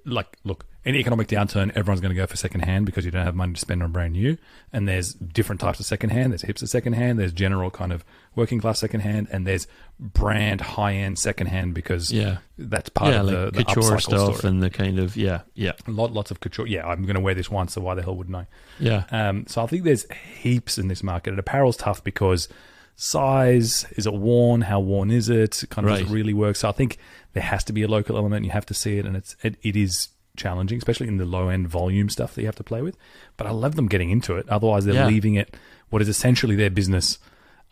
like, 0.06 0.38
look, 0.44 0.66
in 0.84 0.96
economic 0.96 1.28
downturn, 1.28 1.70
everyone's 1.76 2.02
going 2.02 2.10
to 2.10 2.16
go 2.16 2.26
for 2.26 2.36
secondhand 2.36 2.86
because 2.86 3.06
you 3.06 3.12
don't 3.12 3.24
have 3.26 3.36
money 3.36 3.54
to 3.54 3.60
spend 3.60 3.84
on 3.84 3.92
brand 3.92 4.14
new. 4.14 4.38
And 4.74 4.88
there's 4.88 5.14
different 5.14 5.62
types 5.62 5.80
of 5.80 5.86
secondhand. 5.86 6.32
There's 6.32 6.42
hipster 6.42 6.68
secondhand. 6.68 7.20
There's 7.20 7.34
general 7.34 7.70
kind 7.70 7.94
of 7.94 8.04
working 8.36 8.60
class 8.60 8.80
secondhand, 8.80 9.28
and 9.32 9.46
there's 9.46 9.68
brand 10.00 10.62
high 10.62 10.94
end 10.96 11.20
secondhand 11.20 11.74
because 11.76 12.12
Yeah. 12.12 12.38
that's 12.58 12.90
part 12.90 13.14
yeah, 13.14 13.20
of 13.22 13.26
like 13.28 13.36
the, 13.36 13.52
the 13.60 13.64
couture 13.66 14.00
stuff 14.00 14.38
story. 14.38 14.52
and 14.52 14.64
the 14.64 14.70
kind 14.72 14.98
of 14.98 15.16
yeah, 15.16 15.42
yeah, 15.54 15.74
Lot, 15.88 16.14
lots 16.14 16.32
of 16.32 16.40
couture. 16.40 16.66
Yeah, 16.66 16.88
I'm 16.88 17.04
going 17.04 17.16
to 17.16 17.22
wear 17.22 17.36
this 17.36 17.52
once, 17.52 17.74
so 17.74 17.82
why 17.82 17.94
the 17.96 18.02
hell 18.02 18.16
wouldn't 18.16 18.36
I? 18.36 18.48
yeah, 18.80 19.04
Um, 19.12 19.46
so 19.48 19.62
I 19.62 19.68
think 19.68 19.84
there's 19.84 20.10
heaps 20.12 20.78
in 20.80 20.88
this 20.88 21.04
market. 21.04 21.30
And 21.32 21.40
apparel's 21.40 21.78
tough 21.78 22.04
because 22.04 22.48
size 22.96 23.86
is 23.96 24.06
it 24.06 24.14
worn? 24.14 24.62
How 24.62 24.80
worn 24.80 25.12
is 25.12 25.30
it? 25.30 25.64
Kind 25.70 25.88
of 25.88 25.94
does 25.94 26.02
Right. 26.04 26.10
it 26.12 26.14
really 26.14 26.34
work? 26.34 26.56
So 26.56 26.70
I 26.70 26.72
think 26.72 26.98
there 27.34 27.44
has 27.44 27.64
to 27.66 27.74
be 27.74 27.82
a 27.84 27.88
local 27.88 28.18
element. 28.18 28.46
You 28.46 28.52
have 28.52 28.66
to 28.68 28.74
see 28.74 28.98
it, 28.98 29.06
and 29.06 29.16
it's 29.16 29.36
it, 29.44 29.56
it 29.64 29.76
is 29.76 30.10
challenging, 30.38 30.78
especially 30.78 31.08
in 31.08 31.18
the 31.18 31.26
low 31.26 31.50
end 31.50 31.68
volume 31.68 32.10
stuff 32.10 32.36
that 32.36 32.42
you 32.42 32.48
have 32.48 32.56
to 32.56 32.64
play 32.64 32.82
with. 32.82 32.98
But 33.38 33.48
I 33.48 33.52
love 33.52 33.76
them 33.76 33.88
getting 33.88 34.10
into 34.12 34.36
it. 34.36 34.48
Otherwise, 34.50 34.86
they're 34.86 34.94
Yeah. 34.96 35.08
leaving 35.08 35.36
it 35.36 35.56
what 35.90 36.02
is 36.02 36.08
essentially 36.08 36.56
their 36.56 36.70
business 36.70 37.20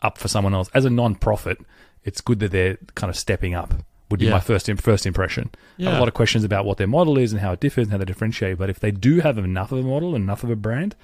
up 0.02 0.18
for 0.18 0.28
someone 0.28 0.54
else 0.54 0.70
as 0.74 0.86
a 0.86 0.90
non-profit. 0.90 1.58
It's 2.04 2.22
good 2.22 2.40
that 2.40 2.52
they're 2.52 2.78
kind 2.96 3.10
of 3.10 3.16
stepping 3.18 3.54
up. 3.54 3.74
Would 4.10 4.20
be 4.20 4.26
Yeah. 4.26 4.32
my 4.32 4.40
first 4.40 4.68
im- 4.68 4.78
first 4.78 5.06
impression. 5.06 5.52
Yeah. 5.78 5.98
a 5.98 6.00
lot 6.00 6.08
of 6.08 6.14
questions 6.16 6.44
about 6.44 6.66
what 6.66 6.78
their 6.78 6.88
model 6.88 7.18
is 7.18 7.32
and 7.32 7.42
how 7.42 7.52
it 7.54 7.60
differs 7.60 7.84
and 7.84 7.92
how 7.92 7.98
they 8.00 8.06
differentiate. 8.06 8.58
But 8.58 8.70
if 8.70 8.80
they 8.80 8.92
do 8.92 9.20
have 9.20 9.38
enough 9.38 9.72
of 9.72 9.80
a 9.80 9.84
model, 9.84 10.16
enough 10.16 10.44
of 10.44 10.50
a 10.50 10.56
brand, 10.56 10.96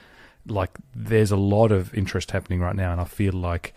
like 0.48 0.72
there's 0.96 1.32
a 1.32 1.38
lot 1.38 1.72
of 1.72 1.94
interest 1.94 2.32
happening 2.32 2.60
right 2.62 2.76
now, 2.76 2.92
and 2.92 3.00
I 3.00 3.04
feel 3.06 3.34
like 3.34 3.74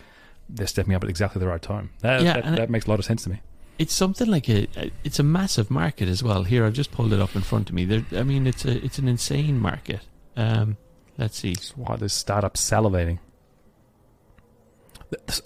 they're 0.48 0.66
stepping 0.66 0.94
up 0.94 1.02
at 1.04 1.10
exactly 1.10 1.40
the 1.40 1.46
right 1.48 1.60
time. 1.62 1.90
That, 2.00 2.22
Yeah, 2.22 2.40
that, 2.40 2.56
that 2.56 2.70
makes 2.70 2.86
a 2.86 2.90
lot 2.90 2.98
of 2.98 3.04
sense 3.04 3.24
to 3.24 3.30
me. 3.30 3.40
it's 3.78 3.92
something 3.94 4.26
like 4.26 4.48
a, 4.48 4.66
it's 5.04 5.18
a 5.18 5.22
massive 5.22 5.70
market 5.70 6.08
as 6.08 6.22
well. 6.22 6.42
Here, 6.44 6.64
I've 6.64 6.72
just 6.72 6.90
pulled 6.90 7.12
it 7.12 7.20
up 7.20 7.36
in 7.36 7.42
front 7.42 7.68
of 7.68 7.74
me. 7.74 7.84
There, 7.84 8.04
I 8.18 8.22
mean, 8.22 8.46
it's 8.46 8.64
a, 8.64 8.82
it's 8.84 8.98
an 8.98 9.08
insane 9.08 9.58
market. 9.60 10.00
Um, 10.36 10.76
let's 11.16 11.38
see. 11.38 11.54
That's 11.54 11.76
why 11.76 11.96
there's 11.96 12.12
startups 12.12 12.60
salivating. 12.68 13.18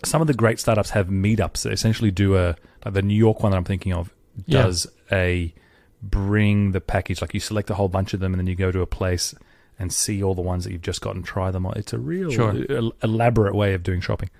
Some 0.04 0.20
of 0.20 0.26
the 0.26 0.34
great 0.34 0.58
startups 0.58 0.90
have 0.90 1.06
meetups 1.08 1.62
that 1.62 1.72
essentially 1.72 2.10
do 2.10 2.36
a 2.36 2.56
like 2.84 2.94
the 2.94 3.02
New 3.02 3.14
York 3.16 3.42
one 3.42 3.52
that 3.52 3.58
I'm 3.58 3.64
thinking 3.64 3.92
of 3.92 4.12
Yeah. 4.46 4.62
does 4.62 4.88
a 5.12 5.54
bring 6.02 6.72
the 6.72 6.80
package 6.80 7.20
like 7.22 7.32
you 7.32 7.38
select 7.38 7.70
a 7.70 7.74
whole 7.74 7.88
bunch 7.88 8.12
of 8.12 8.18
them 8.18 8.32
and 8.32 8.40
then 8.40 8.48
you 8.48 8.56
go 8.56 8.72
to 8.72 8.80
a 8.80 8.86
place 8.86 9.36
and 9.78 9.92
see 9.92 10.20
all 10.20 10.34
the 10.34 10.42
ones 10.42 10.64
that 10.64 10.72
you've 10.72 10.82
just 10.82 11.00
got 11.00 11.14
and 11.14 11.24
try 11.24 11.52
them. 11.52 11.64
It's 11.76 11.92
a 11.92 11.98
real 11.98 12.30
Sure. 12.30 12.92
elaborate 13.02 13.54
way 13.54 13.72
of 13.74 13.84
doing 13.84 14.00
shopping. 14.00 14.30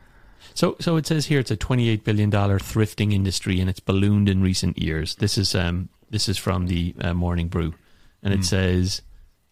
So, 0.54 0.76
so 0.80 0.96
it 0.96 1.06
says 1.06 1.26
here 1.26 1.40
it's 1.40 1.50
a 1.50 1.56
twenty-eight 1.56 2.04
billion 2.04 2.30
dollar 2.30 2.58
thrifting 2.58 3.12
industry, 3.12 3.60
and 3.60 3.68
it's 3.70 3.80
ballooned 3.80 4.28
in 4.28 4.42
recent 4.42 4.78
years. 4.78 5.14
This 5.16 5.38
is 5.38 5.54
um, 5.54 5.88
this 6.10 6.28
is 6.28 6.36
from 6.38 6.66
the 6.66 6.94
uh, 7.00 7.14
Morning 7.14 7.48
Brew, 7.48 7.74
and 8.22 8.34
it 8.34 8.40
Mm. 8.40 8.44
says 8.44 9.02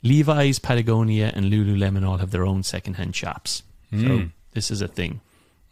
Levi's, 0.02 0.58
Patagonia, 0.58 1.32
and 1.34 1.46
Lululemon 1.46 2.06
all 2.06 2.18
have 2.18 2.30
their 2.30 2.44
own 2.46 2.62
secondhand 2.62 3.14
shops. 3.16 3.62
So 3.90 3.96
Mm. 3.96 4.30
this 4.52 4.70
is 4.70 4.80
a 4.82 4.88
thing. 4.88 5.20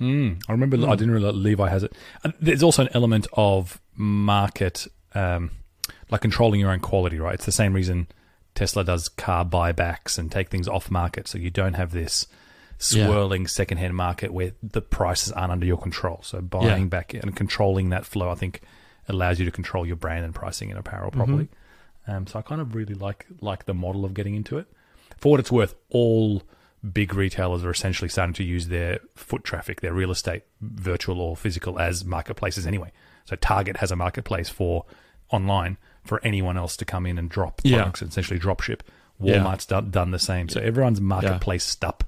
Mm. 0.01 0.43
I 0.49 0.53
remember. 0.53 0.77
I 0.77 0.81
Mm. 0.81 0.99
didn't 0.99 1.11
realize 1.13 1.35
Levi 1.35 1.69
has 1.69 1.83
it. 1.83 1.93
And 2.25 2.33
there's 2.41 2.63
also 2.63 2.83
an 2.83 2.89
element 2.95 3.27
of 3.35 3.81
market, 3.97 4.87
um, 5.15 5.51
like 6.11 6.21
controlling 6.23 6.61
your 6.61 6.71
own 6.71 6.81
quality. 6.81 7.19
Right. 7.19 7.35
It's 7.35 7.47
the 7.47 7.53
same 7.53 7.73
reason 7.75 8.07
Tesla 8.55 8.83
does 8.85 9.09
car 9.09 9.45
buybacks 9.45 10.19
and 10.19 10.33
take 10.33 10.49
things 10.49 10.69
off 10.69 10.91
market, 10.91 11.29
so 11.29 11.39
you 11.39 11.51
don't 11.51 11.75
have 11.75 11.93
this 11.93 12.27
Yeah. 12.81 13.07
swirling 13.07 13.47
secondhand 13.49 13.95
market 13.97 14.33
where 14.33 14.53
the 14.63 14.81
prices 14.81 15.33
aren't 15.33 15.51
under 15.53 15.67
your 15.67 15.79
control. 15.79 16.21
So 16.23 16.41
buying 16.41 16.83
Yeah. 16.85 16.89
back 16.89 17.13
and 17.15 17.35
controlling 17.35 17.91
that 17.91 18.07
flow, 18.07 18.31
I 18.31 18.35
think, 18.37 18.61
allows 19.09 19.39
you 19.41 19.45
to 19.47 19.51
control 19.51 19.85
your 19.87 19.97
brand 19.97 20.25
and 20.25 20.35
pricing 20.35 20.71
in 20.71 20.77
apparel 20.77 21.11
properly. 21.11 21.49
Um, 22.07 22.27
so 22.27 22.39
I 22.39 22.43
kind 22.43 22.61
of 22.61 22.75
really 22.75 22.95
like 22.95 23.27
like 23.41 23.67
the 23.67 23.75
model 23.75 24.05
of 24.05 24.15
getting 24.15 24.35
into 24.35 24.59
it. 24.59 24.67
For 25.19 25.31
what 25.33 25.41
it's 25.41 25.51
worth, 25.51 25.75
all 25.91 26.43
big 26.93 27.13
retailers 27.15 27.65
are 27.65 27.71
essentially 27.71 28.09
starting 28.09 28.35
to 28.35 28.45
use 28.45 28.69
their 28.69 29.01
foot 29.17 29.43
traffic, 29.43 29.81
their 29.81 29.93
real 29.93 30.11
estate, 30.13 30.45
virtual 30.61 31.21
or 31.21 31.37
physical, 31.37 31.79
as 31.81 32.05
marketplaces 32.05 32.67
anyway. 32.67 32.93
So 33.25 33.35
Target 33.37 33.79
has 33.79 33.91
a 33.91 33.97
marketplace 33.97 34.49
for 34.49 34.85
online 35.31 35.77
for 36.05 36.21
anyone 36.25 36.57
else 36.57 36.77
to 36.77 36.85
come 36.85 37.05
in 37.07 37.19
and 37.19 37.29
drop 37.29 37.61
Yeah. 37.65 37.79
products, 37.79 38.03
essentially 38.03 38.39
drop 38.39 38.61
ship. 38.61 38.83
Yeah. 39.21 39.43
Walmart's 39.43 39.67
done, 39.67 39.91
done 39.91 40.13
the 40.13 40.19
same. 40.21 40.49
So 40.49 40.61
everyone's 40.61 41.01
marketplace 41.01 41.67
stup, 41.77 42.03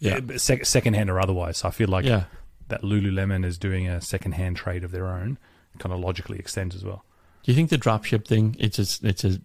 Yeah. 0.00 0.20
uh, 0.34 0.38
sec- 0.38 0.64
secondhand 0.66 1.10
or 1.10 1.20
otherwise. 1.20 1.58
So 1.58 1.68
I 1.68 1.70
feel 1.70 1.88
like 1.88 2.04
yeah, 2.04 2.24
that 2.68 2.82
Lululemon 2.82 3.44
is 3.44 3.58
doing 3.58 3.88
a 3.88 4.00
secondhand 4.00 4.56
trade 4.56 4.84
of 4.84 4.90
their 4.92 5.06
own, 5.08 5.38
kind 5.78 5.92
of 5.92 6.00
logically 6.00 6.38
extends 6.38 6.74
as 6.76 6.84
well. 6.84 7.04
Do 7.44 7.52
you 7.52 7.56
think 7.56 7.70
the 7.70 7.78
dropship 7.78 8.26
thing? 8.26 8.56
It's 8.58 8.78
a, 8.78 9.06
it's 9.06 9.24
a 9.24 9.38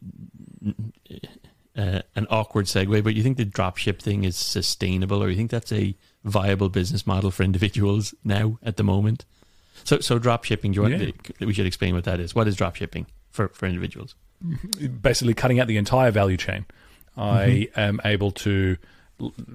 uh, 1.75 2.01
an 2.15 2.27
awkward 2.29 2.65
segue, 2.65 3.03
but 3.03 3.15
you 3.15 3.23
think 3.23 3.37
the 3.37 3.45
dropship 3.45 3.99
thing 4.01 4.23
is 4.23 4.35
sustainable, 4.35 5.23
or 5.23 5.29
you 5.29 5.35
think 5.35 5.49
that's 5.51 5.71
a 5.71 5.95
viable 6.23 6.69
business 6.69 7.07
model 7.07 7.31
for 7.31 7.43
individuals 7.43 8.13
now 8.23 8.59
at 8.63 8.77
the 8.77 8.83
moment? 8.83 9.25
So, 9.83 9.99
so 9.99 10.19
dropshipping. 10.19 10.73
Do 10.73 10.75
you 10.75 10.81
want 10.83 11.01
Yeah. 11.01 11.11
we 11.45 11.53
should 11.53 11.65
explain 11.65 11.95
what 11.95 12.03
that 12.03 12.19
is? 12.19 12.35
What 12.35 12.47
is 12.47 12.55
dropshipping 12.55 13.05
for 13.31 13.47
for 13.49 13.65
individuals? 13.65 14.15
basically 15.01 15.33
cutting 15.33 15.59
out 15.61 15.67
the 15.67 15.77
entire 15.77 16.11
value 16.11 16.35
chain. 16.37 16.65
I 17.15 17.69
Mm-hmm. 17.71 17.79
am 17.79 18.01
able 18.03 18.31
to 18.31 18.75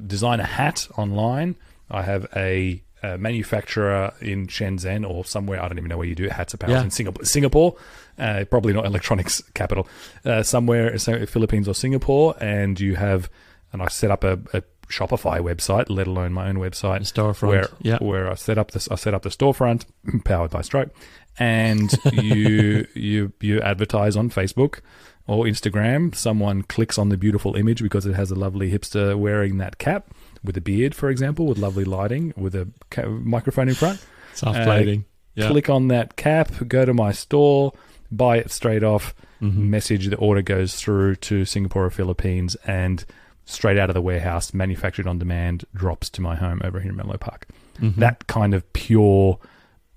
design 0.07 0.41
a 0.41 0.45
hat 0.45 0.89
online. 0.97 1.57
I 1.91 2.03
have 2.03 2.27
a, 2.37 2.83
a 3.03 3.17
manufacturer 3.19 4.13
in 4.21 4.47
Shenzhen 4.47 5.09
or 5.09 5.25
somewhere. 5.25 5.63
I 5.63 5.69
don't 5.69 5.79
even 5.79 5.89
know 5.89 5.99
where 5.99 6.07
you 6.07 6.15
do 6.15 6.29
hats 6.29 6.55
apparel 6.55 6.77
Yeah. 6.77 6.83
in 6.85 6.91
Singapore. 6.91 7.25
Singapore, 7.25 7.77
uh, 8.19 8.45
probably 8.51 8.73
not 8.73 8.85
electronics 8.85 9.43
capital. 9.55 9.89
Uh, 10.25 10.43
somewhere, 10.43 10.97
so 10.99 11.25
Philippines 11.27 11.69
or 11.69 11.75
Singapore, 11.75 12.35
and 12.41 12.79
you 12.79 12.97
have. 12.97 13.31
And 13.73 13.83
I 13.83 13.89
set 13.89 14.11
up 14.11 14.25
a, 14.25 14.39
a 14.55 14.63
Shopify 14.89 15.41
website, 15.41 15.91
let 15.91 16.07
alone 16.07 16.33
my 16.33 16.49
own 16.49 16.57
website 16.57 17.01
The 17.01 17.21
storefront. 17.21 17.49
where 17.49 17.69
yeah. 17.83 17.99
where 17.99 18.31
I 18.31 18.35
set 18.35 18.57
up 18.57 18.71
this 18.71 18.89
I 18.91 18.95
set 18.95 19.13
up 19.13 19.23
the 19.23 19.29
storefront 19.29 19.85
powered 20.25 20.51
by 20.51 20.63
Stripe, 20.63 20.97
and 21.39 21.93
you 22.13 22.87
you 22.95 23.33
you 23.41 23.61
advertise 23.61 24.17
on 24.17 24.31
Facebook 24.31 24.81
or 25.29 25.45
Instagram. 25.45 26.13
Someone 26.15 26.63
clicks 26.63 26.99
on 26.99 27.11
the 27.11 27.17
beautiful 27.17 27.55
image 27.55 27.83
because 27.83 28.05
it 28.07 28.15
has 28.15 28.31
a 28.33 28.35
lovely 28.35 28.73
hipster 28.73 29.17
wearing 29.17 29.59
that 29.59 29.79
cap 29.79 30.09
with 30.43 30.57
a 30.57 30.61
beard, 30.61 30.95
for 30.95 31.11
example, 31.11 31.47
with 31.47 31.59
lovely 31.59 31.85
lighting, 31.85 32.33
with 32.37 32.55
a 32.57 32.69
ca- 32.91 33.07
microphone 33.07 33.69
in 33.69 33.75
front. 33.77 34.05
Soft 34.35 34.59
uh, 34.59 34.67
lighting. 34.67 35.05
Yeah. 35.37 35.49
Click 35.49 35.69
on 35.71 35.89
that 35.89 36.17
cap, 36.17 36.51
go 36.67 36.85
to 36.85 36.93
my 36.95 37.13
store, 37.13 37.73
buy 38.11 38.39
it 38.39 38.51
straight 38.51 38.83
off. 38.83 39.15
Mhm. 39.41 39.55
Message 39.69 40.07
the 40.09 40.17
order 40.17 40.43
goes 40.43 40.75
through 40.75 41.15
to 41.17 41.45
Singapore 41.45 41.85
or 41.85 41.91
Philippines, 41.91 42.57
and 42.67 43.05
straight 43.45 43.79
out 43.79 43.89
of 43.91 43.95
the 43.95 44.03
warehouse, 44.03 44.53
manufactured 44.53 45.07
on 45.07 45.19
demand, 45.19 45.65
drops 45.75 46.11
to 46.11 46.21
my 46.21 46.35
home 46.37 46.61
over 46.65 46.81
here 46.81 46.91
in 46.91 46.97
Menlo 46.97 47.17
Park 47.19 47.47
Mhm. 47.81 47.95
that 47.97 48.27
kind 48.27 48.53
of 48.55 48.73
pure 48.73 49.39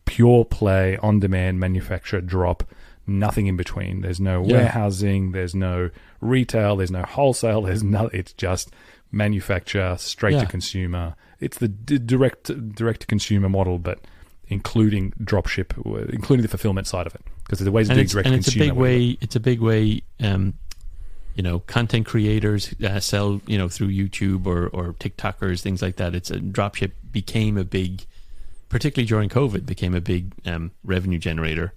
pure 0.06 0.44
play 0.46 0.98
on 0.98 1.20
demand 1.20 1.60
manufacture 1.60 2.20
drop 2.22 2.64
nothing 3.08 3.48
in 3.48 3.56
between 3.58 4.02
there's 4.02 4.20
no 4.20 4.44
Yeah. 4.46 4.54
warehousing 4.58 5.32
there's 5.32 5.56
no 5.56 5.90
retail 6.22 6.76
there's 6.78 6.92
no 6.92 7.04
wholesale 7.04 7.62
there's 7.68 7.84
no 7.84 8.10
it's 8.14 8.34
just 8.34 8.72
manufacture 9.12 9.96
straight 10.00 10.34
Yeah. 10.34 10.42
to 10.42 10.46
consumer 10.46 11.16
it's 11.40 11.58
the 11.58 11.68
d- 11.68 11.98
direct 11.98 12.76
direct 12.76 13.02
to 13.02 13.08
consumer 13.08 13.50
model 13.50 13.78
but 13.80 14.00
including 14.48 15.12
dropship 15.24 15.76
including 16.14 16.42
the 16.42 16.48
fulfillment 16.48 16.88
side 16.88 17.08
of 17.08 17.16
it 17.16 17.22
because 17.44 17.60
there's 17.60 17.70
ways 17.70 17.88
of 17.90 17.92
and 17.92 17.98
doing 17.98 18.04
it's, 18.06 18.14
direct 18.14 18.28
and 18.28 18.34
to 18.36 18.38
it's 18.40 18.48
a 18.48 18.52
consumer 18.52 18.74
big 18.74 18.80
way. 18.82 19.18
It's 19.20 19.36
a 19.36 19.40
big 19.40 19.60
way. 19.60 20.02
Um, 20.22 20.54
you 21.36 21.44
know, 21.44 21.60
content 21.60 22.06
creators 22.06 22.74
uh, 22.82 23.00
sell. 23.02 23.42
You 23.46 23.58
know, 23.58 23.68
through 23.68 23.90
YouTube 23.90 24.46
or 24.46 24.68
or 24.68 24.94
TikTokers, 24.94 25.62
things 25.62 25.82
like 25.82 25.98
that. 25.98 26.16
It's 26.16 26.32
a 26.32 26.36
dropship 26.40 26.92
became 27.12 27.58
a 27.58 27.64
big, 27.66 28.06
particularly 28.70 29.08
during 29.08 29.28
COVID, 29.30 29.66
became 29.66 29.94
a 29.96 30.00
big 30.02 30.34
um, 30.46 30.72
revenue 30.86 31.20
generator. 31.20 31.74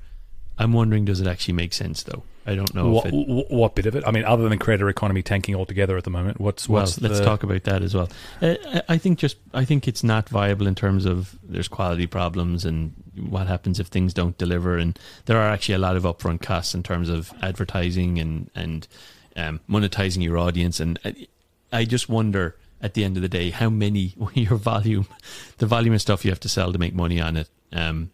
I'm 0.59 0.73
wondering, 0.73 1.05
does 1.05 1.21
it 1.21 1.27
actually 1.27 1.55
make 1.55 1.73
sense 1.73 2.03
though? 2.03 2.23
I 2.47 2.55
don't 2.55 2.75
know. 2.75 2.91
what, 2.91 3.07
if 3.07 3.13
it, 3.15 3.51
what, 3.51 3.75
bit 3.75 3.87
of 3.87 3.97
it? 3.97 4.05
I 4.07 4.11
mean, 4.11 4.25
other 4.25 4.47
than 4.49 4.59
creator 4.59 4.89
economy 4.91 5.23
tanking 5.23 5.55
altogether 5.55 5.97
at 5.97 6.05
the 6.05 6.11
moment, 6.11 6.39
what's 6.39 6.69
well, 6.69 6.83
let's 6.83 6.97
the, 6.97 7.25
talk 7.25 7.43
about 7.43 7.65
that 7.65 7.83
as 7.83 7.95
well. 7.95 8.11
Uh, 8.43 8.57
I- 8.67 8.83
I 8.91 8.99
think 8.99 9.19
just 9.19 9.39
I 9.55 9.65
think 9.65 9.89
it's 9.89 10.05
not 10.05 10.29
viable 10.29 10.67
in 10.67 10.75
terms 10.75 11.07
of 11.07 11.39
there's 11.43 11.69
quality 11.69 12.07
problems 12.07 12.67
and 12.67 12.93
what 13.17 13.47
happens 13.47 13.81
if 13.81 13.87
things 13.87 14.13
don't 14.13 14.37
deliver, 14.37 14.77
and 14.77 14.99
there 15.25 15.39
are 15.39 15.49
actually 15.49 15.77
a 15.77 15.79
lot 15.79 15.97
of 15.97 16.03
upfront 16.03 16.43
costs 16.43 16.75
in 16.75 16.83
terms 16.83 17.09
of 17.09 17.33
advertising 17.43 18.19
and 18.19 18.51
and 18.55 18.87
um, 19.37 19.61
monetizing 19.69 20.23
your 20.23 20.37
audience, 20.37 20.81
and 20.81 20.99
I, 21.05 21.27
I 21.73 21.85
just 21.87 22.09
wonder 22.11 22.57
at 22.83 22.93
the 22.93 23.05
end 23.05 23.17
of 23.17 23.23
the 23.23 23.29
day 23.29 23.49
how 23.51 23.71
many 23.71 24.15
your 24.35 24.57
volume, 24.57 25.07
the 25.59 25.67
volume 25.67 25.95
of 25.95 26.01
stuff 26.03 26.25
you 26.27 26.31
have 26.31 26.41
to 26.41 26.49
sell 26.51 26.73
to 26.73 26.79
make 26.79 26.95
money 26.95 27.21
on 27.21 27.39
it. 27.39 27.49
Um, 27.73 28.11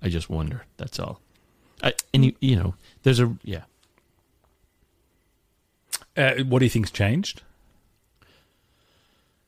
I 0.00 0.08
just 0.08 0.30
wonder. 0.30 0.64
That's 0.78 0.98
all. 0.98 1.20
I, 1.82 1.92
and 2.14 2.24
you, 2.26 2.32
you 2.40 2.56
know, 2.56 2.74
there's 3.02 3.20
a 3.20 3.34
yeah. 3.42 3.62
Uh, 6.16 6.34
what 6.44 6.58
do 6.58 6.66
you 6.66 6.70
think's 6.70 6.90
changed? 6.90 7.42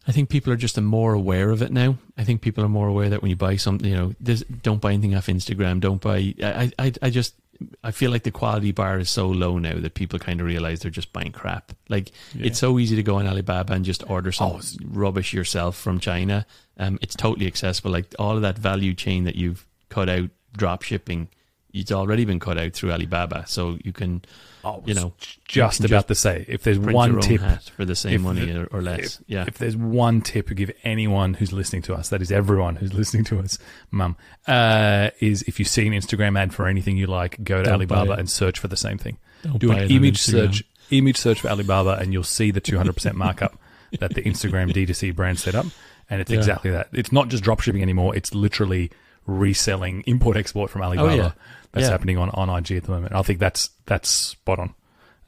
I 0.06 0.12
think 0.12 0.28
people 0.28 0.52
are 0.52 0.56
just 0.56 0.78
more 0.80 1.14
aware 1.14 1.50
of 1.50 1.62
it 1.62 1.72
now. 1.72 1.96
I 2.18 2.24
think 2.24 2.42
people 2.42 2.62
are 2.64 2.68
more 2.68 2.88
aware 2.88 3.08
that 3.10 3.22
when 3.22 3.30
you 3.30 3.36
buy 3.36 3.56
something, 3.56 3.88
you 3.88 3.96
know, 3.96 4.14
this, 4.20 4.42
don't 4.62 4.80
buy 4.80 4.92
anything 4.92 5.14
off 5.14 5.26
Instagram. 5.28 5.80
Don't 5.80 6.00
buy. 6.00 6.34
I, 6.42 6.70
I, 6.78 6.92
I 7.00 7.10
just, 7.10 7.34
I 7.82 7.90
feel 7.90 8.10
like 8.10 8.22
the 8.22 8.30
quality 8.30 8.70
bar 8.72 8.98
is 8.98 9.08
so 9.08 9.28
low 9.28 9.58
now 9.58 9.78
that 9.78 9.94
people 9.94 10.18
kind 10.18 10.40
of 10.40 10.46
realize 10.46 10.80
they're 10.80 10.90
just 10.90 11.12
buying 11.14 11.32
crap. 11.32 11.72
Like 11.88 12.10
Yeah. 12.34 12.46
it's 12.48 12.58
so 12.58 12.78
easy 12.78 12.96
to 12.96 13.02
go 13.02 13.16
on 13.16 13.26
Alibaba 13.26 13.72
and 13.72 13.84
just 13.84 14.08
order 14.10 14.30
some 14.30 14.52
Oh, 14.52 14.60
rubbish 14.84 15.32
yourself 15.32 15.76
from 15.76 16.00
China. 16.00 16.44
Um, 16.78 16.98
it's 17.00 17.14
totally 17.14 17.46
accessible. 17.46 17.90
Like 17.90 18.14
all 18.18 18.36
of 18.36 18.42
that 18.42 18.58
value 18.58 18.92
chain 18.92 19.24
that 19.24 19.36
you've 19.36 19.66
cut 19.88 20.10
out, 20.10 20.28
drop 20.54 20.82
shipping, 20.82 21.28
it's 21.74 21.90
already 21.92 22.24
been 22.24 22.38
cut 22.40 22.56
out 22.56 22.72
through 22.72 22.92
Alibaba. 22.92 23.44
So 23.48 23.78
you 23.84 23.92
can, 23.92 24.22
was 24.62 24.82
you 24.87 24.94
know, 24.94 25.12
just 25.44 25.80
you 25.80 25.87
about 25.87 26.06
to 26.08 26.14
say, 26.14 26.44
if 26.48 26.62
there's 26.62 26.78
one 26.78 27.20
tip 27.20 27.40
for 27.76 27.84
the 27.84 27.96
same 27.96 28.22
money 28.22 28.46
the- 28.46 28.66
or, 28.66 28.80
less. 28.80 29.18
if, 29.18 29.24
yeah. 29.26 29.44
if 29.48 29.58
there's 29.58 29.76
one 29.76 30.20
tip 30.20 30.46
to 30.48 30.54
give 30.54 30.70
anyone 30.84 31.34
who's 31.34 31.52
listening 31.52 31.82
to 31.82 31.94
us, 31.94 32.08
that 32.10 32.22
is 32.22 32.30
everyone 32.30 32.76
who's 32.76 32.94
listening 33.00 33.24
to 33.24 33.40
us, 33.40 33.58
mum, 33.90 34.16
uh, 34.46 35.10
is 35.18 35.42
if 35.42 35.58
you 35.58 35.64
see 35.64 35.87
an 35.87 35.92
Instagram 35.92 36.38
ad 36.38 36.54
for 36.54 36.68
anything 36.68 36.96
you 36.96 37.08
like, 37.08 37.42
go 37.42 37.58
to 37.58 37.64
Don't 37.64 37.74
Alibaba 37.74 38.12
and 38.12 38.30
search 38.30 38.58
for 38.58 38.68
the 38.68 38.76
same 38.76 38.96
thing. 38.96 39.18
Don't 39.42 39.58
Do 39.58 39.72
an 39.72 39.90
image 39.90 40.18
search, 40.20 40.62
image 40.90 41.16
search 41.16 41.40
for 41.40 41.48
Alibaba, 41.48 41.98
and 42.00 42.12
you'll 42.12 42.22
see 42.22 42.52
the 42.52 42.60
200% 42.60 43.14
markup 43.14 43.58
that 43.98 44.14
the 44.14 44.22
Instagram 44.22 44.72
D2C 44.72 45.14
brand 45.14 45.40
set 45.40 45.54
up. 45.56 45.66
And 46.08 46.20
it's 46.20 46.30
Yeah. 46.30 46.38
exactly 46.38 46.70
that. 46.70 46.88
It's 46.92 47.10
not 47.10 47.28
just 47.28 47.42
dropshipping 47.42 47.82
anymore. 47.82 48.14
It's 48.14 48.32
literally 48.34 48.90
reselling 49.26 50.02
import 50.06 50.37
export 50.37 50.70
from 50.70 50.82
Alibaba. 50.82 51.10
Oh, 51.10 51.14
yeah. 51.14 51.32
That's 51.74 51.84
Yeah. 51.84 51.90
happening 51.90 52.16
on, 52.18 52.30
on 52.30 52.48
IG 52.48 52.72
at 52.72 52.84
the 52.84 52.90
moment. 52.92 53.14
I 53.14 53.20
think 53.22 53.38
that's 53.40 53.68
that's 53.87 54.08
spot 54.08 54.58
on. 54.58 54.74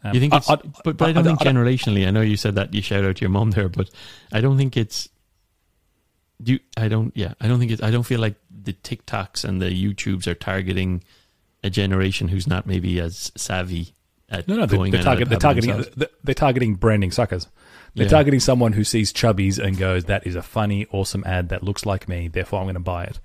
Um, 0.04 0.14
You 0.14 0.20
think 0.20 0.32
I- 0.32 0.36
it's, 0.38 0.48
I- 0.50 0.56
but, 0.84 0.96
but 0.96 1.02
I 1.08 1.12
don't 1.12 1.24
think 1.24 1.40
generationally. 1.40 2.06
I 2.06 2.10
know 2.10 2.20
you 2.22 2.36
said 2.38 2.54
that 2.54 2.72
you 2.72 2.80
shout 2.80 3.04
out 3.04 3.16
to 3.16 3.20
your 3.20 3.30
mom 3.30 3.50
there, 3.50 3.68
but 3.68 3.90
I 4.32 4.40
don't 4.40 4.56
think 4.56 4.76
it's. 4.76 5.08
Do 6.42 6.52
you, 6.52 6.60
I 6.76 6.88
don't. 6.88 7.12
Yeah, 7.16 7.34
I 7.40 7.48
don't 7.48 7.58
think 7.58 7.72
it's. 7.72 7.82
I 7.82 7.90
don't 7.90 8.04
feel 8.04 8.20
like 8.20 8.36
the 8.50 8.72
TikToks 8.74 9.44
and 9.44 9.60
the 9.60 9.70
YouTubes 9.70 10.26
are 10.26 10.34
targeting 10.34 11.02
a 11.64 11.70
generation 11.70 12.28
who's 12.28 12.46
not 12.46 12.66
maybe 12.66 13.00
as 13.00 13.32
savvy 13.36 13.94
at 14.28 14.46
No, 14.46 14.56
no, 14.56 14.66
they're, 14.66 14.90
they're, 14.90 15.02
target, 15.02 15.28
they're 15.28 15.38
targeting 15.38 15.84
they're, 15.96 16.08
they're 16.22 16.34
targeting 16.34 16.74
branding 16.74 17.10
suckers. 17.10 17.48
They're 17.94 18.04
Yeah. 18.04 18.10
targeting 18.10 18.40
someone 18.40 18.74
who 18.74 18.84
sees 18.84 19.12
Chubbies 19.12 19.58
and 19.58 19.78
goes, 19.78 20.04
"That 20.04 20.26
is 20.26 20.36
a 20.36 20.42
funny, 20.42 20.86
awesome 20.92 21.24
ad 21.26 21.48
that 21.48 21.62
looks 21.62 21.86
like 21.86 22.08
me. 22.08 22.28
Therefore, 22.28 22.60
I'm 22.60 22.66
going 22.66 22.74
to 22.74 22.80
buy 22.80 23.04
it." 23.04 23.18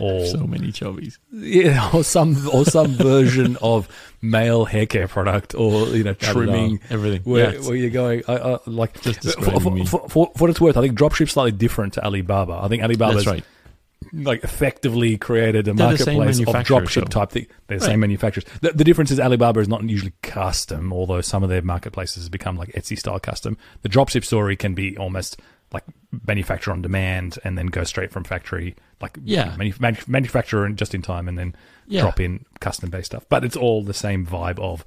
Or 0.00 0.24
so 0.26 0.46
many 0.46 0.72
Chubbies. 0.72 1.18
yeah, 1.32 1.90
or 1.92 2.04
some 2.04 2.36
or 2.52 2.64
some 2.64 2.88
version 2.94 3.56
of 3.62 3.88
male 4.22 4.64
hair 4.64 4.86
care 4.86 5.08
product, 5.08 5.54
or 5.54 5.86
you 5.88 6.04
know, 6.04 6.14
trimming. 6.14 6.80
everything. 6.90 7.22
Where, 7.22 7.54
Yeah, 7.54 7.60
where 7.66 7.76
you're 7.76 7.90
going, 7.90 8.22
I, 8.28 8.34
I, 8.36 8.58
like 8.66 9.00
Just 9.02 9.18
for, 9.20 9.22
describing 9.26 9.60
for, 9.60 9.70
me. 9.70 9.86
for, 9.86 10.00
for, 10.08 10.08
for 10.08 10.32
what 10.38 10.50
it's 10.50 10.60
worth, 10.60 10.76
I 10.76 10.80
think 10.82 10.98
dropship's 10.98 11.32
slightly 11.32 11.52
different 11.52 11.94
to 11.94 12.04
Alibaba. 12.04 12.58
I 12.62 12.68
think 12.68 12.82
Alibaba's 12.82 13.26
right. 13.26 13.44
like 14.12 14.44
effectively 14.44 15.16
created 15.16 15.68
a 15.68 15.72
They're 15.74 15.86
marketplace 15.86 16.38
of 16.40 16.46
dropship 16.46 17.02
though. 17.02 17.20
type 17.20 17.30
thing. 17.30 17.46
They're 17.66 17.78
the 17.78 17.84
Right. 17.84 17.90
same 17.92 18.00
manufacturers. 18.00 18.44
The, 18.60 18.72
the 18.72 18.84
difference 18.84 19.10
is 19.10 19.18
Alibaba 19.20 19.60
is 19.60 19.68
not 19.68 19.82
usually 19.84 20.12
custom, 20.22 20.92
although 20.92 21.20
some 21.20 21.42
of 21.42 21.48
their 21.48 21.62
marketplaces 21.62 22.24
have 22.24 22.30
become 22.32 22.56
like 22.56 22.72
Etsy 22.72 22.98
style 22.98 23.18
custom. 23.20 23.56
The 23.82 23.88
dropship 23.88 24.24
story 24.24 24.56
can 24.56 24.74
be 24.74 24.96
almost 24.96 25.40
like 25.76 25.84
manufacture 26.26 26.70
on 26.72 26.80
demand 26.82 27.38
and 27.44 27.52
then 27.58 27.66
go 27.66 27.84
straight 27.84 28.10
from 28.10 28.24
factory, 28.24 28.74
like 29.00 29.14
Yeah. 29.22 29.54
manu- 29.58 29.74
manu- 29.78 30.00
manufacturer 30.06 30.64
and 30.64 30.76
just 30.82 30.94
in 30.94 31.02
time 31.02 31.28
and 31.28 31.36
then 31.38 31.54
Yeah. 31.86 32.02
drop 32.02 32.18
in 32.20 32.44
custom 32.60 32.88
based 32.90 33.06
stuff. 33.12 33.24
But 33.28 33.44
it's 33.44 33.56
all 33.56 33.82
the 33.84 33.94
same 34.06 34.24
vibe 34.26 34.58
of 34.58 34.84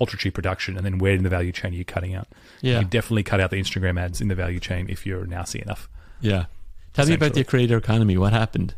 ultra 0.00 0.18
cheap 0.18 0.34
production 0.34 0.76
and 0.76 0.84
then 0.86 0.98
where 0.98 1.14
in 1.14 1.22
the 1.22 1.28
value 1.38 1.52
chain 1.52 1.72
are 1.72 1.76
you 1.76 1.84
cutting 1.84 2.14
out? 2.14 2.26
Yeah, 2.60 2.80
You 2.80 2.84
definitely 2.86 3.22
cut 3.22 3.40
out 3.40 3.50
the 3.50 3.60
Instagram 3.64 4.00
ads 4.00 4.20
in 4.20 4.28
the 4.28 4.34
value 4.34 4.58
chain 4.58 4.86
if 4.88 5.06
you're 5.06 5.26
now 5.26 5.44
see 5.44 5.60
enough. 5.60 5.88
Yeah. 6.20 6.46
Tell 6.94 7.06
me 7.06 7.14
about 7.14 7.34
the 7.34 7.44
creator 7.44 7.76
economy. 7.76 8.16
What 8.18 8.32
happened? 8.32 8.74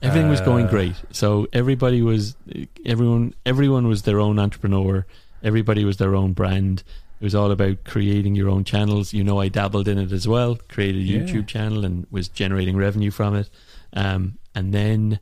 Everything 0.00 0.28
was 0.30 0.40
going 0.40 0.66
Uh, 0.66 0.70
great. 0.70 0.94
So 1.10 1.46
everybody 1.52 2.02
was 2.02 2.36
everyone 2.84 3.34
everyone 3.46 3.86
was 3.88 4.02
their 4.02 4.18
own 4.20 4.38
entrepreneur. 4.38 5.06
Everybody 5.42 5.84
was 5.84 5.96
their 5.98 6.14
own 6.14 6.32
brand. 6.32 6.82
It 7.22 7.26
was 7.26 7.36
all 7.36 7.52
about 7.52 7.84
creating 7.84 8.34
your 8.34 8.48
own 8.48 8.64
channels. 8.64 9.12
You 9.12 9.22
know, 9.22 9.38
I 9.38 9.48
dabbled 9.48 9.86
in 9.86 9.96
it 9.96 10.10
as 10.10 10.26
well. 10.26 10.56
Created 10.68 11.02
a 11.02 11.04
Yeah. 11.04 11.20
YouTube 11.20 11.46
channel 11.46 11.84
and 11.84 12.04
was 12.10 12.26
generating 12.26 12.76
revenue 12.76 13.12
from 13.12 13.36
it. 13.36 13.48
Um, 13.92 14.38
and 14.56 14.74
then 14.74 15.20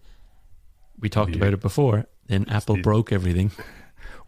we 0.98 1.10
talked 1.10 1.32
Yeah. 1.32 1.36
about 1.36 1.52
it 1.52 1.60
before. 1.60 2.06
Then 2.26 2.46
Apple 2.48 2.76
did. 2.76 2.84
broke 2.84 3.12
everything. 3.12 3.50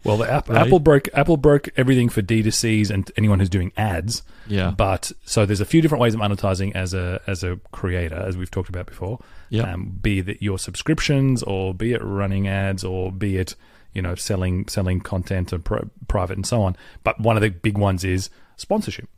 Well, 0.05 0.17
the 0.17 0.29
app, 0.29 0.49
Right. 0.49 0.67
Apple 0.67 0.79
broke 0.79 1.07
Apple 1.13 1.37
broke 1.37 1.69
everything 1.77 2.09
for 2.09 2.21
D2Cs 2.21 2.89
and 2.91 3.09
anyone 3.15 3.39
who's 3.39 3.47
doing 3.49 3.71
ads. 3.77 4.21
Yeah, 4.49 4.71
But 4.71 5.13
so 5.23 5.45
there's 5.45 5.61
a 5.61 5.65
few 5.65 5.81
different 5.81 6.01
ways 6.01 6.13
of 6.13 6.19
monetizing 6.19 6.75
as 6.75 6.93
a 6.93 7.21
as 7.25 7.41
a 7.41 7.57
creator, 7.71 8.17
as 8.17 8.35
we've 8.35 8.51
talked 8.51 8.67
about 8.67 8.85
before. 8.85 9.19
yeah, 9.49 9.63
Um, 9.73 9.97
be 10.01 10.19
that 10.19 10.41
your 10.43 10.59
subscriptions, 10.59 11.41
or 11.41 11.73
be 11.73 11.93
it 11.93 12.03
running 12.03 12.49
ads, 12.49 12.83
or 12.83 13.13
be 13.13 13.37
it 13.37 13.55
you 13.93 14.01
know 14.01 14.15
selling 14.15 14.67
selling 14.67 14.99
content 14.99 15.53
and 15.53 15.63
pri 15.63 15.81
private 16.07 16.37
and 16.37 16.45
so 16.45 16.61
on. 16.61 16.75
But 17.03 17.19
one 17.19 17.35
of 17.35 17.41
the 17.41 17.49
big 17.49 17.77
ones 17.77 18.03
is 18.03 18.29
sponsorship. 18.57 19.09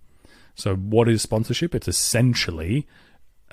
So 0.56 0.76
what 0.76 1.10
is 1.10 1.22
sponsorship? 1.22 1.76
It's 1.76 1.88
essentially 1.88 2.88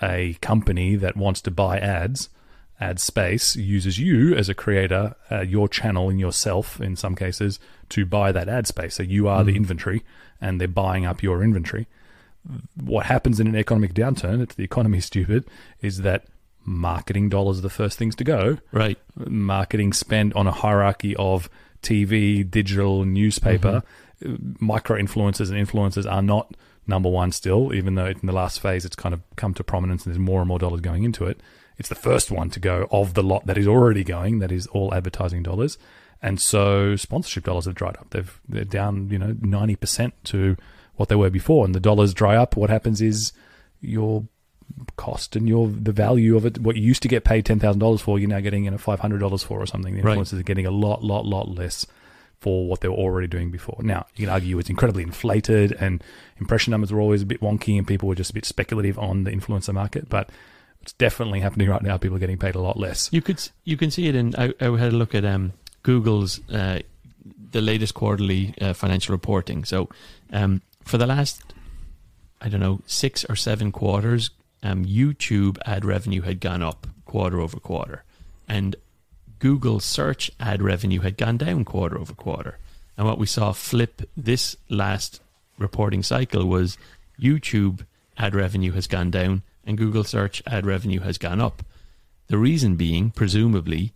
a 0.00 0.34
company 0.40 0.96
that 0.96 1.16
wants 1.16 1.40
to 1.42 1.50
buy 1.50 1.78
ads, 1.78 2.28
ad 2.80 3.00
space, 3.00 3.56
uses 3.56 3.98
you 3.98 4.34
as 4.34 4.48
a 4.48 4.54
creator, 4.54 5.16
uh, 5.30 5.40
your 5.40 5.68
channel 5.68 6.08
and 6.08 6.18
yourself 6.18 6.80
in 6.80 6.96
some 6.96 7.14
cases 7.14 7.58
to 7.90 8.06
buy 8.06 8.32
that 8.32 8.48
ad 8.48 8.66
space. 8.66 8.94
So 8.94 9.02
you 9.02 9.28
are 9.28 9.44
the 9.44 9.56
inventory 9.56 10.02
and 10.40 10.60
they're 10.60 10.68
buying 10.68 11.04
up 11.04 11.22
your 11.22 11.42
inventory. 11.42 11.86
What 12.74 13.06
happens 13.06 13.38
in 13.38 13.46
an 13.46 13.54
economic 13.56 13.94
downturn, 13.94 14.42
if 14.42 14.56
the 14.56 14.64
economy 14.64 14.98
is 14.98 15.04
stupid, 15.12 15.44
is 15.80 15.98
that 15.98 16.26
marketing 16.64 17.28
dollars 17.28 17.58
are 17.58 17.62
the 17.62 17.70
first 17.70 17.98
things 17.98 18.14
to 18.16 18.24
go. 18.24 18.58
right. 18.72 18.98
Marketing 19.16 19.92
spend 19.92 20.34
on 20.34 20.46
a 20.46 20.52
hierarchy 20.52 21.16
of 21.16 21.48
TV, 21.82 22.48
digital, 22.48 23.04
newspaper. 23.04 23.82
Mm-hmm. 24.22 24.64
Micro 24.64 24.98
influencers 24.98 25.50
and 25.50 25.66
influencers 25.66 26.10
are 26.10 26.22
not 26.22 26.54
number 26.86 27.08
one 27.08 27.32
still, 27.32 27.74
even 27.74 27.94
though 27.94 28.06
in 28.06 28.20
the 28.22 28.32
last 28.32 28.60
phase 28.60 28.84
it's 28.84 28.96
kind 28.96 29.12
of 29.12 29.20
come 29.36 29.54
to 29.54 29.64
prominence 29.64 30.04
and 30.04 30.14
there's 30.14 30.20
more 30.20 30.40
and 30.40 30.48
more 30.48 30.58
dollars 30.58 30.80
going 30.80 31.04
into 31.04 31.24
it. 31.26 31.40
It's 31.78 31.88
the 31.88 31.94
first 31.94 32.30
one 32.30 32.50
to 32.50 32.60
go 32.60 32.86
of 32.90 33.14
the 33.14 33.22
lot 33.22 33.46
that 33.46 33.58
is 33.58 33.66
already 33.66 34.04
going, 34.04 34.38
that 34.38 34.52
is 34.52 34.66
all 34.68 34.94
advertising 34.94 35.42
dollars. 35.42 35.78
And 36.20 36.40
so 36.40 36.94
sponsorship 36.94 37.44
dollars 37.44 37.64
have 37.64 37.74
dried 37.74 37.96
up. 37.96 38.10
They've 38.10 38.40
they're 38.48 38.64
down, 38.64 39.08
you 39.10 39.18
know, 39.18 39.36
ninety 39.40 39.74
percent 39.74 40.14
to 40.24 40.56
what 40.94 41.08
they 41.08 41.16
were 41.16 41.30
before. 41.30 41.64
And 41.64 41.74
the 41.74 41.80
dollars 41.80 42.14
dry 42.14 42.36
up, 42.36 42.56
what 42.56 42.70
happens 42.70 43.00
is 43.00 43.32
your 43.80 44.24
cost 44.96 45.36
and 45.36 45.48
your 45.48 45.68
the 45.68 45.92
value 45.92 46.36
of 46.36 46.44
it, 46.46 46.58
what 46.58 46.76
you 46.76 46.82
used 46.82 47.02
to 47.02 47.08
get 47.08 47.24
paid 47.24 47.44
ten 47.46 47.58
thousand 47.58 47.80
dollars 47.80 48.00
for, 48.00 48.18
you're 48.18 48.28
now 48.28 48.40
getting 48.40 48.64
you 48.64 48.70
know 48.70 48.78
five 48.78 49.00
hundred 49.00 49.18
dollars 49.20 49.42
for 49.42 49.60
or 49.60 49.66
something. 49.66 49.94
The 49.96 50.02
Right. 50.02 50.18
influencers 50.18 50.38
are 50.40 50.44
getting 50.44 50.66
a 50.66 50.70
lot, 50.70 51.02
lot, 51.04 51.24
lot 51.26 51.48
less 51.48 51.86
for 52.40 52.66
what 52.66 52.80
they 52.80 52.88
were 52.88 52.94
already 52.96 53.28
doing 53.28 53.50
before. 53.50 53.78
Now 53.82 54.06
you 54.16 54.26
can 54.26 54.32
argue 54.32 54.58
it's 54.58 54.68
incredibly 54.70 55.02
inflated 55.04 55.72
and 55.78 56.02
impression 56.38 56.72
numbers 56.72 56.92
were 56.92 57.00
always 57.00 57.22
a 57.22 57.26
bit 57.26 57.40
wonky 57.40 57.78
and 57.78 57.86
people 57.86 58.08
were 58.08 58.16
just 58.16 58.30
a 58.30 58.34
bit 58.34 58.44
speculative 58.44 58.98
on 58.98 59.24
the 59.24 59.30
influencer 59.30 59.72
market, 59.72 60.08
but 60.08 60.28
it's 60.80 60.92
definitely 60.94 61.38
happening 61.38 61.68
right 61.68 61.82
now. 61.82 61.96
People 61.96 62.16
are 62.16 62.20
getting 62.20 62.38
paid 62.38 62.56
a 62.56 62.60
lot 62.60 62.76
less. 62.76 63.08
You 63.12 63.22
could 63.22 63.40
you 63.64 63.76
can 63.76 63.90
see 63.92 64.08
it 64.08 64.16
in. 64.16 64.34
I, 64.36 64.52
I 64.60 64.76
had 64.76 64.92
a 64.92 64.96
look 64.96 65.14
at 65.14 65.24
um, 65.24 65.52
Google's 65.84 66.40
uh, 66.50 66.80
the 67.52 67.60
latest 67.60 67.94
quarterly 67.94 68.54
uh, 68.60 68.72
financial 68.72 69.12
reporting. 69.12 69.64
So 69.64 69.88
um, 70.32 70.62
for 70.84 70.98
the 70.98 71.06
last 71.06 71.40
I 72.40 72.48
don't 72.48 72.58
know 72.60 72.80
six 72.86 73.24
or 73.26 73.36
seven 73.36 73.70
quarters, 73.70 74.30
um, 74.62 74.84
YouTube 74.84 75.58
ad 75.66 75.84
revenue 75.84 76.22
had 76.22 76.40
gone 76.40 76.62
up 76.62 76.86
quarter 77.04 77.40
over 77.40 77.58
quarter, 77.58 78.04
and 78.48 78.76
Google 79.38 79.80
search 79.80 80.30
ad 80.38 80.62
revenue 80.62 81.00
had 81.00 81.16
gone 81.16 81.36
down 81.36 81.64
quarter 81.64 81.98
over 81.98 82.14
quarter. 82.14 82.58
And 82.96 83.06
what 83.06 83.18
we 83.18 83.26
saw 83.26 83.52
flip 83.52 84.02
this 84.16 84.56
last 84.68 85.20
reporting 85.58 86.02
cycle 86.02 86.46
was 86.46 86.78
YouTube 87.20 87.84
ad 88.18 88.34
revenue 88.34 88.72
has 88.72 88.86
gone 88.86 89.10
down 89.10 89.42
and 89.64 89.78
Google 89.78 90.04
search 90.04 90.42
ad 90.46 90.66
revenue 90.66 91.00
has 91.00 91.18
gone 91.18 91.40
up. 91.40 91.62
The 92.28 92.38
reason 92.38 92.76
being, 92.76 93.10
presumably, 93.10 93.92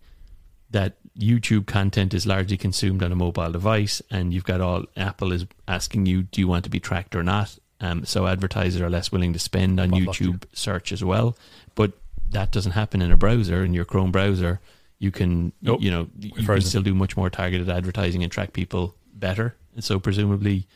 that 0.69 0.97
YouTube 1.17 1.65
content 1.65 2.13
is 2.13 2.27
largely 2.27 2.57
consumed 2.57 3.01
on 3.01 3.11
a 3.11 3.15
mobile 3.15 3.51
device, 3.51 4.01
and 4.11 4.33
you've 4.33 4.43
got 4.43 4.61
all 4.61 4.85
Apple 4.95 5.31
is 5.31 5.45
asking 5.67 6.05
you, 6.05 6.23
do 6.23 6.41
you 6.41 6.47
want 6.47 6.63
to 6.65 6.69
be 6.69 6.79
tracked 6.79 7.15
or 7.15 7.23
not? 7.23 7.57
Um, 7.79 8.05
so 8.05 8.25
advertisers 8.27 8.81
are 8.81 8.89
less 8.89 9.11
willing 9.11 9.33
to 9.33 9.39
spend 9.39 9.79
on. 9.79 9.91
YouTube 9.91 10.43
search 10.53 10.91
as 10.91 11.03
well. 11.03 11.37
But 11.75 11.93
that 12.29 12.51
doesn't 12.51 12.71
happen 12.73 13.01
in 13.01 13.11
a 13.11 13.17
browser. 13.17 13.63
In 13.63 13.73
your 13.73 13.85
Chrome 13.85 14.11
browser, 14.11 14.59
you 14.99 15.11
can, 15.11 15.53
Nope. 15.61 15.81
you 15.81 15.91
know, 15.91 16.09
you 16.19 16.31
can 16.31 16.61
still 16.61 16.81
do 16.81 16.95
much 16.95 17.15
more 17.15 17.29
targeted 17.29 17.69
advertising 17.69 18.23
and 18.23 18.31
track 18.31 18.53
people 18.53 18.95
better. 19.13 19.55
And 19.75 19.83
so 19.83 19.99
presumably, 19.99 20.67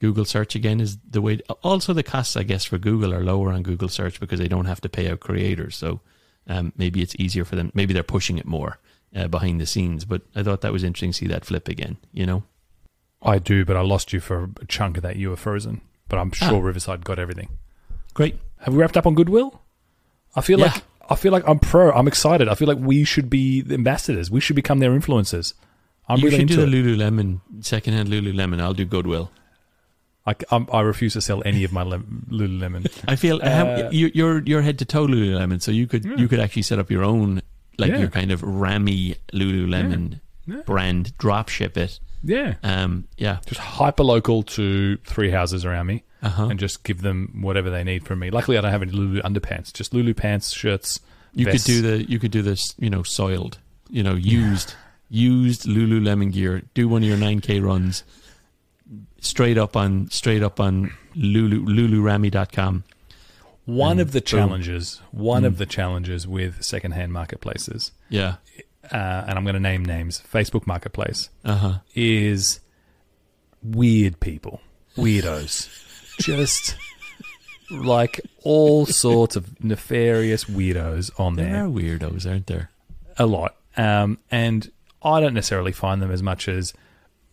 Google 0.00 0.24
search 0.24 0.56
again 0.56 0.80
is 0.80 0.98
the 1.08 1.22
way. 1.22 1.38
Also, 1.62 1.92
the 1.92 2.02
costs, 2.02 2.36
I 2.36 2.42
guess, 2.42 2.64
for 2.64 2.76
Google 2.76 3.14
are 3.14 3.22
lower 3.22 3.52
on 3.52 3.62
Google 3.62 3.88
search 3.88 4.18
because 4.18 4.40
they 4.40 4.48
don't 4.48 4.64
have 4.64 4.80
to 4.80 4.88
pay 4.88 5.08
out 5.08 5.20
creators. 5.20 5.76
So 5.76 6.00
um, 6.48 6.72
maybe 6.76 7.02
it's 7.02 7.14
easier 7.20 7.44
for 7.44 7.54
them. 7.54 7.70
Maybe 7.72 7.94
they're 7.94 8.02
pushing 8.02 8.36
it 8.36 8.44
more 8.46 8.78
uh, 9.14 9.28
behind 9.28 9.60
the 9.60 9.66
scenes. 9.66 10.04
But 10.04 10.22
I 10.34 10.42
thought 10.42 10.60
that 10.62 10.72
was 10.72 10.82
interesting 10.82 11.12
to 11.12 11.16
see 11.18 11.26
that 11.28 11.44
flip 11.44 11.68
again. 11.68 11.98
You 12.12 12.26
know, 12.26 12.42
I 13.22 13.38
do, 13.38 13.64
but 13.64 13.76
I 13.76 13.82
lost 13.82 14.12
you 14.12 14.18
for 14.18 14.50
a 14.60 14.66
chunk 14.66 14.96
of 14.96 15.04
that. 15.04 15.14
You 15.14 15.30
were 15.30 15.36
frozen, 15.36 15.82
but 16.12 16.18
I'm 16.20 16.30
sure 16.30 16.60
Ah. 16.62 16.66
Riverside 16.68 17.04
got 17.04 17.18
everything. 17.18 17.48
Great. 18.12 18.36
Have 18.60 18.74
we 18.74 18.80
wrapped 18.80 18.98
up 18.98 19.06
on 19.06 19.14
Goodwill? 19.14 19.62
I 20.36 20.42
feel 20.42 20.58
Yeah. 20.60 20.66
like 20.66 20.82
I 21.10 21.16
feel 21.16 21.32
like 21.32 21.46
I'm 21.48 21.58
pro. 21.58 21.90
I'm 21.92 22.06
excited. 22.06 22.48
I 22.48 22.54
feel 22.54 22.68
like 22.68 22.78
we 22.78 23.02
should 23.04 23.28
be 23.28 23.60
the 23.62 23.74
ambassadors. 23.74 24.30
We 24.30 24.40
should 24.40 24.56
become 24.56 24.78
their 24.78 24.92
influencers. 24.98 25.54
I'm 26.08 26.18
you 26.18 26.24
really 26.26 26.36
should 26.36 26.50
into 26.50 26.56
do 26.56 26.62
it. 26.62 26.70
the 26.70 26.96
Lululemon 26.96 27.40
secondhand 27.60 28.08
Lululemon. 28.10 28.60
I'll 28.60 28.74
do 28.74 28.84
Goodwill. 28.84 29.30
I, 30.26 30.34
I'm, 30.50 30.68
I 30.72 30.80
refuse 30.82 31.14
to 31.14 31.20
sell 31.20 31.42
any 31.44 31.64
of 31.64 31.72
my 31.72 31.82
lem- 31.82 32.26
Lululemon. 32.30 32.86
I 33.08 33.16
feel 33.16 33.40
Uh, 33.42 33.88
you, 33.90 34.10
you're 34.14 34.42
you're 34.46 34.62
head 34.62 34.78
to 34.80 34.84
toe 34.84 35.06
Lululemon, 35.06 35.60
so 35.62 35.70
you 35.72 35.86
could 35.86 36.04
you 36.20 36.28
could 36.28 36.40
actually 36.40 36.62
set 36.62 36.78
up 36.78 36.90
your 36.90 37.02
own 37.02 37.40
like 37.78 37.90
Yeah. 37.90 37.98
your 38.04 38.08
kind 38.08 38.30
of 38.30 38.42
Rami 38.42 39.16
Lululemon 39.32 40.20
Yeah. 40.46 40.56
Yeah. 40.56 40.62
brand, 40.62 41.16
drop 41.18 41.48
ship 41.48 41.76
it. 41.76 41.98
Yeah, 42.24 42.54
Um, 42.62 43.08
yeah, 43.18 43.38
just 43.46 43.60
hyper 43.60 44.04
local 44.04 44.42
to 44.44 44.96
three 44.98 45.30
houses 45.30 45.64
around 45.64 45.86
me, 45.86 46.04
uh 46.22 46.28
huh. 46.28 46.46
and 46.50 46.58
just 46.60 46.84
give 46.84 47.02
them 47.02 47.38
whatever 47.42 47.68
they 47.70 47.82
need 47.84 48.04
from 48.06 48.18
me. 48.20 48.30
Luckily, 48.30 48.56
I 48.56 48.60
don't 48.60 48.70
have 48.70 48.82
any 48.82 48.92
Lulu 48.92 49.20
underpants. 49.22 49.72
Just 49.72 49.92
Lulu 49.92 50.14
pants, 50.14 50.52
shirts. 50.52 51.00
You 51.34 51.46
vests. 51.46 51.66
could 51.66 51.72
do 51.72 51.82
the 51.82 52.10
you 52.10 52.18
could 52.18 52.30
do 52.30 52.42
this, 52.42 52.74
you 52.78 52.90
know, 52.90 53.02
soiled, 53.02 53.58
you 53.90 54.02
know, 54.02 54.14
used 54.14 54.74
used 55.10 55.64
Lululemon 55.64 56.32
gear. 56.32 56.62
Do 56.74 56.88
one 56.88 57.02
of 57.02 57.08
your 57.08 57.16
nine 57.18 57.40
k 57.40 57.58
runs 57.60 58.04
straight 59.20 59.58
up 59.58 59.76
on 59.76 60.10
straight 60.10 60.42
up 60.42 60.60
on 60.60 60.92
Lulu 61.14 61.64
Lulurami.com. 61.64 62.84
One 63.64 63.98
Mm, 63.98 64.00
of 64.00 64.12
the 64.12 64.20
boom. 64.20 64.26
challenges, 64.26 65.00
one 65.12 65.42
Mm. 65.42 65.46
of 65.46 65.58
the 65.58 65.66
challenges 65.66 66.26
with 66.26 66.62
secondhand 66.62 67.12
marketplaces, 67.12 67.92
Yeah. 68.10 68.36
Uh, 68.90 69.24
and 69.26 69.38
I'm 69.38 69.44
going 69.44 69.54
to 69.54 69.60
name 69.60 69.84
names, 69.84 70.22
Facebook 70.32 70.66
Marketplace, 70.66 71.30
Uh 71.44 71.56
huh. 71.56 71.78
is 71.94 72.60
weird 73.62 74.18
people, 74.20 74.60
weirdos, 74.96 75.68
just 76.20 76.76
like 77.70 78.20
all 78.42 78.86
sorts 78.86 79.36
of 79.36 79.62
nefarious 79.62 80.44
weirdos 80.44 81.10
on 81.18 81.34
There 81.36 81.46
there, 81.46 81.64
are 81.64 81.68
weirdos, 81.68 82.28
aren't 82.28 82.46
there? 82.46 82.70
a 83.18 83.26
lot, 83.26 83.56
um, 83.76 84.18
and 84.30 84.70
I 85.02 85.20
don't 85.20 85.34
necessarily 85.34 85.72
find 85.72 86.00
them 86.02 86.10
as 86.10 86.22
much 86.22 86.48
as 86.48 86.72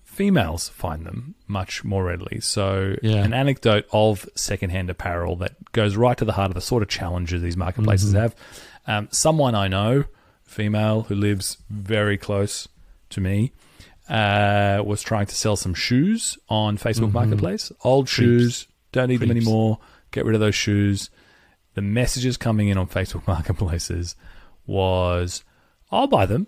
females 0.03 0.67
find 0.69 1.05
them 1.05 1.35
much 1.47 1.83
more 1.85 2.03
readily. 2.03 2.41
So, 2.41 2.95
Yeah. 3.01 3.23
an 3.23 3.33
anecdote 3.33 3.85
of 3.93 4.27
secondhand 4.35 4.89
apparel 4.89 5.35
that 5.37 5.71
goes 5.71 5.95
right 5.95 6.17
to 6.17 6.25
the 6.25 6.33
heart 6.33 6.49
of 6.49 6.55
the 6.55 6.61
sort 6.61 6.83
of 6.83 6.89
challenges 6.89 7.41
these 7.41 7.55
marketplaces 7.55 8.13
Mhm. 8.13 8.19
have. 8.19 8.35
Um, 8.87 9.07
someone 9.11 9.55
I 9.55 9.67
know, 9.69 10.03
female 10.49 11.03
who 11.03 11.15
lives 11.15 11.57
very 11.69 12.17
close 12.17 12.67
to 13.11 13.21
me, 13.21 13.51
uh, 14.09 14.81
was 14.85 15.01
trying 15.01 15.25
to 15.27 15.35
sell 15.35 15.55
some 15.55 15.73
shoes 15.73 16.37
on 16.49 16.77
Facebook 16.77 17.09
Mhm. 17.09 17.13
Marketplace. 17.13 17.71
Old 17.83 18.05
Creeps. 18.07 18.11
shoes, 18.11 18.67
don't 18.91 19.09
need 19.09 19.19
them 19.19 19.31
anymore. 19.31 19.79
Get 20.11 20.25
rid 20.25 20.33
of 20.35 20.41
those 20.41 20.55
shoes. 20.55 21.09
The 21.75 21.81
messages 21.81 22.35
coming 22.37 22.67
in 22.69 22.77
on 22.77 22.87
Facebook 22.87 23.25
Marketplaces 23.27 24.15
was, 24.65 25.43
"I'll 25.91 26.07
buy 26.07 26.25
them." 26.25 26.47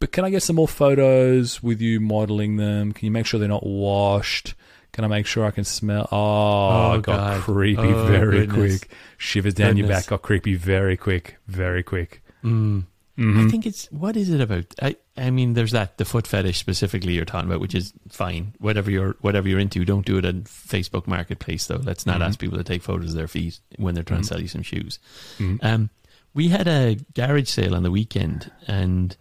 But 0.00 0.12
can 0.12 0.24
I 0.24 0.30
get 0.30 0.42
some 0.42 0.56
more 0.56 0.66
photos 0.68 1.62
with 1.62 1.80
you 1.80 2.00
modeling 2.00 2.56
them? 2.56 2.92
Can 2.92 3.04
you 3.04 3.10
make 3.12 3.26
sure 3.26 3.38
they're 3.38 3.48
not 3.48 3.66
washed? 3.66 4.54
Can 4.92 5.04
I 5.04 5.08
make 5.08 5.26
sure 5.26 5.44
I 5.44 5.50
can 5.52 5.62
smell? 5.64 6.08
Oh, 6.10 6.16
Oh, 6.16 6.92
it 6.94 7.02
got 7.02 7.16
God. 7.36 7.40
creepy 7.42 7.80
Oh, 7.82 8.06
very 8.06 8.46
goodness. 8.46 8.78
quick. 8.80 8.90
Shivers 9.18 9.54
down 9.54 9.76
your 9.76 9.86
Goodness. 9.86 10.04
back. 10.04 10.10
Got 10.10 10.22
creepy 10.22 10.54
very 10.54 10.96
quick, 10.96 11.36
very 11.46 11.82
quick. 11.82 12.22
Mm. 12.42 12.84
Mhm. 13.20 13.46
I 13.46 13.50
think 13.50 13.66
it's 13.66 13.86
what 13.92 14.16
is 14.16 14.30
it 14.30 14.40
about? 14.40 14.64
I 14.82 14.96
I 15.16 15.30
mean, 15.30 15.52
there's 15.52 15.72
that 15.72 15.98
the 15.98 16.04
foot 16.06 16.26
fetish 16.26 16.58
specifically 16.58 17.12
you're 17.12 17.26
talking 17.26 17.48
about, 17.50 17.60
which 17.60 17.74
is 17.74 17.92
fine. 18.08 18.54
Whatever 18.58 18.90
you're 18.90 19.14
whatever 19.20 19.46
you're 19.48 19.58
into, 19.60 19.84
don't 19.84 20.06
do 20.06 20.16
it 20.18 20.24
on 20.24 20.42
Facebook 20.44 21.06
Marketplace 21.06 21.66
though. 21.66 21.82
Let's 21.84 22.06
not 22.06 22.20
Mhm. 22.20 22.24
ask 22.26 22.38
people 22.38 22.56
to 22.58 22.64
take 22.64 22.82
photos 22.82 23.10
of 23.10 23.16
their 23.16 23.28
feet 23.28 23.60
when 23.76 23.94
they're 23.94 24.04
trying 24.04 24.20
Mhm. 24.20 24.28
to 24.28 24.28
sell 24.28 24.40
you 24.40 24.48
some 24.48 24.62
shoes. 24.62 24.98
Mhm. 25.38 25.58
Um, 25.62 25.90
we 26.32 26.48
had 26.48 26.66
a 26.66 26.96
garage 27.14 27.48
sale 27.50 27.74
on 27.74 27.82
the 27.82 27.90
weekend, 27.90 28.50
and 28.66 29.14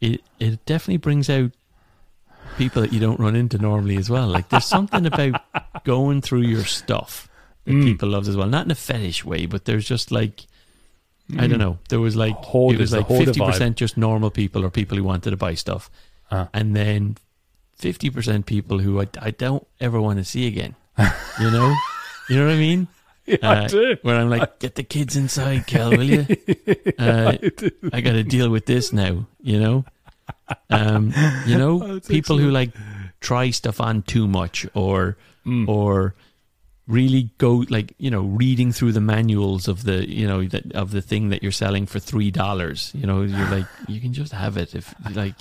it 0.00 0.22
it 0.40 0.64
definitely 0.64 0.96
brings 0.98 1.28
out 1.28 1.50
people 2.56 2.80
that 2.82 2.92
you 2.92 3.00
don't 3.00 3.20
run 3.20 3.36
into 3.36 3.58
normally 3.58 3.96
as 3.96 4.08
well. 4.08 4.28
Like 4.28 4.48
there's 4.48 4.64
something 4.64 5.04
about 5.06 5.40
going 5.84 6.22
through 6.22 6.42
your 6.42 6.64
stuff 6.64 7.28
that 7.64 7.72
Mm. 7.72 7.84
people 7.84 8.08
love 8.10 8.26
as 8.28 8.36
well. 8.36 8.48
Not 8.48 8.64
in 8.66 8.70
a 8.70 8.74
fetish 8.74 9.24
way, 9.24 9.46
but 9.46 9.64
there's 9.66 9.86
just 9.86 10.10
like 10.10 10.46
I 11.38 11.46
don't 11.46 11.58
know. 11.58 11.78
There 11.88 12.00
was 12.00 12.16
like 12.16 12.36
it 12.36 12.78
was 12.78 12.90
the 12.90 12.98
like 12.98 13.08
fifty 13.08 13.40
percent 13.40 13.76
just 13.76 13.96
normal 13.96 14.30
people 14.30 14.64
or 14.64 14.70
people 14.70 14.96
who 14.98 15.04
wanted 15.04 15.30
to 15.30 15.36
buy 15.36 15.54
stuff, 15.54 15.90
Uh. 16.30 16.46
and 16.52 16.76
then 16.76 17.16
fifty 17.76 18.10
percent 18.10 18.46
people 18.46 18.78
who 18.78 19.00
I, 19.00 19.08
I 19.20 19.30
don't 19.30 19.66
ever 19.80 20.00
want 20.00 20.18
to 20.18 20.24
see 20.24 20.46
again. 20.46 20.74
You 21.40 21.50
know, 21.50 21.74
you 22.28 22.36
know 22.36 22.46
what 22.46 22.54
I 22.54 22.58
mean? 22.58 22.88
Yeah, 23.26 23.36
I 23.42 23.56
Uh, 23.64 23.68
do. 23.68 23.96
Where 24.02 24.16
I'm 24.16 24.28
like, 24.30 24.58
get 24.60 24.74
the 24.76 24.84
kids 24.84 25.16
inside, 25.16 25.66
Kel, 25.66 25.90
will 25.90 26.02
you? 26.04 26.26
Uh, 26.98 27.32
I 27.32 27.36
do. 27.56 27.70
I 27.92 28.00
got 28.00 28.12
to 28.12 28.22
deal 28.22 28.48
with 28.50 28.66
this 28.66 28.92
now. 28.92 29.26
You 29.42 29.58
know, 29.58 29.84
um, 30.70 31.12
you 31.46 31.56
know, 31.62 32.00
people 32.06 32.38
who 32.38 32.50
like 32.50 32.70
try 33.20 33.50
stuff 33.50 33.80
on 33.80 34.02
too 34.02 34.28
much 34.28 34.66
or 34.74 35.16
Mm. 35.46 35.68
or 35.68 36.14
really 36.86 37.30
go 37.38 37.64
like 37.70 37.94
you 37.96 38.10
know 38.10 38.20
reading 38.22 38.70
through 38.70 38.92
the 38.92 39.00
manuals 39.00 39.68
of 39.68 39.84
the 39.84 40.06
you 40.06 40.26
know 40.26 40.44
that 40.44 40.70
of 40.72 40.90
the 40.90 41.00
thing 41.00 41.30
that 41.30 41.42
you're 41.42 41.50
selling 41.50 41.86
for 41.86 41.98
three 41.98 42.30
dollars 42.30 42.92
you 42.94 43.06
know 43.06 43.22
you're 43.22 43.48
like 43.48 43.64
you 43.88 44.02
can 44.02 44.12
just 44.12 44.32
have 44.32 44.58
it 44.58 44.74
if 44.74 44.94
like 45.14 45.34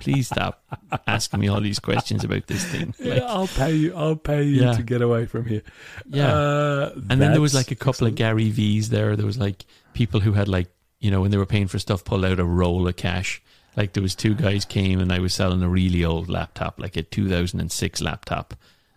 please 0.00 0.26
stop 0.26 0.62
asking 1.06 1.40
me 1.40 1.48
all 1.48 1.60
these 1.62 1.78
questions 1.78 2.22
about 2.22 2.46
this 2.48 2.64
thing 2.66 2.92
Yeah, 2.98 3.24
I'll 3.26 3.46
pay 3.48 3.72
you. 3.74 3.94
I'll 3.96 4.14
pay 4.16 4.42
you 4.42 4.60
Yeah. 4.62 4.74
to 4.74 4.82
get 4.82 5.00
away 5.00 5.24
from 5.24 5.46
here. 5.46 5.62
yeah 6.06 6.34
Uh, 6.34 6.92
and 7.08 7.18
then 7.20 7.32
there 7.32 7.40
was 7.40 7.54
like 7.54 7.70
a 7.70 7.76
couple 7.76 8.06
of 8.06 8.14
Gary 8.14 8.50
V's 8.50 8.90
there 8.90 9.16
there 9.16 9.26
was 9.26 9.38
like 9.38 9.64
people 9.94 10.20
who 10.20 10.32
had 10.32 10.48
like 10.48 10.68
you 10.98 11.10
know 11.10 11.22
when 11.22 11.30
they 11.30 11.38
were 11.38 11.46
paying 11.46 11.66
for 11.66 11.78
stuff 11.78 12.04
pulled 12.04 12.26
out 12.26 12.38
a 12.38 12.44
roll 12.44 12.86
of 12.86 12.96
cash 12.96 13.40
like 13.74 13.94
there 13.94 14.02
was 14.02 14.14
two 14.14 14.34
guys 14.34 14.66
came 14.66 15.00
and 15.00 15.10
I 15.10 15.18
was 15.20 15.32
selling 15.32 15.62
a 15.62 15.68
really 15.68 16.04
old 16.04 16.28
laptop 16.28 16.78
like 16.78 16.96
a 16.98 17.02
2006 17.02 18.02
laptop 18.02 18.52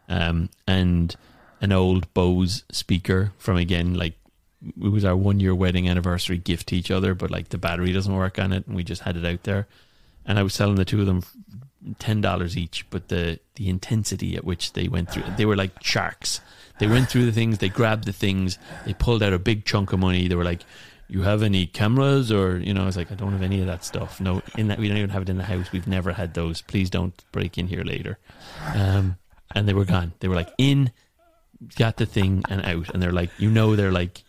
um 0.09 0.49
and 0.67 1.15
an 1.63 1.71
old 1.71 2.13
Bose 2.13 2.65
speaker 2.71 3.31
from 3.37 3.55
again 3.55 3.93
like 3.93 4.15
it 4.81 4.89
was 4.89 5.05
our 5.05 5.15
one 5.15 5.39
year 5.39 5.55
wedding 5.55 5.87
anniversary 5.87 6.37
gift 6.37 6.67
to 6.67 6.75
each 6.75 6.91
other 6.91 7.15
but 7.15 7.31
like 7.31 7.49
the 7.49 7.57
battery 7.57 7.93
doesn't 7.93 8.13
work 8.13 8.37
on 8.37 8.51
it 8.51 8.67
and 8.67 8.75
we 8.75 8.83
just 8.83 9.01
had 9.03 9.15
it 9.17 9.25
out 9.25 9.43
there. 9.43 9.67
And 10.25 10.37
I 10.37 10.43
was 10.43 10.53
selling 10.53 10.75
the 10.75 10.85
two 10.85 10.99
of 10.99 11.05
them 11.05 11.23
ten 11.99 12.19
dollars 12.19 12.57
each 12.57 12.85
but 12.89 13.07
the 13.07 13.39
the 13.55 13.69
intensity 13.69 14.35
at 14.35 14.43
which 14.43 14.73
they 14.73 14.89
went 14.89 15.09
through 15.09 15.23
they 15.37 15.45
were 15.45 15.55
like 15.55 15.71
sharks. 15.81 16.41
They 16.79 16.87
went 16.87 17.09
through 17.09 17.25
the 17.25 17.31
things 17.31 17.59
they 17.59 17.69
grabbed 17.69 18.03
the 18.03 18.13
things 18.13 18.57
they 18.85 18.93
pulled 18.93 19.23
out 19.23 19.31
a 19.31 19.39
big 19.39 19.63
chunk 19.63 19.93
of 19.93 19.99
money 19.99 20.27
they 20.27 20.35
were 20.35 20.43
like 20.43 20.65
you 21.07 21.21
have 21.21 21.43
any 21.43 21.65
cameras? 21.65 22.29
Or 22.29 22.57
you 22.57 22.73
know 22.73 22.83
I 22.83 22.85
was 22.87 22.97
like 22.97 23.09
I 23.09 23.15
don't 23.15 23.31
have 23.31 23.41
any 23.41 23.61
of 23.61 23.67
that 23.67 23.85
stuff. 23.85 24.19
No 24.19 24.41
in 24.57 24.67
that 24.67 24.79
we 24.79 24.89
don't 24.89 24.97
even 24.97 25.11
have 25.11 25.21
it 25.21 25.29
in 25.29 25.37
the 25.37 25.45
house 25.45 25.71
we've 25.71 25.87
never 25.87 26.11
had 26.11 26.33
those 26.33 26.61
please 26.61 26.89
don't 26.89 27.23
break 27.31 27.57
in 27.57 27.67
here 27.67 27.85
later. 27.85 28.19
Um 28.75 29.15
and 29.55 29.65
they 29.65 29.73
were 29.73 29.85
gone 29.85 30.11
they 30.19 30.27
were 30.27 30.35
like 30.35 30.53
in 30.57 30.91
got 31.77 31.97
the 31.97 32.05
thing 32.05 32.43
and 32.49 32.61
out 32.65 32.89
and 32.93 33.01
they're 33.01 33.11
like 33.11 33.29
you 33.37 33.49
know 33.49 33.75
they're 33.75 33.91
like 33.91 34.23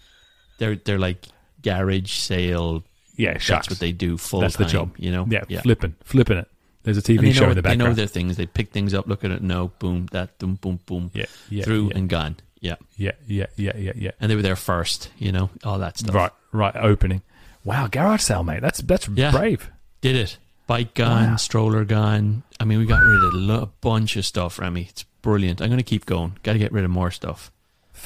they're 0.59 0.77
they're 0.77 0.99
like 0.99 1.27
garage 1.63 2.13
sale 2.13 2.83
yeah, 3.17 3.39
that's 3.47 3.71
what 3.71 3.79
they 3.79 3.93
do 3.93 4.17
full 4.19 4.41
That's 4.41 4.57
the 4.57 4.65
time 4.65 4.73
job. 4.73 4.95
you 4.99 5.13
know 5.13 5.25
Yeah, 5.29 5.45
yeah 5.49 5.61
flipping, 5.63 5.95
flipping 6.05 6.39
it. 6.39 6.49
There's 6.83 6.99
a 6.99 7.03
TV 7.03 7.33
show 7.33 7.45
know, 7.45 7.51
in 7.51 7.57
the 7.57 7.63
back 7.63 7.71
they 7.73 7.77
know 7.85 7.93
their 7.95 8.07
things 8.09 8.37
they 8.37 8.47
pick 8.47 8.71
things 8.71 8.93
up 8.93 9.07
look 9.07 9.25
at 9.25 9.31
it 9.31 9.41
no 9.43 9.69
boom 9.79 10.07
that 10.13 10.37
boom 10.39 10.57
boom 10.61 10.81
boom 10.85 11.11
yeah, 11.15 11.27
yeah, 11.49 11.65
through 11.65 11.89
yeah, 11.91 11.97
and 11.99 12.09
gone 12.09 12.37
yeah 12.61 12.75
yeah, 12.97 13.13
yeah, 13.27 13.47
yeah, 13.57 13.73
yeah, 13.77 13.93
yeah. 13.95 14.11
and 14.21 14.31
they 14.31 14.37
were 14.37 14.43
there 14.43 14.57
first 14.57 15.11
you 15.19 15.31
know 15.33 15.49
all 15.65 15.79
that 15.79 15.97
stuff 15.99 16.15
Right, 16.15 16.33
right. 16.53 16.75
Opening. 16.77 17.23
Wow, 17.65 17.87
garage 17.87 18.21
sale, 18.23 18.43
mate. 18.45 18.61
That's 18.61 18.81
that's 18.83 19.09
Yeah. 19.09 19.31
brave. 19.31 19.71
did 20.01 20.17
it 20.17 20.37
bike 20.67 20.95
gone 20.95 21.31
Wow. 21.31 21.37
stroller 21.37 21.85
gone 21.85 22.43
I 22.61 22.65
mean 22.65 22.79
we 22.79 22.85
got 22.87 23.01
rid 23.03 23.23
of 23.23 23.35
a, 23.35 23.63
a 23.63 23.67
bunch 23.81 24.17
of 24.17 24.25
stuff 24.27 24.59
Rami 24.59 24.87
it's 24.91 25.05
brilliant 25.25 25.61
I'm 25.61 25.69
going 25.69 25.79
to 25.79 25.83
keep 25.83 26.07
going 26.07 26.39
got 26.45 26.53
to 26.53 26.59
get 26.61 26.71
rid 26.73 26.85
of 26.85 26.91
more 26.91 27.11
stuff 27.11 27.51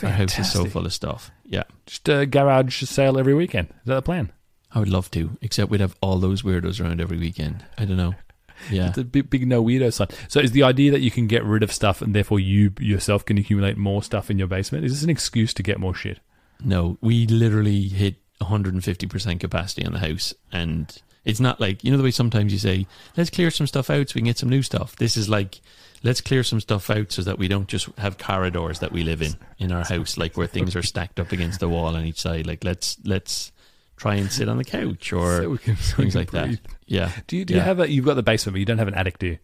our 0.03 0.11
house 0.11 0.39
is 0.39 0.51
so 0.51 0.65
full 0.65 0.87
of 0.87 0.93
stuff 0.93 1.31
yeah 1.45 1.65
Just 1.87 2.09
a 2.09 2.25
garage 2.27 2.83
sale 2.85 3.19
every 3.19 3.35
weekend. 3.35 3.69
Is 3.69 3.87
that 3.87 3.95
the 3.95 4.03
plan? 4.03 4.33
I 4.73 4.79
would 4.79 4.89
love 4.89 5.11
to 5.13 5.37
except 5.43 5.71
we'd 5.71 5.81
have 5.81 5.97
all 6.01 6.19
those 6.19 6.43
weirdos 6.43 6.81
around 6.81 7.01
every 7.01 7.19
weekend 7.19 7.65
I 7.77 7.85
don't 7.85 7.97
know 7.97 8.15
yeah 8.71 8.89
It's 8.89 8.99
a 8.99 9.05
big, 9.05 9.29
big 9.31 9.47
no 9.47 9.63
weirdo 9.63 9.93
sign. 9.93 10.09
So 10.29 10.41
is 10.41 10.53
the 10.53 10.63
idea 10.63 10.91
that 10.93 11.01
you 11.01 11.11
can 11.11 11.27
get 11.27 11.45
rid 11.45 11.63
of 11.63 11.73
stuff 11.73 12.01
and 12.03 12.15
therefore 12.15 12.41
you 12.41 12.73
yourself 12.81 13.25
can 13.25 13.37
accumulate 13.39 13.77
more 13.77 14.03
stuff 14.03 14.31
in 14.31 14.39
your 14.39 14.49
basement? 14.49 14.85
Is 14.85 14.93
this 14.93 15.03
an 15.03 15.11
excuse 15.11 15.53
to 15.55 15.63
get 15.63 15.79
more 15.79 15.95
shit? 15.95 16.19
No, 16.65 16.99
we 17.01 17.27
literally 17.27 17.83
hit 17.89 18.17
150% 18.41 19.41
capacity 19.41 19.85
on 19.85 19.93
the 19.93 19.99
house. 19.99 20.35
And 20.53 20.97
it's 21.25 21.41
not 21.41 21.61
like, 21.61 21.85
you 21.85 21.91
know, 21.91 21.97
the 21.97 22.03
way 22.03 22.11
sometimes 22.11 22.53
you 22.53 22.59
say, 22.59 22.87
let's 23.17 23.31
clear 23.31 23.51
some 23.51 23.67
stuff 23.67 23.91
out 23.91 24.09
so 24.09 24.15
we 24.15 24.21
can 24.21 24.27
get 24.27 24.39
some 24.39 24.49
new 24.49 24.63
stuff. 24.63 24.97
This 24.97 25.17
is 25.17 25.29
like, 25.29 25.61
let's 26.03 26.21
clear 26.21 26.43
some 26.43 26.61
stuff 26.61 26.91
out 26.91 27.13
so 27.13 27.23
that 27.23 27.39
we 27.39 27.49
don't 27.49 27.69
just 27.69 27.89
have 27.99 28.19
corridors 28.19 28.81
that 28.81 28.93
we 28.93 29.03
live 29.03 29.23
in, 29.23 29.33
in 29.59 29.73
our 29.73 29.85
house, 29.85 30.17
like 30.17 30.37
where 30.37 30.47
things 30.47 30.75
are 30.77 30.83
stacked 30.83 31.19
up 31.21 31.33
against 31.33 31.61
the 31.61 31.69
wall 31.69 31.95
on 31.97 32.05
each 32.05 32.21
side. 32.21 32.47
Like, 32.47 32.65
let's, 32.65 32.97
let's 33.05 33.53
try 33.97 34.15
and 34.17 34.31
sit 34.31 34.49
on 34.49 34.57
the 34.59 34.65
couch 34.65 35.13
or 35.13 35.43
So 35.43 35.57
can- 35.57 35.77
so 35.77 35.97
things 35.97 36.15
like 36.15 36.31
that. 36.33 36.59
Yeah. 36.87 37.11
Do 37.27 37.37
you, 37.37 37.45
do 37.45 37.55
you 37.55 37.61
have 37.61 37.81
a? 37.81 37.91
You've 37.91 38.05
got 38.05 38.15
the 38.15 38.23
basement, 38.23 38.55
but 38.55 38.61
you 38.61 38.67
don't 38.67 38.79
have 38.79 38.89
an 38.89 38.95
attic, 38.95 39.19
do 39.19 39.27
you? 39.27 39.39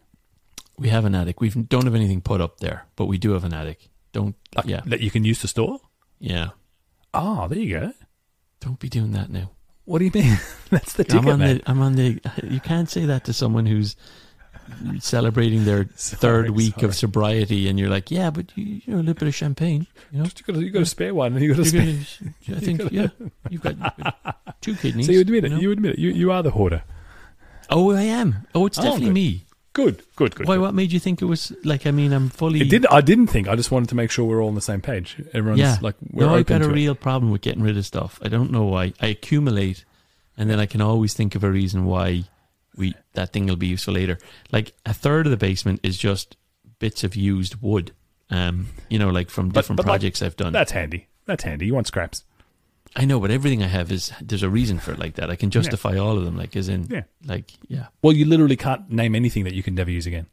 We 0.77 0.89
have 0.89 1.05
an 1.05 1.15
attic. 1.15 1.39
We 1.41 1.49
don't 1.49 1.85
have 1.85 1.95
anything 1.95 2.21
put 2.21 2.41
up 2.41 2.59
there, 2.59 2.85
but 2.95 3.05
we 3.05 3.17
do 3.17 3.31
have 3.31 3.43
an 3.43 3.53
attic. 3.53 3.89
Don't, 4.11 4.35
Like, 4.55 4.65
yeah. 4.65 4.81
that 4.85 4.99
you 5.01 5.11
can 5.11 5.23
use 5.23 5.41
to 5.41 5.47
store. 5.47 5.79
Yeah. 6.19 6.49
Oh, 7.13 7.47
there 7.47 7.59
you 7.59 7.79
go. 7.79 7.93
Don't 8.61 8.79
be 8.79 8.89
doing 8.89 9.11
that 9.11 9.29
now. 9.29 9.51
What 9.85 9.99
do 9.99 10.05
you 10.05 10.11
mean? 10.13 10.37
That's 10.71 10.93
the 10.93 11.03
I'm 11.03 11.07
ticket, 11.19 11.29
on 11.33 11.39
man. 11.39 11.57
the. 11.57 11.69
I'm 11.69 11.81
on 11.81 11.95
the. 11.95 12.19
You 12.43 12.59
can't 12.59 12.89
say 12.89 13.05
that 13.05 13.25
to 13.25 13.33
someone 13.33 13.65
who's 13.65 13.95
celebrating 14.99 15.65
their 15.65 15.89
Sorry, 15.95 16.19
third 16.19 16.49
week 16.51 16.75
sorry. 16.75 16.85
of 16.87 16.95
sobriety, 16.95 17.67
and 17.67 17.79
you're 17.79 17.89
like, 17.89 18.11
yeah, 18.11 18.29
but 18.29 18.45
you, 18.55 18.65
you 18.65 18.81
know, 18.87 18.97
a 18.97 18.99
little 18.99 19.13
bit 19.13 19.27
of 19.27 19.35
champagne. 19.35 19.87
You 20.11 20.19
know, 20.19 20.25
You 20.25 20.53
got, 20.53 20.55
a, 20.55 20.63
you 20.63 20.69
got 20.71 20.81
a 20.81 20.85
spare 20.85 21.13
one. 21.13 21.41
You 21.41 21.53
got 21.53 21.59
a 21.61 21.65
spare. 21.65 21.81
gonna, 21.81 22.57
I 22.57 22.59
think, 22.61 22.91
yeah, 22.91 23.07
you've 23.49 23.61
got, 23.61 23.75
you've 23.75 24.13
got 24.23 24.61
two 24.61 24.75
kidneys. 24.75 25.05
So 25.07 25.11
you 25.11 25.21
admit 25.21 25.45
it. 25.45 25.49
know? 25.49 25.59
You 25.59 25.71
admit 25.71 25.93
it. 25.93 25.99
You 25.99 26.09
you 26.11 26.31
are 26.31 26.43
the 26.43 26.51
hoarder. 26.51 26.83
oh, 27.69 27.91
I 27.91 28.03
am. 28.03 28.47
Oh, 28.53 28.65
it's 28.65 28.77
Oh, 28.79 28.83
definitely 28.83 29.07
good. 29.07 29.13
me. 29.13 29.41
Good. 29.73 30.03
Good. 30.15 30.35
Good. 30.35 30.47
Why? 30.47 30.55
good. 30.55 30.61
What 30.61 30.73
made 30.73 30.93
you 30.93 30.99
think 31.01 31.21
it 31.21 31.25
was 31.25 31.51
like? 31.65 31.85
I 31.85 31.91
mean, 31.91 32.13
I'm 32.13 32.29
fully. 32.29 32.61
It 32.61 32.69
did. 32.69 32.85
I 32.87 33.01
didn't 33.01 33.27
think. 33.27 33.47
I 33.49 33.55
just 33.57 33.71
wanted 33.71 33.89
to 33.89 33.95
make 33.95 34.09
sure 34.09 34.23
we're 34.25 34.41
all 34.41 34.47
on 34.47 34.55
the 34.55 34.61
same 34.61 34.79
page. 34.81 35.17
Everyone's 35.33 35.59
Yeah. 35.59 35.77
like 35.81 35.95
we're 36.11 36.25
no, 36.27 36.35
I've 36.35 36.45
got 36.45 36.61
a 36.61 36.69
it. 36.69 36.73
real 36.73 36.95
problem 36.95 37.31
with 37.31 37.41
getting 37.41 37.61
rid 37.61 37.77
of 37.77 37.85
stuff. 37.85 38.17
I 38.23 38.29
don't 38.29 38.51
know 38.51 38.63
why. 38.63 38.93
I 39.01 39.07
accumulate, 39.07 39.83
and 40.37 40.49
then 40.49 40.59
I 40.61 40.65
can 40.65 40.79
always 40.79 41.13
think 41.13 41.35
of 41.35 41.43
a 41.43 41.51
reason 41.51 41.83
why 41.85 42.23
we 42.77 42.93
that 43.13 43.31
thing 43.33 43.45
will 43.47 43.55
be 43.55 43.67
useful 43.67 43.93
later. 43.93 44.17
Like 44.51 44.73
a 44.85 44.93
third 44.93 45.27
of 45.27 45.31
the 45.31 45.37
basement 45.37 45.79
is 45.83 45.97
just 45.97 46.37
bits 46.79 47.03
of 47.03 47.15
used 47.15 47.61
wood. 47.61 47.91
Um, 48.29 48.67
you 48.89 48.97
know, 48.99 49.09
like 49.09 49.29
from 49.29 49.49
different 49.51 49.77
but 49.77 49.85
like- 49.85 49.99
projects 49.99 50.21
I've 50.21 50.35
done. 50.35 50.53
That's 50.53 50.71
handy. 50.71 51.07
That's 51.25 51.43
handy. 51.43 51.65
You 51.67 51.73
want 51.75 51.87
scraps? 51.87 52.23
I 52.95 53.03
know, 53.05 53.19
but 53.19 53.29
everything 53.31 53.61
I 53.61 53.67
have 53.67 53.91
is 53.91 54.13
there's 54.21 54.43
a 54.43 54.49
reason 54.49 54.79
for 54.79 54.91
it 54.93 54.99
like 54.99 55.15
that. 55.15 55.29
I 55.29 55.35
can 55.35 55.49
justify 55.51 55.97
all 55.97 56.17
of 56.17 56.23
them. 56.23 56.37
Like 56.37 56.55
as 56.55 56.69
in, 56.69 56.87
Yeah. 56.89 57.03
like 57.25 57.51
yeah, 57.67 57.87
Well, 58.01 58.13
you 58.13 58.25
literally 58.25 58.55
can't 58.55 58.89
name 58.89 59.15
anything 59.15 59.43
that 59.43 59.53
you 59.53 59.63
can 59.63 59.75
never 59.75 59.91
use 59.91 60.07
again. 60.07 60.27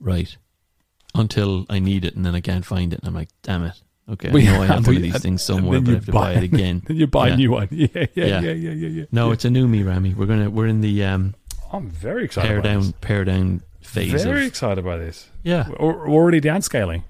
right. 0.00 0.36
Until 1.14 1.64
I 1.70 1.78
need 1.78 2.04
it, 2.04 2.14
and 2.16 2.24
then 2.26 2.34
I 2.34 2.40
can't 2.40 2.64
find 2.66 2.92
it, 2.92 2.98
and 3.00 3.08
I'm 3.08 3.14
like, 3.14 3.30
damn 3.42 3.64
it. 3.64 3.80
Okay, 4.10 4.30
Well, 4.30 4.42
I 4.42 4.44
know 4.56 4.62
I 4.62 4.66
have 4.66 4.86
one 4.86 4.96
of 4.96 5.02
these 5.02 5.20
things 5.20 5.42
somewhere, 5.42 5.80
but 5.80 5.90
I 5.90 5.94
have 5.94 6.06
to 6.06 6.12
buy 6.12 6.32
it 6.32 6.42
again. 6.52 6.82
Then 6.86 6.96
you 6.96 7.06
buy 7.06 7.28
a 7.28 7.36
new 7.36 7.50
one. 7.50 7.68
Yeah, 7.70 7.86
yeah, 7.94 8.06
yeah, 8.14 8.24
Yeah. 8.26 8.40
yeah, 8.40 8.52
yeah, 8.52 8.70
yeah. 8.72 8.88
yeah. 8.88 9.04
No, 9.12 9.32
it's 9.32 9.44
a 9.44 9.50
new 9.50 9.68
me, 9.68 9.82
Rami. 9.82 10.14
We're 10.14 10.26
gonna 10.26 10.48
we're 10.48 10.66
in 10.66 10.80
the 10.80 11.04
um, 11.04 11.34
I'm 11.72 11.90
very 11.90 12.24
excited. 12.24 12.48
pare 12.48 12.58
about 12.58 12.68
down 12.68 12.80
this. 12.82 12.92
pare 13.02 13.24
down 13.24 13.62
phase 13.82 14.24
Very 14.24 14.46
excited 14.46 14.82
by 14.84 14.96
this. 14.96 15.28
yeah. 15.42 15.68
We're 15.78 15.92
we're 15.92 16.08
already 16.08 16.40
downscaling. 16.40 17.02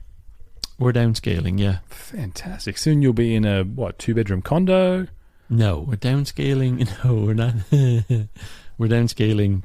We're 0.80 0.92
downscaling, 0.92 1.58
yeah. 1.60 1.78
Fantastic. 1.88 2.78
Soon 2.78 3.02
you'll 3.02 3.12
be 3.12 3.34
in 3.34 3.44
a 3.44 3.62
what 3.64 3.98
two 3.98 4.14
bedroom 4.14 4.42
condo. 4.42 5.06
No, 5.50 5.80
we're 5.80 5.96
downscaling. 5.96 6.88
No, 7.04 7.14
we're 7.14 7.34
not. 7.34 7.54
we're 7.70 8.88
downscaling 8.88 9.62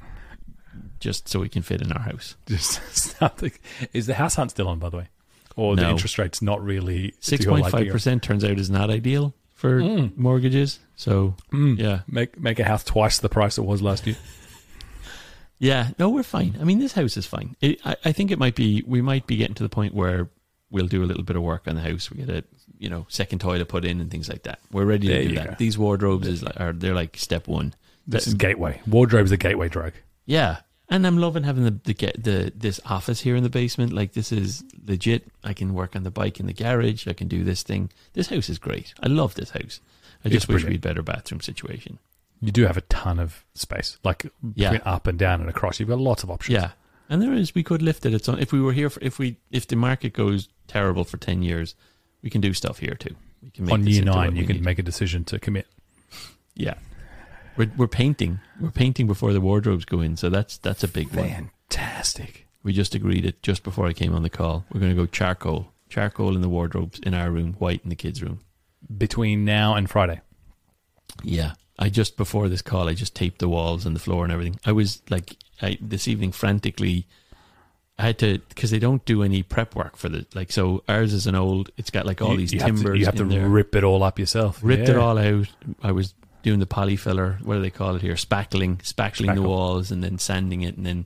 just 1.00 1.28
so 1.28 1.40
we 1.40 1.50
can 1.50 1.62
fit 1.62 1.82
in 1.82 1.92
our 1.92 2.02
house. 2.02 2.36
Just 2.46 2.80
something. 2.96 3.52
Is 3.92 4.06
the 4.08 4.14
house 4.16 4.36
hunt 4.36 4.52
still 4.52 4.68
on, 4.68 4.80
by 4.80 4.90
the 4.90 4.98
way, 4.98 5.08
or 5.56 5.76
the 5.76 5.84
No. 5.84 5.92
interest 5.92 6.18
rates 6.18 6.42
not 6.42 6.64
really 6.64 7.12
to 7.12 7.18
Six 7.20 7.44
your 7.46 7.52
point 7.54 7.64
liking? 7.64 7.80
five 7.86 7.92
percent 7.92 8.24
turns 8.24 8.44
out 8.44 8.58
is 8.60 8.70
not 8.70 8.90
ideal 8.90 9.34
for 9.54 9.80
Mm. 9.82 10.18
mortgages. 10.18 10.80
So 10.96 11.36
Mm. 11.52 11.80
yeah, 11.80 12.02
Make 12.08 12.40
make 12.40 12.60
a 12.60 12.64
house 12.66 12.84
twice 12.84 13.20
the 13.20 13.30
price 13.30 13.58
it 13.58 13.64
was 13.64 13.82
last 13.82 14.06
year. 14.08 14.16
yeah. 15.60 15.90
No, 16.00 16.10
we're 16.10 16.24
fine. 16.24 16.58
I 16.60 16.64
mean, 16.64 16.80
this 16.80 16.94
house 16.94 17.18
is 17.18 17.26
fine. 17.26 17.56
It, 17.62 17.80
I, 17.86 17.96
I 18.06 18.12
think 18.12 18.32
it 18.32 18.40
might 18.40 18.56
be. 18.56 18.84
We 18.86 19.02
might 19.02 19.28
be 19.28 19.38
getting 19.38 19.56
to 19.56 19.64
the 19.64 19.70
point 19.70 19.94
where 19.94 20.30
we'll 20.72 20.88
do 20.88 21.04
a 21.04 21.06
little 21.06 21.24
bit 21.24 21.36
of 21.36 21.42
work 21.44 21.64
on 21.68 21.76
the 21.76 21.82
house. 21.82 22.10
We 22.12 22.18
get 22.24 22.30
a 22.30 22.44
you 22.80 22.90
know 22.90 23.06
second 23.10 23.40
toilet 23.40 23.68
put 23.68 23.86
in 23.86 24.02
and 24.02 24.10
things 24.12 24.28
like 24.30 24.44
that. 24.44 24.60
We're 24.72 24.86
ready 24.86 25.08
There 25.08 25.22
to 25.24 25.28
do 25.30 25.36
that. 25.36 25.50
go. 25.52 25.56
These 25.58 25.78
wardrobes 25.78 26.28
is 26.28 26.44
like, 26.44 26.60
are 26.60 26.74
they're 26.74 26.96
like 26.96 27.18
step 27.18 27.48
one. 27.48 27.74
This 28.06 28.26
That- 28.26 28.30
is 28.32 28.34
gateway. 28.36 28.82
Wardrobe's 28.88 29.32
a 29.32 29.38
gateway 29.38 29.70
drug. 29.70 29.94
Yeah, 30.26 30.58
and 30.94 31.06
I'm 31.08 31.18
loving 31.18 31.44
having 31.44 31.64
the 31.66 31.78
the 31.84 31.94
get 31.94 32.24
the 32.24 32.52
this 32.56 32.80
office 32.86 33.22
here 33.22 33.36
in 33.36 33.44
the 33.44 33.50
basement. 33.50 33.92
Like 33.94 34.14
this 34.14 34.32
is 34.32 34.64
legit. 34.86 35.28
I 35.44 35.54
can 35.54 35.74
work 35.74 35.96
on 35.96 36.04
the 36.04 36.12
bike 36.12 36.40
in 36.40 36.46
the 36.46 36.54
garage. 36.54 37.08
I 37.08 37.14
can 37.14 37.28
do 37.28 37.44
this 37.44 37.64
thing. 37.64 37.90
This 38.14 38.28
house 38.28 38.50
is 38.50 38.60
great. 38.60 38.94
I 39.02 39.08
love 39.08 39.36
this 39.36 39.50
house. 39.52 39.80
I 40.24 40.28
It's 40.30 40.34
just 40.34 40.48
wish 40.48 40.62
brilliant. 40.64 40.70
we 40.70 40.74
had 40.76 40.82
better 40.82 41.02
bathroom 41.02 41.42
situation. 41.42 42.00
You 42.40 42.52
do 42.52 42.66
have 42.66 42.78
a 42.78 42.82
ton 42.82 43.20
of 43.20 43.44
space, 43.54 43.98
like 44.04 44.26
Yeah. 44.56 44.80
up 44.86 45.08
and 45.08 45.18
down 45.20 45.42
and 45.42 45.50
across. 45.50 45.80
You've 45.80 45.90
got 45.90 46.00
lots 46.00 46.24
of 46.24 46.30
options. 46.32 46.54
Yeah, 46.54 46.72
and 47.10 47.22
there 47.22 47.34
is. 47.34 47.56
We 47.56 47.64
could 47.64 47.82
lift 47.82 48.06
it. 48.06 48.14
It's 48.14 48.28
on, 48.30 48.40
if 48.40 48.52
we 48.52 48.62
were 48.62 48.74
here. 48.74 48.90
For, 48.90 49.00
if 49.02 49.18
we 49.20 49.38
if 49.52 49.68
the 49.68 49.76
market 49.76 50.14
goes 50.14 50.50
terrible 50.68 51.04
for 51.06 51.18
ten 51.18 51.42
years, 51.42 51.76
we 52.22 52.30
can 52.30 52.42
do 52.42 52.54
stuff 52.54 52.80
here 52.80 52.96
too. 52.96 53.16
We 53.42 53.50
can 53.50 53.66
make 53.66 53.74
On 53.74 53.88
year 53.88 54.04
nine, 54.04 54.36
you 54.36 54.46
can 54.46 54.58
need. 54.58 54.66
make 54.66 54.80
a 54.80 54.84
decision 54.84 55.24
to 55.26 55.40
commit. 55.40 55.68
Yeah, 56.56 56.76
we're 57.58 57.72
we're 57.78 57.88
painting. 57.88 58.40
We're 58.60 58.72
painting 58.72 59.08
before 59.08 59.34
the 59.34 59.42
wardrobes 59.42 59.86
go 59.86 60.02
in. 60.02 60.18
So 60.18 60.30
that's 60.30 60.58
that's 60.58 60.84
a 60.84 60.88
big 60.88 61.14
one. 61.14 61.52
Fantastic. 61.70 62.48
We 62.64 62.72
just 62.74 62.96
agreed 62.96 63.26
it 63.26 63.42
just 63.44 63.64
before 63.64 63.88
I 63.88 63.94
came 63.94 64.16
on 64.16 64.24
the 64.24 64.30
call. 64.30 64.66
We're 64.72 64.80
going 64.80 64.96
to 64.96 65.02
go 65.02 65.06
charcoal, 65.06 65.74
charcoal 65.90 66.36
in 66.36 66.42
the 66.42 66.48
wardrobes 66.50 67.00
in 67.00 67.14
our 67.14 67.30
room, 67.30 67.54
white 67.60 67.82
in 67.84 67.90
the 67.90 67.96
kids' 67.96 68.24
room. 68.24 68.40
Between 68.98 69.44
now 69.44 69.76
and 69.76 69.90
Friday. 69.90 70.22
Yeah, 71.24 71.54
I 71.78 71.90
just 71.90 72.18
before 72.18 72.50
this 72.50 72.62
call, 72.62 72.88
I 72.88 72.94
just 72.94 73.16
taped 73.16 73.40
the 73.40 73.50
walls 73.50 73.86
and 73.86 73.96
the 73.96 74.00
floor 74.00 74.24
and 74.24 74.32
everything. 74.34 74.60
I 74.66 74.72
was 74.72 75.02
like, 75.10 75.36
I 75.62 75.78
this 75.82 76.08
evening 76.08 76.32
frantically. 76.32 77.08
I 78.00 78.08
had 78.08 78.18
to 78.20 78.40
because 78.50 78.72
they 78.72 78.80
don't 78.80 79.06
do 79.06 79.22
any 79.22 79.44
prep 79.44 79.76
work 79.76 79.96
for 79.98 80.10
the 80.10 80.26
like. 80.34 80.52
So 80.52 80.84
ours 80.90 81.14
is 81.14 81.28
an 81.28 81.36
old. 81.36 81.70
It's 81.78 81.92
got 81.92 82.06
like 82.08 82.22
all 82.22 82.32
You- 82.32 82.38
these 82.38 82.54
you 82.54 82.60
have 82.60 82.70
to- 82.70 82.76
timbers. 82.76 83.00
you 83.00 83.06
have 83.06 83.16
to 83.16 83.24
there. 83.26 83.48
rip 83.48 83.76
it 83.76 83.84
all 83.84 84.02
up 84.04 84.18
yourself. 84.18 84.60
ripped 84.64 84.88
Yeah. 84.88 84.96
it 84.96 84.98
all 84.98 85.18
out. 85.18 85.48
I 85.84 85.92
was 85.92 86.14
doing 86.44 86.60
the 86.60 86.68
polyfiller. 86.68 87.42
What 87.42 87.56
do 87.56 87.62
they 87.62 87.70
call 87.72 87.96
it 87.96 88.02
here? 88.02 88.14
Spackling, 88.16 88.78
spackling 88.84 89.34
the 89.34 89.42
walls, 89.42 89.92
and 89.92 90.04
then 90.04 90.20
sanding 90.20 90.62
it, 90.62 90.78
and 90.78 90.86
then 90.86 91.06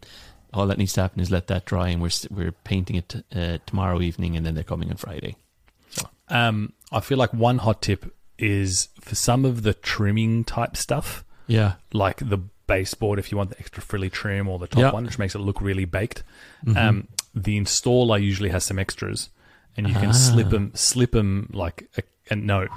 all 0.54 0.68
that 0.68 0.78
needs 0.78 0.94
to 0.94 1.02
happen 1.02 1.20
is 1.22 1.32
let 1.32 1.48
that 1.48 1.66
dry, 1.66 1.90
and 1.90 2.02
we're 2.02 2.10
we're 2.30 2.52
painting 2.52 2.96
it 2.98 3.16
uh, 3.36 3.58
tomorrow 3.66 4.02
evening, 4.02 4.36
and 4.36 4.46
then 4.46 4.56
they're 4.56 4.64
coming 4.64 4.90
on 4.90 4.98
Friday. 4.98 5.36
Um, 6.30 6.74
I 6.92 7.00
feel 7.00 7.18
like 7.18 7.34
one 7.34 7.60
hot 7.60 7.82
tip 7.82 8.14
is 8.38 8.90
for 9.00 9.16
some 9.16 9.46
of 9.46 9.64
the 9.64 9.74
trimming 9.74 10.44
type 10.44 10.76
stuff, 10.76 11.24
Yeah, 11.48 11.74
like 11.94 12.18
the 12.18 12.38
baseboard, 12.68 13.18
if 13.18 13.32
you 13.32 13.38
want 13.38 13.52
the 13.52 13.60
extra 13.60 13.82
frilly 13.82 14.10
trim, 14.10 14.48
or 14.50 14.60
the 14.60 14.68
top 14.68 14.80
Yeah. 14.80 14.92
one, 14.92 15.06
which 15.06 15.18
makes 15.18 15.36
it 15.36 15.40
look 15.40 15.62
really 15.62 15.86
baked. 15.86 16.24
Mhm. 16.66 16.76
Um, 16.78 17.08
the 17.34 17.58
installer 17.60 18.22
usually 18.22 18.50
has 18.50 18.66
some 18.66 18.78
extras, 18.78 19.30
and 19.78 19.88
you 19.88 19.94
can 19.94 20.10
Ah. 20.10 20.12
slip 20.12 20.50
them, 20.50 20.72
slip 20.76 21.12
them 21.12 21.50
like 21.54 21.88
a, 21.98 22.04
a 22.34 22.36
note. 22.36 22.70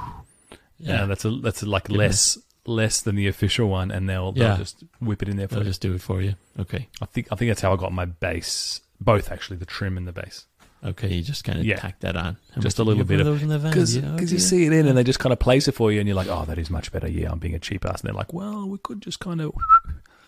Yeah, 0.79 1.01
yeah. 1.01 1.07
that's 1.07 1.25
a 1.25 1.31
that's 1.31 1.63
a, 1.63 1.67
like 1.67 1.85
Goodness. 1.89 2.37
less 2.37 2.45
less 2.71 3.01
than 3.03 3.17
the 3.17 3.27
official 3.27 3.69
one, 3.69 3.91
and 3.91 4.09
they'll, 4.09 4.33
they'll 4.33 4.45
Yeah. 4.53 4.57
just 4.57 4.85
whip 5.01 5.23
it 5.23 5.29
in 5.29 5.37
there 5.37 5.49
for 5.49 5.57
I'll 5.57 5.61
you. 5.63 5.67
just 5.69 5.81
do 5.83 5.93
it 5.95 6.01
for 6.01 6.23
you. 6.23 6.35
Okay, 6.59 6.89
I 7.03 7.07
think 7.07 7.29
I 7.31 7.37
think 7.37 7.51
that's 7.51 7.61
how 7.61 7.73
I 7.73 7.77
got 7.77 7.93
my 7.93 8.05
base, 8.07 8.81
both 9.01 9.31
actually, 9.31 9.57
the 9.59 9.67
trim 9.67 9.97
and 9.99 10.07
the 10.09 10.13
base. 10.13 10.47
okay. 10.83 11.09
You 11.13 11.23
just 11.23 11.45
kind 11.45 11.59
of 11.59 11.67
Yeah. 11.67 11.77
tack 11.77 12.01
that 12.01 12.17
on. 12.17 12.39
How 12.55 12.61
Just 12.63 12.79
much- 12.79 12.85
a 12.85 12.89
little 12.89 13.03
you 13.03 13.05
bit 13.05 13.21
of- 13.21 13.27
those 13.27 13.43
in 13.43 13.49
the 13.49 13.59
van. 13.59 13.71
Because 13.73 13.95
yeah, 13.97 14.19
you 14.19 14.39
see 14.39 14.65
it 14.65 14.73
in 14.73 14.87
and 14.89 14.97
they 14.97 15.05
just 15.05 15.19
kind 15.19 15.33
of 15.33 15.39
place 15.39 15.69
it 15.69 15.73
for 15.73 15.93
you, 15.93 15.99
and 16.01 16.09
you're 16.09 16.17
like, 16.17 16.29
oh, 16.29 16.45
that 16.47 16.57
is 16.59 16.71
much 16.71 16.91
better. 16.91 17.07
Yeah, 17.07 17.31
I'm 17.33 17.39
being 17.39 17.55
a 17.55 17.59
cheap 17.59 17.85
ass. 17.85 18.01
And 18.01 18.09
they're 18.09 18.15
like, 18.15 18.33
well, 18.33 18.67
we 18.67 18.79
could 18.79 19.03
just 19.03 19.21
kind 19.21 19.41
of. 19.43 19.53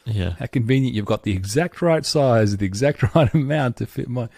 Yeah, 0.04 0.30
How 0.40 0.46
convenient. 0.46 0.96
You've 0.96 1.04
got 1.06 1.22
the 1.22 1.30
exact 1.30 1.80
right 1.80 2.04
size, 2.04 2.56
the 2.56 2.66
exact 2.66 3.02
right 3.14 3.32
amount 3.32 3.76
to 3.76 3.86
fit 3.86 4.08
my. 4.08 4.28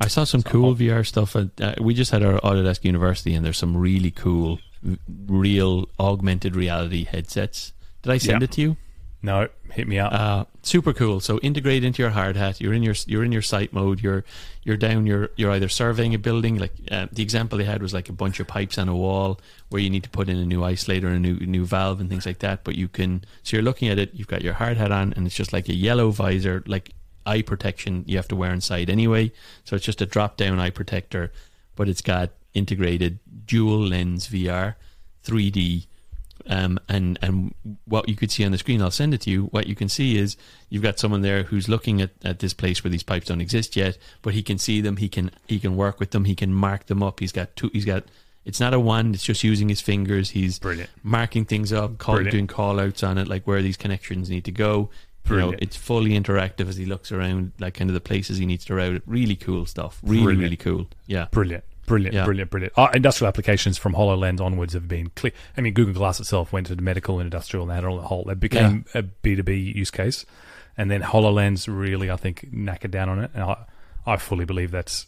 I 0.00 0.06
saw 0.06 0.22
some 0.22 0.42
So 0.42 0.48
cool 0.48 0.76
VR 0.76 1.04
stuff. 1.04 1.34
At, 1.34 1.60
uh, 1.60 1.74
we 1.80 1.92
just 1.92 2.12
had 2.12 2.22
our 2.22 2.38
Autodesk 2.42 2.84
University, 2.84 3.34
and 3.34 3.44
there's 3.44 3.58
some 3.58 3.76
really 3.76 4.12
cool, 4.12 4.60
real 5.26 5.88
augmented 5.98 6.56
reality 6.56 7.04
headsets. 7.04 7.72
Did 8.02 8.12
I 8.12 8.18
send 8.18 8.42
Yeah. 8.42 8.44
it 8.44 8.52
to 8.52 8.60
you? 8.60 8.76
No, 9.20 9.48
hit 9.72 9.88
me 9.88 9.98
up. 9.98 10.12
Uh, 10.12 10.44
super 10.62 10.92
cool. 10.92 11.18
So 11.18 11.40
integrate 11.40 11.82
into 11.82 12.02
your 12.02 12.10
hard 12.12 12.36
hat. 12.36 12.60
You're 12.60 12.72
in 12.72 12.84
your 12.84 12.94
you're 13.08 13.24
in 13.24 13.32
your 13.32 13.42
site 13.42 13.72
mode. 13.72 14.00
You're 14.00 14.24
you're 14.62 14.76
down. 14.76 15.06
You're 15.06 15.30
you're 15.34 15.50
either 15.50 15.68
surveying 15.68 16.14
a 16.14 16.18
building. 16.18 16.56
Like 16.56 16.72
uh, 16.88 17.08
the 17.10 17.22
example 17.24 17.58
they 17.58 17.64
had 17.64 17.82
was 17.82 17.92
like 17.92 18.08
a 18.08 18.12
bunch 18.12 18.38
of 18.38 18.46
pipes 18.46 18.78
on 18.78 18.88
a 18.88 18.94
wall 18.94 19.40
where 19.70 19.82
you 19.82 19.90
need 19.90 20.04
to 20.04 20.08
put 20.10 20.28
in 20.28 20.36
a 20.36 20.46
new 20.46 20.60
isolator, 20.60 21.06
and 21.06 21.16
a 21.16 21.18
new 21.18 21.34
new 21.44 21.64
valve, 21.64 22.00
and 22.00 22.08
things 22.08 22.26
like 22.26 22.38
that. 22.38 22.62
But 22.62 22.76
you 22.76 22.86
can. 22.86 23.24
So 23.42 23.56
you're 23.56 23.64
looking 23.64 23.88
at 23.88 23.98
it. 23.98 24.14
You've 24.14 24.28
got 24.28 24.42
your 24.42 24.54
hard 24.54 24.76
hat 24.76 24.92
on, 24.92 25.12
and 25.14 25.26
it's 25.26 25.34
just 25.34 25.52
like 25.52 25.68
a 25.68 25.74
yellow 25.74 26.10
visor, 26.10 26.62
like 26.68 26.92
eye 27.26 27.42
protection 27.42 28.04
you 28.06 28.16
have 28.18 28.28
to 28.28 28.36
wear 28.36 28.52
inside 28.52 28.88
anyway. 28.88 29.32
So 29.64 29.74
it's 29.74 29.84
just 29.84 30.00
a 30.00 30.06
drop 30.06 30.36
down 30.36 30.60
eye 30.60 30.70
protector, 30.70 31.32
but 31.74 31.88
it's 31.88 32.02
got 32.02 32.30
integrated 32.54 33.18
dual 33.46 33.80
lens 33.80 34.28
VR, 34.28 34.74
3D. 35.24 35.86
Um, 36.50 36.78
and 36.88 37.18
and 37.20 37.54
what 37.84 38.08
you 38.08 38.16
could 38.16 38.30
see 38.30 38.42
on 38.44 38.52
the 38.52 38.58
screen, 38.58 38.80
I'll 38.80 38.90
send 38.90 39.12
it 39.12 39.20
to 39.22 39.30
you. 39.30 39.44
What 39.46 39.66
you 39.66 39.74
can 39.74 39.88
see 39.90 40.16
is 40.16 40.36
you've 40.70 40.82
got 40.82 40.98
someone 40.98 41.20
there 41.20 41.42
who's 41.42 41.68
looking 41.68 42.00
at, 42.00 42.10
at 42.24 42.38
this 42.38 42.54
place 42.54 42.82
where 42.82 42.90
these 42.90 43.02
pipes 43.02 43.26
don't 43.26 43.42
exist 43.42 43.76
yet, 43.76 43.98
but 44.22 44.32
he 44.32 44.42
can 44.42 44.56
see 44.56 44.80
them. 44.80 44.96
He 44.96 45.10
can 45.10 45.30
he 45.46 45.58
can 45.58 45.76
work 45.76 46.00
with 46.00 46.12
them. 46.12 46.24
He 46.24 46.34
can 46.34 46.54
mark 46.54 46.86
them 46.86 47.02
up. 47.02 47.20
He's 47.20 47.32
got 47.32 47.54
two. 47.54 47.70
He's 47.74 47.84
got. 47.84 48.04
It's 48.46 48.60
not 48.60 48.72
a 48.72 48.80
wand. 48.80 49.14
It's 49.14 49.24
just 49.24 49.44
using 49.44 49.68
his 49.68 49.82
fingers. 49.82 50.30
He's 50.30 50.58
Brilliant. 50.58 50.88
marking 51.02 51.44
things 51.44 51.70
up, 51.70 51.98
call, 51.98 52.22
doing 52.24 52.46
call 52.46 52.80
outs 52.80 53.02
on 53.02 53.18
it, 53.18 53.28
like 53.28 53.46
where 53.46 53.60
these 53.60 53.76
connections 53.76 54.30
need 54.30 54.44
to 54.46 54.52
go. 54.52 54.88
You 55.28 55.36
know, 55.36 55.54
it's 55.58 55.76
fully 55.76 56.12
interactive 56.12 56.66
as 56.70 56.78
he 56.78 56.86
looks 56.86 57.12
around, 57.12 57.52
like 57.60 57.74
kind 57.74 57.90
of 57.90 57.94
the 57.94 58.00
places 58.00 58.38
he 58.38 58.46
needs 58.46 58.64
to 58.66 58.74
route. 58.74 59.02
Really 59.04 59.36
cool 59.36 59.66
stuff. 59.66 60.00
Really, 60.02 60.22
Brilliant. 60.22 60.42
really 60.42 60.56
cool. 60.56 60.86
Yeah. 61.06 61.26
Brilliant. 61.30 61.64
Brilliant, 61.88 62.14
Yeah. 62.14 62.24
brilliant, 62.24 62.50
brilliant. 62.50 62.72
Uh, 62.76 62.88
industrial 62.94 63.28
applications 63.28 63.78
from 63.78 63.94
HoloLens 63.94 64.40
onwards 64.40 64.74
have 64.74 64.86
been 64.88 65.10
clear. 65.16 65.32
I 65.56 65.60
mean, 65.60 65.74
Google 65.74 65.94
Glass 65.94 66.20
itself 66.20 66.52
went 66.52 66.66
to 66.68 66.74
the 66.76 66.82
medical 66.82 67.18
and 67.18 67.26
industrial 67.26 67.64
and 67.64 67.72
had 67.72 67.84
all 67.84 67.96
the 67.96 68.06
whole. 68.06 68.28
It 68.30 68.38
became 68.38 68.84
a 68.94 69.02
B2B 69.02 69.74
use 69.74 69.90
case. 69.90 70.24
And 70.76 70.90
then 70.90 71.02
HoloLens 71.02 71.66
really, 71.68 72.10
I 72.10 72.16
think, 72.16 72.48
knackered 72.54 72.92
down 72.92 73.08
on 73.08 73.18
it. 73.18 73.30
And 73.34 73.42
I, 73.42 73.56
I 74.06 74.16
fully 74.16 74.44
believe 74.44 74.70
that's 74.70 75.06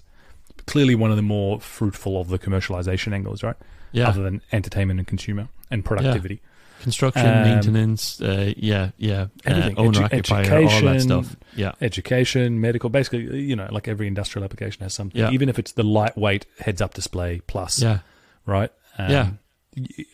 clearly 0.67 0.95
one 0.95 1.11
of 1.11 1.17
the 1.17 1.23
more 1.23 1.61
fruitful 1.61 2.21
of 2.21 2.29
the 2.29 2.39
commercialization 2.39 3.13
angles, 3.13 3.43
right? 3.43 3.57
Yeah. 3.93 4.09
other 4.09 4.23
than 4.23 4.41
entertainment 4.53 5.01
and 5.01 5.07
consumer 5.07 5.49
and 5.71 5.85
productivity. 5.85 6.41
Construction, 6.81 7.27
Um, 7.27 7.43
maintenance, 7.45 8.21
uh, 8.21 8.53
yeah, 8.57 8.91
yeah, 8.99 9.27
Everything. 9.45 9.77
uh, 9.79 9.81
owner 9.83 10.01
Edu- 10.01 10.05
occupier, 10.05 10.63
all 10.65 10.81
that 10.93 11.01
stuff. 11.03 11.37
Yeah, 11.55 11.73
Education, 11.81 12.61
medical, 12.61 12.91
basically, 12.91 13.41
you 13.43 13.55
know, 13.55 13.69
like 13.71 13.87
every 13.89 14.07
industrial 14.07 14.45
application 14.45 14.83
has 14.83 14.95
something. 14.95 15.21
Yeah. 15.21 15.31
Even 15.31 15.49
if 15.49 15.59
it's 15.59 15.73
the 15.73 15.83
lightweight 15.83 16.47
heads-up 16.59 16.95
display 16.95 17.41
plus, 17.47 17.83
yeah, 17.83 17.99
right? 18.47 18.73
Um, 18.99 19.11
Yeah. 19.11 19.31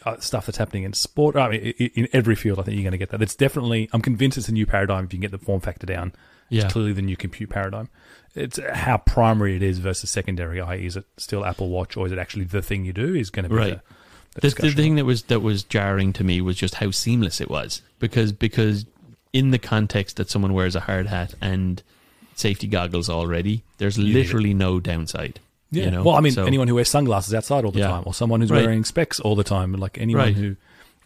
uh, 0.05 0.17
Stuff 0.21 0.47
that's 0.47 0.59
happening 0.59 0.83
in 0.83 0.93
sport. 0.93 1.37
I 1.37 1.49
mean, 1.51 1.61
in 1.61 2.09
every 2.13 2.35
field, 2.35 2.59
I 2.59 2.63
think 2.63 2.75
you're 2.77 2.83
going 2.85 2.93
to 2.93 2.99
get 2.99 3.11
that. 3.11 3.23
It's 3.23 3.35
definitely. 3.35 3.89
I'm 3.93 4.03
convinced 4.03 4.37
it's 4.37 4.49
a 4.49 4.53
new 4.53 4.67
paradigm 4.67 5.05
if 5.05 5.13
you 5.13 5.19
can 5.19 5.23
get 5.23 5.31
the 5.31 5.39
form 5.45 5.61
factor 5.61 5.87
down. 5.87 6.13
yeah. 6.51 6.65
It's 6.65 6.73
clearly 6.73 6.93
the 6.93 7.03
new 7.03 7.17
compute 7.17 7.51
paradigm. 7.51 7.89
It's 8.35 8.61
how 8.73 8.99
primary 8.99 9.57
it 9.57 9.63
is 9.63 9.79
versus 9.79 10.11
secondary. 10.11 10.61
I.e., 10.61 10.85
is 10.87 10.97
it 10.97 11.05
still 11.17 11.45
Apple 11.45 11.71
Watch 11.71 11.97
or 11.97 12.07
is 12.07 12.13
it 12.13 12.19
actually 12.19 12.45
the 12.45 12.61
thing 12.61 12.85
you 12.85 12.93
do? 12.93 13.15
Is 13.15 13.31
going 13.31 13.45
to 13.45 13.49
be 13.49 13.55
Right. 13.57 13.75
the, 13.75 13.83
the 14.41 14.49
the, 14.51 14.71
thing 14.73 14.97
that 14.97 15.05
was 15.05 15.23
that 15.25 15.41
was 15.41 15.63
jarring 15.63 16.13
to 16.15 16.25
me 16.25 16.41
was 16.41 16.57
just 16.57 16.77
how 16.77 16.91
seamless 16.91 17.41
it 17.41 17.49
was 17.51 17.83
because 17.99 18.33
because 18.33 18.87
in 19.33 19.51
the 19.51 19.59
context 19.59 20.17
that 20.17 20.31
someone 20.31 20.53
wears 20.55 20.75
a 20.77 20.81
hard 20.81 21.07
hat 21.07 21.35
and 21.41 21.83
safety 22.35 22.67
goggles 22.67 23.09
already, 23.11 23.63
there's 23.79 23.99
literally 23.99 24.55
no 24.55 24.81
downside. 24.81 25.41
Yeah. 25.71 25.85
You 25.87 25.91
know? 25.91 26.03
well, 26.05 26.15
I 26.17 26.21
mean, 26.21 26.33
So- 26.33 26.45
anyone 26.47 26.69
who 26.69 26.75
wears 26.77 26.89
sunglasses 26.89 27.35
outside 27.35 27.65
all 27.65 27.73
the 27.73 27.81
Yeah. 27.81 27.89
time, 27.89 28.05
or 28.07 28.15
someone 28.15 28.41
who's 28.41 28.51
Right. 28.51 28.63
wearing 28.65 28.85
specs 28.85 29.19
all 29.21 29.35
the 29.35 29.45
time, 29.45 29.73
like 29.73 29.99
anyone 29.99 30.27
Right. 30.27 30.35
who, 30.35 30.57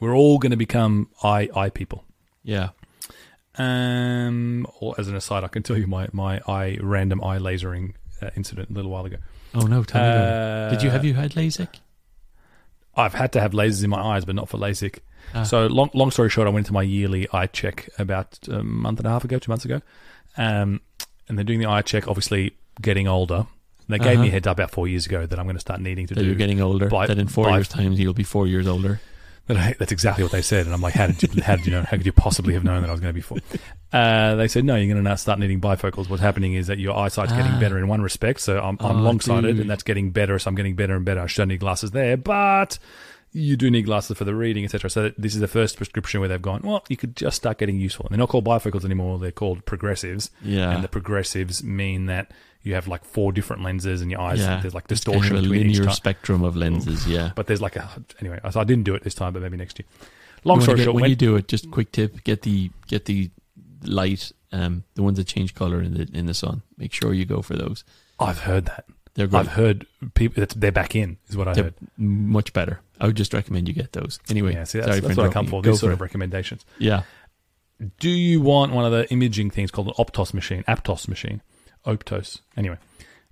we're 0.01 0.15
all 0.15 0.39
going 0.39 0.51
to 0.51 0.57
become 0.57 1.09
eye 1.23 1.49
eye 1.55 1.71
people. 1.71 2.05
Yeah. 2.45 2.71
Um, 3.59 4.67
or 4.81 4.95
as 4.99 5.09
an 5.09 5.17
aside, 5.17 5.45
I 5.45 5.49
can 5.49 5.63
tell 5.63 5.77
you 5.77 5.87
my 5.87 6.09
my 6.13 6.41
eye 6.47 6.79
random 6.81 7.23
eye 7.25 7.39
lasering 7.39 7.95
uh, 8.23 8.31
incident 8.37 8.71
a 8.71 8.73
little 8.73 8.91
while 8.91 9.05
ago. 9.07 9.17
Oh 9.55 9.63
no, 9.67 9.83
tell 9.83 10.01
me. 10.03 10.09
Uh, 10.09 10.71
Did 10.71 10.83
you 10.83 10.91
have 10.91 11.05
you 11.05 11.15
had 11.15 11.33
LASIK? 11.33 11.81
I've 13.01 13.15
had 13.15 13.33
to 13.33 13.41
have 13.41 13.53
lasers 13.53 13.83
in 13.85 13.91
my 13.91 14.01
eyes, 14.01 14.25
but 14.25 14.35
not 14.35 14.49
for 14.49 14.59
LASIK. 14.59 14.99
Ah. 15.35 15.43
So 15.45 15.67
long, 15.67 15.91
long 15.95 16.11
story 16.11 16.29
short, 16.31 16.47
I 16.47 16.51
went 16.51 16.67
to 16.67 16.73
my 16.73 16.83
yearly 16.83 17.29
eye 17.33 17.47
check 17.47 17.89
about 17.99 18.39
a 18.49 18.63
month 18.63 18.99
and 19.01 19.07
a 19.07 19.11
half 19.11 19.25
ago, 19.25 19.39
two 19.39 19.51
months 19.51 19.65
ago, 19.65 19.81
um, 20.37 20.81
and 21.29 21.37
they're 21.39 21.45
doing 21.45 21.61
the 21.61 21.67
eye 21.69 21.83
check. 21.83 22.09
Obviously, 22.09 22.53
getting 22.81 23.07
older. 23.09 23.47
They 23.89 23.99
gave 23.99 24.15
Uh-huh. 24.15 24.23
me 24.23 24.29
a 24.29 24.31
heads 24.31 24.47
up 24.47 24.57
about 24.57 24.71
four 24.71 24.87
years 24.87 25.07
ago 25.07 25.27
that 25.27 25.39
I'm 25.39 25.47
going 25.47 25.57
to 25.57 25.61
start 25.61 25.81
needing 25.81 26.07
to 26.09 26.15
That 26.15 26.21
do. 26.21 26.27
you're 26.27 26.37
getting 26.37 26.61
older. 26.61 26.89
by- 26.89 27.07
that 27.09 27.19
in 27.19 27.27
four 27.27 27.47
by- 27.47 27.57
years' 27.57 27.67
time 27.69 27.93
you'll 27.95 28.13
be 28.15 28.23
four 28.23 28.47
years 28.47 28.67
older. 28.69 29.01
I- 29.57 29.75
That's 29.79 29.93
exactly 29.93 30.23
what 30.25 30.33
they 30.33 30.43
said, 30.43 30.67
and 30.67 30.75
I'm 30.75 30.81
like, 30.81 30.95
how 30.95 31.07
did 31.09 31.23
you, 31.35 31.43
how 31.43 31.57
did 31.57 31.67
you 31.67 31.73
know? 31.73 31.83
How 31.83 31.97
could 31.97 32.07
you 32.07 32.13
possibly 32.13 32.55
have 32.55 32.65
known 32.65 32.83
that 32.83 32.89
I 32.89 32.93
was 32.93 33.01
going 33.01 33.11
to 33.13 33.15
be 33.15 33.21
four? 33.21 33.39
Uh, 33.93 34.35
they 34.37 34.47
said, 34.49 34.65
no, 34.65 34.77
you're 34.77 34.87
going 34.93 35.03
to 35.03 35.09
now 35.09 35.17
start 35.17 35.39
needing 35.39 35.61
bifocals. 35.61 36.09
What's 36.09 36.23
happening 36.23 36.55
is 36.55 36.69
that 36.69 36.79
your 36.79 36.97
eyesight's 36.97 37.33
getting 37.33 37.53
Ah. 37.53 37.61
better 37.61 37.79
in 37.79 37.89
one 37.89 38.03
respect, 38.03 38.41
so 38.41 38.59
I'm, 38.61 38.77
I'm 38.81 38.99
Oh, 38.99 39.03
long-sighted, 39.03 39.59
and 39.59 39.69
that's 39.69 39.83
getting 39.83 40.11
better. 40.11 40.39
So 40.39 40.49
I'm 40.49 40.55
getting 40.55 40.77
better 40.77 40.95
and 40.95 41.05
better. 41.05 41.21
I 41.21 41.27
should 41.27 41.49
need 41.49 41.61
glasses 41.61 41.91
there, 41.91 42.17
but 42.17 42.79
you 43.33 43.57
do 43.57 43.71
need 43.71 43.83
glasses 43.83 44.17
for 44.19 44.25
the 44.25 44.35
reading, 44.35 44.65
etc. 44.65 44.91
So 44.91 45.13
this 45.17 45.35
is 45.35 45.41
the 45.41 45.49
first 45.49 45.77
prescription 45.77 46.21
where 46.21 46.29
they've 46.29 46.43
gone, 46.43 46.63
well, 46.65 46.85
you 46.89 46.97
could 46.97 47.17
just 47.17 47.37
start 47.37 47.59
getting 47.59 47.79
useful. 47.79 48.07
And 48.07 48.13
they're 48.13 48.19
not 48.19 48.29
called 48.29 48.45
bifocals 48.45 48.85
anymore; 48.85 49.19
they're 49.19 49.31
called 49.33 49.65
progressives, 49.67 50.31
Yeah. 50.43 50.71
and 50.73 50.83
the 50.85 50.89
progressives 50.89 51.63
mean 51.65 52.07
that 52.07 52.31
you 52.63 52.75
have 52.75 52.87
like 52.89 53.05
four 53.05 53.33
different 53.33 53.63
lenses 53.63 54.03
in 54.03 54.11
your 54.11 54.21
eyes. 54.21 54.39
yeah. 54.41 54.61
There's 54.61 54.75
like 54.75 54.85
It's 54.91 55.01
distortion 55.01 55.35
kind 55.35 55.39
of 55.39 55.45
a 55.45 55.55
linear 55.55 55.91
spectrum 55.91 56.43
of 56.45 56.57
lenses. 56.57 57.07
Yeah. 57.07 57.31
But 57.35 57.47
there's 57.47 57.63
like 57.63 57.77
a 57.77 57.89
anyway. 58.21 58.39
So 58.51 58.61
I 58.61 58.65
didn't 58.65 58.85
do 58.85 58.95
it 58.95 59.03
this 59.03 59.15
time, 59.15 59.33
but 59.33 59.43
maybe 59.43 59.57
next 59.57 59.79
year. 59.79 59.87
Long 60.45 60.61
story 60.61 60.79
get- 60.79 60.85
short, 60.85 60.95
when 60.95 61.03
when- 61.03 61.11
you 61.11 61.17
do 61.17 61.37
it, 61.37 61.49
just 61.49 61.71
quick 61.71 61.93
tip: 61.93 62.23
get 62.25 62.43
the 62.43 62.71
get 62.87 63.05
the 63.07 63.31
light, 63.85 64.33
um, 64.53 64.85
the 64.95 65.03
ones 65.03 65.17
that 65.19 65.27
change 65.27 65.55
color 65.55 65.81
in 65.83 65.95
the 65.95 66.09
in 66.13 66.27
the 66.27 66.35
sun. 66.35 66.63
Make 66.77 66.93
sure 66.93 67.13
you 67.15 67.25
go 67.25 67.43
for 67.43 67.55
those. 67.57 67.85
I've 68.19 68.41
heard 68.41 68.67
that. 68.67 68.85
They're 69.15 69.27
good. 69.27 69.37
I've 69.41 69.49
heard 69.49 69.87
people 70.15 70.41
that 70.41 70.51
they're 70.51 70.71
back 70.71 70.95
in 70.95 71.17
is 71.29 71.37
what 71.37 71.49
I 71.49 71.55
They're 71.55 71.65
heard. 71.65 71.75
much 71.99 72.53
better. 72.53 72.81
I 73.01 73.07
would 73.07 73.17
just 73.17 73.33
recommend 73.35 73.67
you 73.67 73.75
get 73.75 73.93
those. 73.93 74.21
Anyway, 74.29 74.53
Yeah, 74.55 74.65
see, 74.65 74.79
that's, 74.79 74.89
sorry 74.89 75.01
that's 75.01 75.17
what 75.17 75.27
I 75.29 75.33
come 75.33 75.47
for. 75.47 75.63
These 75.63 75.81
sort 75.81 75.91
for 75.91 75.95
of 75.95 76.01
recommendations. 76.01 76.65
Yeah, 76.79 77.03
Do 77.99 78.09
you 78.11 78.41
want 78.43 78.73
one 78.73 78.85
of 78.85 78.93
the 78.93 79.11
imaging 79.11 79.51
things 79.51 79.71
called 79.71 79.89
an 79.89 79.95
Optos 79.95 80.33
machine, 80.35 80.63
Aptos 80.69 81.09
machine, 81.09 81.41
Optos? 81.87 82.41
Anyway, 82.57 82.77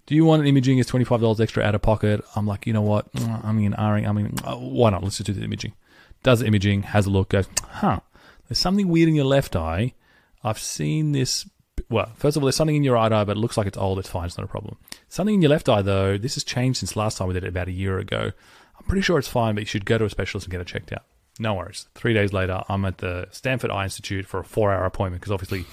do 0.07 0.15
you 0.15 0.25
want 0.25 0.43
an 0.43 0.49
imaging? 0.49 0.83
Five 0.83 1.21
dollars 1.21 1.41
extra 1.41 1.63
out 1.63 1.75
of 1.75 1.83
pocket? 1.83 2.25
I'm 2.35 2.47
like, 2.47 2.67
you 2.67 2.73
know 2.73 2.83
what? 2.83 3.13
Mm, 3.13 3.45
I 3.45 3.53
mean, 3.53 3.75
I 3.77 4.13
mean, 4.13 4.35
uh, 4.45 4.57
why 4.57 4.91
not? 4.91 5.03
Let's 5.03 5.19
just 5.19 5.27
do 5.27 5.33
the 5.33 5.45
imaging. 5.45 5.75
Does 6.23 6.41
the 6.41 6.47
imaging, 6.47 6.83
has 6.83 7.07
a 7.07 7.11
look, 7.11 7.29
goes, 7.29 7.49
huh? 7.63 8.01
There's 8.49 8.59
something 8.59 8.89
weird 8.89 9.09
in 9.09 9.15
your 9.15 9.27
left 9.27 9.55
eye. 9.55 9.95
I've 10.43 10.59
seen 10.59 11.13
this. 11.13 11.49
Well, 11.91 12.11
first 12.17 12.37
of 12.37 12.43
all, 12.43 12.47
there's 12.47 12.57
something 12.57 12.77
in 12.77 12.83
your 12.83 12.95
right 12.95 13.13
eye, 13.13 13.25
but 13.25 13.37
it 13.37 13.41
looks 13.41 13.57
like 13.57 13.67
it's 13.67 13.79
old. 13.79 13.99
It's 13.99 14.09
fine. 14.09 14.27
It's 14.27 14.37
not 14.37 14.45
a 14.45 14.49
problem. 14.49 14.79
Something 15.09 15.37
in 15.37 15.43
your 15.43 15.51
left 15.51 15.69
eye, 15.69 15.83
though. 15.83 16.19
This 16.19 16.35
has 16.35 16.45
changed 16.45 16.81
since 16.81 16.97
last 16.97 17.19
time 17.19 17.29
we 17.29 17.35
did 17.35 17.45
it 17.45 17.49
about 17.49 17.69
a 17.69 17.73
year 17.73 17.99
ago. 17.99 18.33
I'm 18.79 18.87
pretty 18.87 19.03
sure 19.03 19.19
it's 19.19 19.29
fine, 19.29 19.55
but 19.55 19.61
you 19.61 19.67
should 19.67 19.85
go 19.85 19.99
to 19.99 20.05
a 20.05 20.11
specialist 20.11 20.47
and 20.47 20.53
get 20.53 20.61
it 20.61 20.67
checked 20.67 20.93
out. 20.93 21.05
No 21.39 21.55
worries. 21.55 21.87
Three 21.95 22.15
days 22.15 22.33
later, 22.33 22.63
I'm 22.69 22.85
at 22.85 22.99
the 22.99 23.29
Stanford 23.31 23.71
Eye 23.71 23.85
Institute 23.85 24.27
for 24.27 24.41
a 24.41 24.45
four 24.45 24.73
hour 24.73 24.85
appointment 24.85 25.21
because 25.21 25.33
obviously 25.33 25.67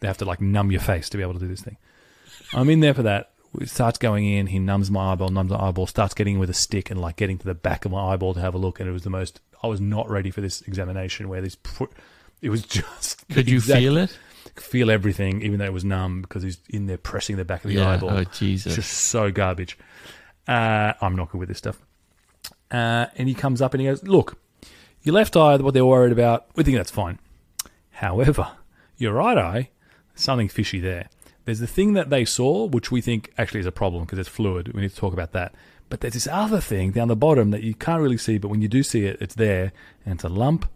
they 0.00 0.06
have 0.06 0.18
to 0.18 0.24
like 0.24 0.40
numb 0.40 0.70
your 0.70 0.80
face 0.80 1.08
to 1.10 1.16
be 1.16 1.22
able 1.22 1.34
to 1.34 1.40
do 1.40 1.48
this 1.48 1.60
thing. 1.60 1.76
I'm 2.52 2.68
in 2.70 2.80
there 2.80 2.94
for 2.94 3.02
that. 3.02 3.30
It 3.60 3.68
starts 3.68 3.98
going 3.98 4.26
in. 4.26 4.46
He 4.46 4.58
numbs 4.58 4.90
my 4.90 5.12
eyeball, 5.12 5.28
numbs 5.30 5.50
my 5.50 5.58
eyeball, 5.58 5.86
starts 5.86 6.14
getting 6.14 6.38
with 6.38 6.50
a 6.50 6.54
stick 6.54 6.90
and 6.90 7.00
like 7.00 7.16
getting 7.16 7.38
to 7.38 7.44
the 7.44 7.54
back 7.54 7.84
of 7.84 7.90
my 7.90 8.12
eyeball 8.12 8.34
to 8.34 8.40
have 8.40 8.54
a 8.54 8.58
look. 8.58 8.78
And 8.78 8.88
it 8.88 8.92
was 8.92 9.02
the 9.02 9.10
most, 9.10 9.40
I 9.62 9.66
was 9.66 9.80
not 9.80 10.08
ready 10.08 10.30
for 10.30 10.40
this 10.40 10.62
examination 10.62 11.28
where 11.28 11.40
this, 11.40 11.56
it 12.40 12.50
was 12.50 12.62
just. 12.66 13.26
could 13.28 13.48
you 13.48 13.56
exact- 13.56 13.80
feel 13.80 13.96
it? 13.96 14.18
Feel 14.56 14.90
everything, 14.90 15.42
even 15.42 15.58
though 15.58 15.64
it 15.64 15.72
was 15.72 15.84
numb 15.84 16.22
because 16.22 16.42
he's 16.42 16.58
in 16.68 16.86
there 16.86 16.98
pressing 16.98 17.36
the 17.36 17.44
back 17.44 17.64
of 17.64 17.70
the 17.70 17.76
yeah. 17.76 17.90
eyeball. 17.90 18.10
Oh 18.10 18.24
Jesus. 18.24 18.74
just 18.74 18.90
so 18.90 19.30
garbage. 19.30 19.78
Uh, 20.46 20.92
I'm 21.00 21.16
not 21.16 21.30
good 21.30 21.38
with 21.38 21.48
this 21.48 21.58
stuff. 21.58 21.78
Uh, 22.70 23.06
and 23.16 23.28
he 23.28 23.34
comes 23.34 23.62
up 23.62 23.74
and 23.74 23.80
he 23.80 23.86
goes, 23.86 24.02
Look, 24.02 24.38
your 25.02 25.14
left 25.14 25.36
eye, 25.36 25.56
what 25.56 25.74
they're 25.74 25.84
worried 25.84 26.12
about, 26.12 26.46
we 26.56 26.64
think 26.64 26.76
that's 26.76 26.90
fine. 26.90 27.18
However, 27.90 28.48
your 28.96 29.14
right 29.14 29.38
eye, 29.38 29.70
something 30.14 30.48
fishy 30.48 30.80
there. 30.80 31.08
There's 31.50 31.58
the 31.58 31.66
thing 31.66 31.94
that 31.94 32.10
they 32.10 32.24
saw, 32.24 32.66
which 32.66 32.92
we 32.92 33.00
think 33.00 33.32
actually 33.36 33.58
is 33.58 33.66
a 33.66 33.72
problem 33.72 34.04
because 34.04 34.20
it's 34.20 34.28
fluid. 34.28 34.72
We 34.72 34.82
need 34.82 34.90
to 34.90 34.96
talk 34.96 35.12
about 35.12 35.32
that. 35.32 35.52
But 35.88 36.00
there's 36.00 36.14
this 36.14 36.28
other 36.30 36.60
thing 36.60 36.92
down 36.92 37.08
the 37.08 37.16
bottom 37.16 37.50
that 37.50 37.64
you 37.64 37.74
can't 37.74 38.00
really 38.00 38.18
see, 38.18 38.38
but 38.38 38.46
when 38.46 38.62
you 38.62 38.68
do 38.68 38.84
see 38.84 39.04
it, 39.06 39.18
it's 39.20 39.34
there 39.34 39.72
and 40.06 40.14
it's 40.14 40.22
a 40.22 40.28
lump. 40.28 40.70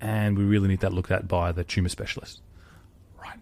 And 0.00 0.36
we 0.36 0.42
really 0.42 0.66
need 0.66 0.80
that 0.80 0.92
looked 0.92 1.12
at 1.12 1.28
by 1.28 1.52
the 1.52 1.62
tumor 1.62 1.88
specialist. 1.90 2.40
Right. 3.22 3.38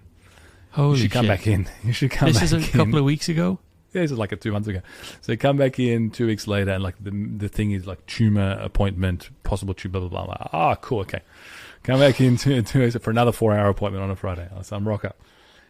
Holy 0.73 0.99
you 0.99 1.03
should 1.05 1.13
come 1.13 1.25
shit. 1.25 1.29
back 1.39 1.47
in. 1.47 1.67
You 1.85 1.95
should 1.95 2.11
come 2.11 2.29
This 2.29 2.37
back 2.37 2.45
is 2.45 2.53
a 2.53 2.57
in. 2.59 2.63
couple 2.65 2.99
of 2.99 3.05
weeks 3.07 3.31
ago. 3.31 3.61
Yeah, 3.95 4.03
this 4.03 4.11
is 4.11 4.19
like 4.19 4.33
a 4.33 4.37
two 4.37 4.53
months 4.53 4.69
ago. 4.69 4.83
So 5.23 5.35
come 5.39 5.57
back 5.57 5.79
in 5.79 6.11
two 6.11 6.27
weeks 6.27 6.47
later, 6.47 6.73
and 6.73 6.83
like 6.83 6.97
the 7.03 7.13
the 7.39 7.49
thing 7.49 7.71
is 7.71 7.87
like 7.87 8.05
tumor 8.05 8.59
appointment, 8.61 9.31
possible 9.43 9.73
tumor, 9.73 10.01
blah 10.01 10.09
blah 10.09 10.27
blah. 10.27 10.37
blah. 10.37 10.49
Ah, 10.53 10.75
cool, 10.75 11.01
okay. 11.01 11.21
Come 11.83 12.01
back 12.01 12.21
in 12.21 12.37
two, 12.37 12.61
two 12.61 12.81
weeks 12.81 12.95
for 12.99 13.11
another 13.11 13.33
four 13.33 13.55
hour 13.55 13.71
appointment 13.71 14.05
on 14.05 14.11
a 14.11 14.17
Friday. 14.17 14.49
So 14.63 14.77
I'm 14.77 14.87
rock 14.87 15.05
up, 15.07 15.17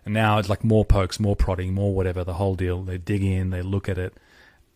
and 0.04 0.14
now 0.14 0.38
it's 0.38 0.48
like 0.48 0.64
more 0.64 0.84
pokes, 0.84 1.18
more 1.18 1.36
prodding, 1.36 1.74
more 1.74 1.94
whatever. 1.94 2.24
The 2.24 2.34
whole 2.34 2.54
deal. 2.54 2.82
They 2.82 2.98
dig 2.98 3.22
in, 3.22 3.50
they 3.50 3.62
look 3.62 3.88
at 3.88 3.98
it, 3.98 4.14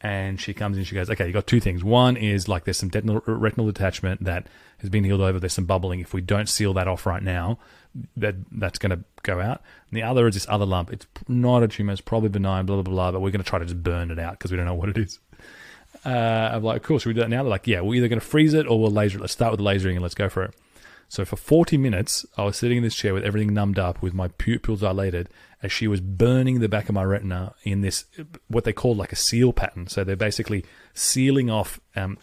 and 0.00 0.40
she 0.40 0.54
comes 0.54 0.78
in. 0.78 0.84
She 0.84 0.94
goes, 0.94 1.10
"Okay, 1.10 1.26
you 1.26 1.32
got 1.32 1.46
two 1.46 1.60
things. 1.60 1.84
One 1.84 2.16
is 2.16 2.48
like 2.48 2.64
there's 2.64 2.78
some 2.78 2.88
retinal, 2.88 3.22
retinal 3.26 3.66
detachment 3.66 4.24
that 4.24 4.46
has 4.78 4.90
been 4.90 5.04
healed 5.04 5.20
over. 5.20 5.38
There's 5.38 5.52
some 5.52 5.66
bubbling. 5.66 6.00
If 6.00 6.14
we 6.14 6.20
don't 6.20 6.48
seal 6.48 6.72
that 6.74 6.88
off 6.88 7.04
right 7.04 7.22
now, 7.22 7.58
that 8.16 8.36
that's 8.52 8.78
going 8.78 8.90
to 8.90 9.04
go 9.22 9.40
out. 9.40 9.62
And 9.90 9.96
the 9.96 10.02
other 10.02 10.26
is 10.28 10.34
this 10.34 10.46
other 10.48 10.66
lump. 10.66 10.92
It's 10.92 11.06
not 11.26 11.62
a 11.62 11.68
tumor. 11.68 11.92
It's 11.92 12.00
probably 12.00 12.28
benign. 12.28 12.66
Blah 12.66 12.82
blah 12.82 12.92
blah. 12.92 13.12
But 13.12 13.20
we're 13.20 13.30
going 13.30 13.42
to 13.42 13.48
try 13.48 13.58
to 13.58 13.64
just 13.64 13.82
burn 13.82 14.10
it 14.10 14.18
out 14.18 14.38
because 14.38 14.50
we 14.50 14.56
don't 14.56 14.66
know 14.66 14.74
what 14.74 14.88
it 14.88 14.98
is. 14.98 15.18
Uh, 16.04 16.50
I'm 16.52 16.62
like, 16.62 16.82
cool. 16.82 16.98
Should 16.98 17.08
we 17.08 17.14
do 17.14 17.20
that 17.20 17.30
now? 17.30 17.42
They're 17.42 17.50
like, 17.50 17.66
yeah. 17.66 17.80
We're 17.80 17.96
either 17.96 18.08
going 18.08 18.20
to 18.20 18.26
freeze 18.26 18.54
it 18.54 18.66
or 18.66 18.80
we'll 18.80 18.90
laser 18.90 19.18
it. 19.18 19.20
Let's 19.20 19.32
start 19.32 19.52
with 19.52 19.58
the 19.58 19.64
lasering 19.64 19.92
and 19.92 20.02
let's 20.02 20.14
go 20.14 20.28
for 20.28 20.44
it. 20.44 20.54
So 21.08 21.24
for 21.24 21.36
40 21.36 21.78
minutes, 21.78 22.26
I 22.36 22.44
was 22.44 22.56
sitting 22.56 22.76
in 22.78 22.82
this 22.82 22.94
chair 22.94 23.14
with 23.14 23.24
everything 23.24 23.54
numbed 23.54 23.78
up, 23.78 24.02
with 24.02 24.12
my 24.14 24.28
pupils 24.28 24.80
dilated, 24.80 25.28
as 25.62 25.72
she 25.72 25.88
was 25.88 26.00
burning 26.00 26.60
the 26.60 26.68
back 26.68 26.88
of 26.88 26.94
my 26.94 27.02
retina 27.02 27.54
in 27.64 27.80
this 27.80 28.04
what 28.48 28.64
they 28.64 28.72
call 28.72 28.94
like 28.94 29.12
a 29.12 29.16
seal 29.16 29.52
pattern. 29.52 29.86
So 29.88 30.04
they're 30.04 30.16
basically 30.16 30.64
sealing 30.94 31.48
off, 31.50 31.80
um, 31.96 32.18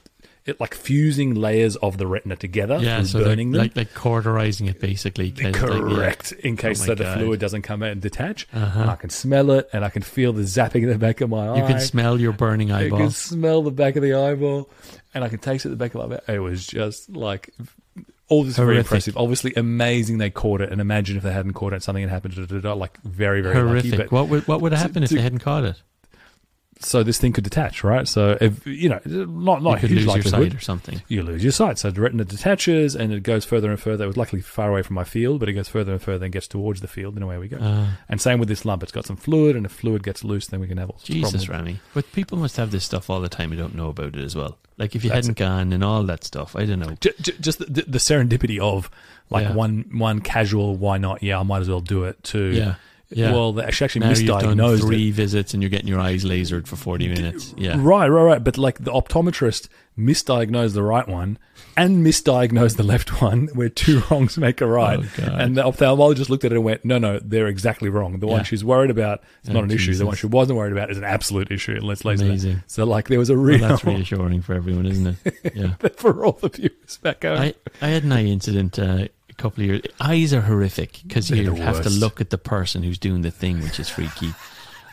it 0.45 0.59
like 0.59 0.75
fusing 0.75 1.33
layers 1.33 1.75
of 1.77 1.97
the 1.97 2.05
retina 2.05 2.35
together 2.35 2.77
Yeah, 2.79 2.97
through 2.99 3.05
so 3.07 3.23
burning 3.23 3.49
them. 3.51 3.61
like 3.63 3.75
like 3.75 3.93
cauterizing 3.95 4.67
it 4.67 4.79
basically. 4.79 5.31
'cause, 5.31 5.43
like, 5.43 5.55
yeah. 5.55 5.59
Correct. 5.79 6.31
In 6.33 6.55
case 6.55 6.83
Oh 6.83 6.85
so 6.85 6.95
the 6.95 7.11
fluid 7.13 7.39
doesn't 7.39 7.63
come 7.63 7.81
out 7.81 7.89
and 7.89 7.99
detach. 7.99 8.47
Uh-huh. 8.53 8.81
And 8.81 8.89
I 8.91 8.95
can 8.95 9.09
smell 9.09 9.49
it 9.49 9.67
and 9.73 9.83
I 9.83 9.89
can 9.89 10.03
feel 10.03 10.31
the 10.33 10.43
zapping 10.43 10.83
in 10.83 10.89
the 10.89 10.99
back 10.99 11.21
of 11.21 11.31
my 11.31 11.47
eye. 11.47 11.57
You 11.61 11.65
can 11.65 11.79
smell 11.81 12.21
your 12.21 12.31
burning 12.33 12.71
I 12.71 12.83
You 12.83 12.91
can 12.91 13.09
smell 13.09 13.63
the 13.63 13.71
back 13.71 13.95
of 13.95 14.03
the 14.03 14.13
eyeball 14.13 14.69
and 15.15 15.23
I 15.23 15.29
can 15.29 15.39
taste 15.39 15.65
it 15.65 15.69
at 15.69 15.71
the 15.71 15.83
back 15.83 15.95
of 15.95 16.11
my. 16.11 16.19
It 16.31 16.37
was 16.39 16.67
just 16.67 17.09
like 17.09 17.49
all 18.27 18.43
this 18.43 18.51
is 18.51 18.57
very 18.57 18.67
Horrific. 18.75 18.85
impressive. 18.87 19.17
Obviously 19.17 19.53
amazing 19.55 20.17
they 20.17 20.29
caught 20.29 20.61
it 20.61 20.71
and 20.71 20.81
imagine 20.81 21.15
if 21.17 21.23
they 21.23 21.31
hadn't 21.33 21.53
caught 21.53 21.73
it 21.73 21.83
something 21.83 22.01
had 22.01 22.09
happened. 22.11 22.35
Da, 22.35 22.45
da, 22.45 22.59
da, 22.59 22.73
like 22.73 22.99
very, 23.03 23.41
very 23.41 23.55
Horrific. 23.55 23.91
lucky. 23.91 24.03
But 24.03 24.11
what 24.11 24.29
would 24.29 24.47
what 24.47 24.61
would 24.61 24.71
have 24.71 24.79
to- 24.81 24.87
happened 24.87 25.03
if 25.05 25.09
to- 25.09 25.15
they 25.15 25.21
hadn't 25.21 25.39
caught 25.39 25.63
it? 25.63 25.81
So 26.85 27.03
this 27.03 27.17
thing 27.17 27.33
could 27.33 27.43
detach, 27.43 27.83
right? 27.83 28.07
So 28.07 28.37
if 28.39 28.65
you 28.67 28.89
know, 28.89 28.99
not 29.05 29.61
not 29.63 29.81
you 29.81 29.87
huge 29.89 29.91
lose 29.91 30.05
your 30.05 30.13
likelihood. 30.15 30.51
sight 30.51 30.55
or 30.55 30.59
something. 30.61 31.01
you 31.07 31.23
lose 31.23 31.43
your 31.43 31.51
sight. 31.51 31.77
So 31.77 31.91
the 31.91 32.01
retina 32.01 32.23
detaches 32.25 32.95
and 32.95 33.11
it 33.11 33.23
goes 33.23 33.43
further 33.45 33.69
and 33.71 33.79
further. 33.79 34.03
It 34.03 34.07
was 34.07 34.17
luckily 34.17 34.41
far 34.41 34.69
away 34.69 34.81
from 34.83 34.93
my 34.95 35.03
field, 35.03 35.39
but 35.39 35.49
it 35.49 35.53
goes 35.53 35.67
further 35.67 35.91
and 35.93 36.01
further 36.01 36.25
and 36.25 36.33
gets 36.33 36.47
towards 36.47 36.81
the 36.81 36.87
field, 36.87 37.15
and 37.15 37.23
away 37.23 37.37
we 37.37 37.47
go. 37.47 37.57
Uh, 37.57 37.87
and 38.07 38.21
same 38.21 38.39
with 38.39 38.47
this 38.47 38.65
lump. 38.65 38.83
It's 38.83 38.91
got 38.91 39.05
some 39.05 39.15
fluid, 39.17 39.55
and 39.55 39.65
if 39.65 39.71
fluid 39.71 40.03
gets 40.03 40.23
loose, 40.23 40.47
then 40.47 40.59
we 40.59 40.67
can 40.67 40.77
have 40.77 40.89
all 40.89 40.99
Jesus, 41.03 41.31
problems. 41.45 41.49
Rami. 41.49 41.79
But 41.93 42.11
people 42.13 42.37
must 42.37 42.57
have 42.57 42.71
this 42.71 42.83
stuff 42.85 43.09
all 43.09 43.19
the 43.21 43.29
time 43.29 43.51
and 43.51 43.59
don't 43.59 43.75
know 43.75 43.89
about 43.89 44.15
it 44.15 44.23
as 44.23 44.35
well. 44.35 44.57
Like 44.77 44.95
if 44.95 45.03
you 45.03 45.09
That's 45.09 45.27
hadn't 45.27 45.37
gone 45.37 45.71
and 45.73 45.83
all 45.83 46.03
that 46.03 46.23
stuff, 46.25 46.55
I 46.55 46.65
don't 46.65 46.79
know. 46.79 46.95
J- 46.99 47.13
j- 47.21 47.35
just 47.39 47.59
the, 47.59 47.83
the 47.87 47.97
serendipity 47.97 48.59
of 48.59 48.89
like 49.29 49.43
Yeah. 49.47 49.53
one 49.53 49.85
one 49.93 50.19
casual, 50.19 50.75
why 50.75 50.97
not? 50.97 51.23
Yeah, 51.23 51.39
I 51.39 51.43
might 51.43 51.61
as 51.61 51.69
well 51.69 51.79
do 51.81 52.03
it. 52.03 52.21
To 52.25 52.39
Yeah. 52.51 52.75
Yeah. 53.09 53.33
well, 53.33 53.53
they 53.53 53.63
actually 53.63 53.85
actually 53.85 54.01
now 54.01 54.09
you've 54.09 54.27
done 54.27 54.57
misdiagnosed 54.57 54.77
it. 54.77 54.81
three 54.81 55.11
visits 55.11 55.53
and 55.53 55.61
you're 55.61 55.69
getting 55.69 55.87
your 55.87 55.99
eyes 55.99 56.23
lasered 56.23 56.67
for 56.67 56.75
40 56.75 57.07
minutes. 57.07 57.53
Yeah. 57.57 57.75
Right, 57.77 58.07
right, 58.07 58.23
right. 58.23 58.43
But 58.43 58.57
like 58.57 58.79
the 58.83 58.91
optometrist 58.91 59.67
misdiagnosed 59.97 60.73
the 60.73 60.83
right 60.83 61.07
one 61.07 61.37
and 61.77 62.05
misdiagnosed 62.05 62.77
the 62.77 62.83
left 62.83 63.21
one, 63.21 63.47
where 63.53 63.69
two 63.69 64.01
wrongs 64.11 64.37
make 64.37 64.59
a 64.61 64.65
right. 64.67 64.99
Oh, 65.19 65.23
and 65.23 65.55
the 65.57 65.61
ophthalmologist 65.63 66.29
looked 66.29 66.45
at 66.45 66.51
it 66.51 66.55
and 66.55 66.63
went, 66.63 66.83
"No, 66.85 66.97
no, 66.97 67.19
they're 67.19 67.47
exactly 67.47 67.89
wrong. 67.89 68.19
The 68.19 68.27
one 68.27 68.43
she's 68.43 68.63
worried 68.63 68.89
about 68.91 69.21
is 69.43 69.49
Oh, 69.49 69.53
not 69.53 69.65
an 69.65 69.71
issue. 69.71 69.93
The 69.93 70.05
one 70.05 70.15
she 70.15 70.27
wasn't 70.27 70.57
worried 70.57 70.71
about 70.71 70.89
is 70.89 70.97
an 70.97 71.03
absolute 71.03 71.51
issue." 71.51 71.79
Let's 71.81 72.05
laser 72.05 72.23
that. 72.25 72.29
Amazing. 72.31 72.63
So 72.67 72.85
like 72.85 73.07
there 73.09 73.19
was 73.19 73.29
a 73.29 73.35
Well, 73.35 73.43
real 73.43 73.59
that's 73.59 73.83
reassuring 73.85 74.41
for 74.41 74.53
everyone, 74.53 74.85
isn't 74.85 75.17
it? 75.25 75.35
Yeah. 75.55 75.75
for 75.97 76.25
all 76.25 76.33
the 76.33 76.49
viewers 76.49 76.97
back 77.01 77.23
home. 77.23 77.37
I, 77.37 77.53
I 77.81 77.87
had 77.89 78.03
an 78.03 78.11
eye 78.11 78.25
incident 78.25 78.79
uh, 78.79 79.07
couple 79.45 79.63
of 79.63 79.69
years. 79.69 79.81
Eyes 79.99 80.33
are 80.33 80.41
horrific 80.41 81.01
because 81.05 81.29
you 81.29 81.53
have 81.53 81.83
to 81.83 81.89
look 81.89 82.19
at 82.19 82.31
the 82.31 82.37
person 82.37 82.81
who's 82.81 82.97
doing 82.97 83.21
the 83.21 83.29
thing, 83.31 83.61
which 83.61 83.79
is 83.79 83.89
freaky. 83.89 84.33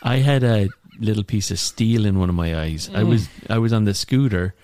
I 0.02 0.16
had 0.16 0.44
a 0.44 0.68
little 1.00 1.24
piece 1.24 1.50
of 1.50 1.58
steel 1.58 2.04
in 2.04 2.18
one 2.18 2.28
of 2.28 2.34
my 2.34 2.60
eyes. 2.60 2.90
I 2.94 3.02
was 3.02 3.28
I 3.48 3.58
was 3.58 3.72
on 3.72 3.84
the 3.84 3.94
scooter. 3.94 4.54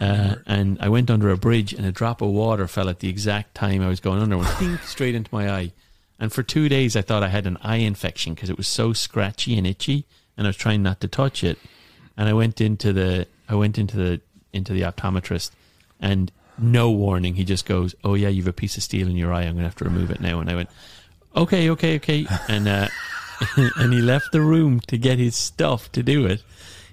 Uh, 0.00 0.36
and 0.46 0.78
I 0.80 0.88
went 0.88 1.10
under 1.10 1.28
a 1.28 1.36
bridge, 1.36 1.72
and 1.72 1.84
a 1.84 1.90
drop 1.90 2.22
of 2.22 2.28
water 2.28 2.68
fell 2.68 2.88
at 2.88 3.00
the 3.00 3.08
exact 3.08 3.56
time 3.56 3.82
I 3.82 3.88
was 3.88 3.98
going 3.98 4.22
under, 4.22 4.38
went 4.38 4.80
straight 4.84 5.16
into 5.16 5.28
my 5.34 5.50
eye. 5.50 5.72
And 6.20 6.32
for 6.32 6.44
two 6.44 6.68
days, 6.68 6.94
I 6.94 7.02
thought 7.02 7.24
I 7.24 7.28
had 7.28 7.48
an 7.48 7.58
eye 7.62 7.78
infection 7.78 8.32
because 8.34 8.48
it 8.48 8.56
was 8.56 8.68
so 8.68 8.92
scratchy 8.92 9.58
and 9.58 9.66
itchy, 9.66 10.04
and 10.36 10.46
I 10.46 10.50
was 10.50 10.56
trying 10.56 10.84
not 10.84 11.00
to 11.00 11.08
touch 11.08 11.42
it. 11.42 11.58
And 12.16 12.28
I 12.28 12.32
went 12.32 12.60
into 12.60 12.92
the 12.92 13.26
I 13.48 13.56
went 13.56 13.76
into 13.76 13.96
the 13.96 14.20
into 14.52 14.72
the 14.72 14.82
optometrist, 14.82 15.50
and 15.98 16.30
no 16.58 16.90
warning, 16.90 17.34
he 17.34 17.44
just 17.44 17.66
goes, 17.66 17.94
"Oh 18.04 18.14
yeah, 18.14 18.28
you've 18.28 18.48
a 18.48 18.52
piece 18.52 18.76
of 18.76 18.82
steel 18.82 19.08
in 19.08 19.16
your 19.16 19.32
eye. 19.32 19.42
I'm 19.42 19.54
gonna 19.54 19.66
have 19.66 19.76
to 19.76 19.84
remove 19.84 20.10
it 20.10 20.20
now." 20.20 20.40
And 20.40 20.50
I 20.50 20.54
went, 20.54 20.70
"Okay, 21.34 21.70
okay, 21.70 21.96
okay," 21.96 22.26
and 22.48 22.68
uh, 22.68 22.88
and 23.56 23.92
he 23.92 24.00
left 24.00 24.32
the 24.32 24.40
room 24.40 24.80
to 24.88 24.98
get 24.98 25.18
his 25.18 25.36
stuff 25.36 25.90
to 25.92 26.02
do 26.02 26.26
it. 26.26 26.42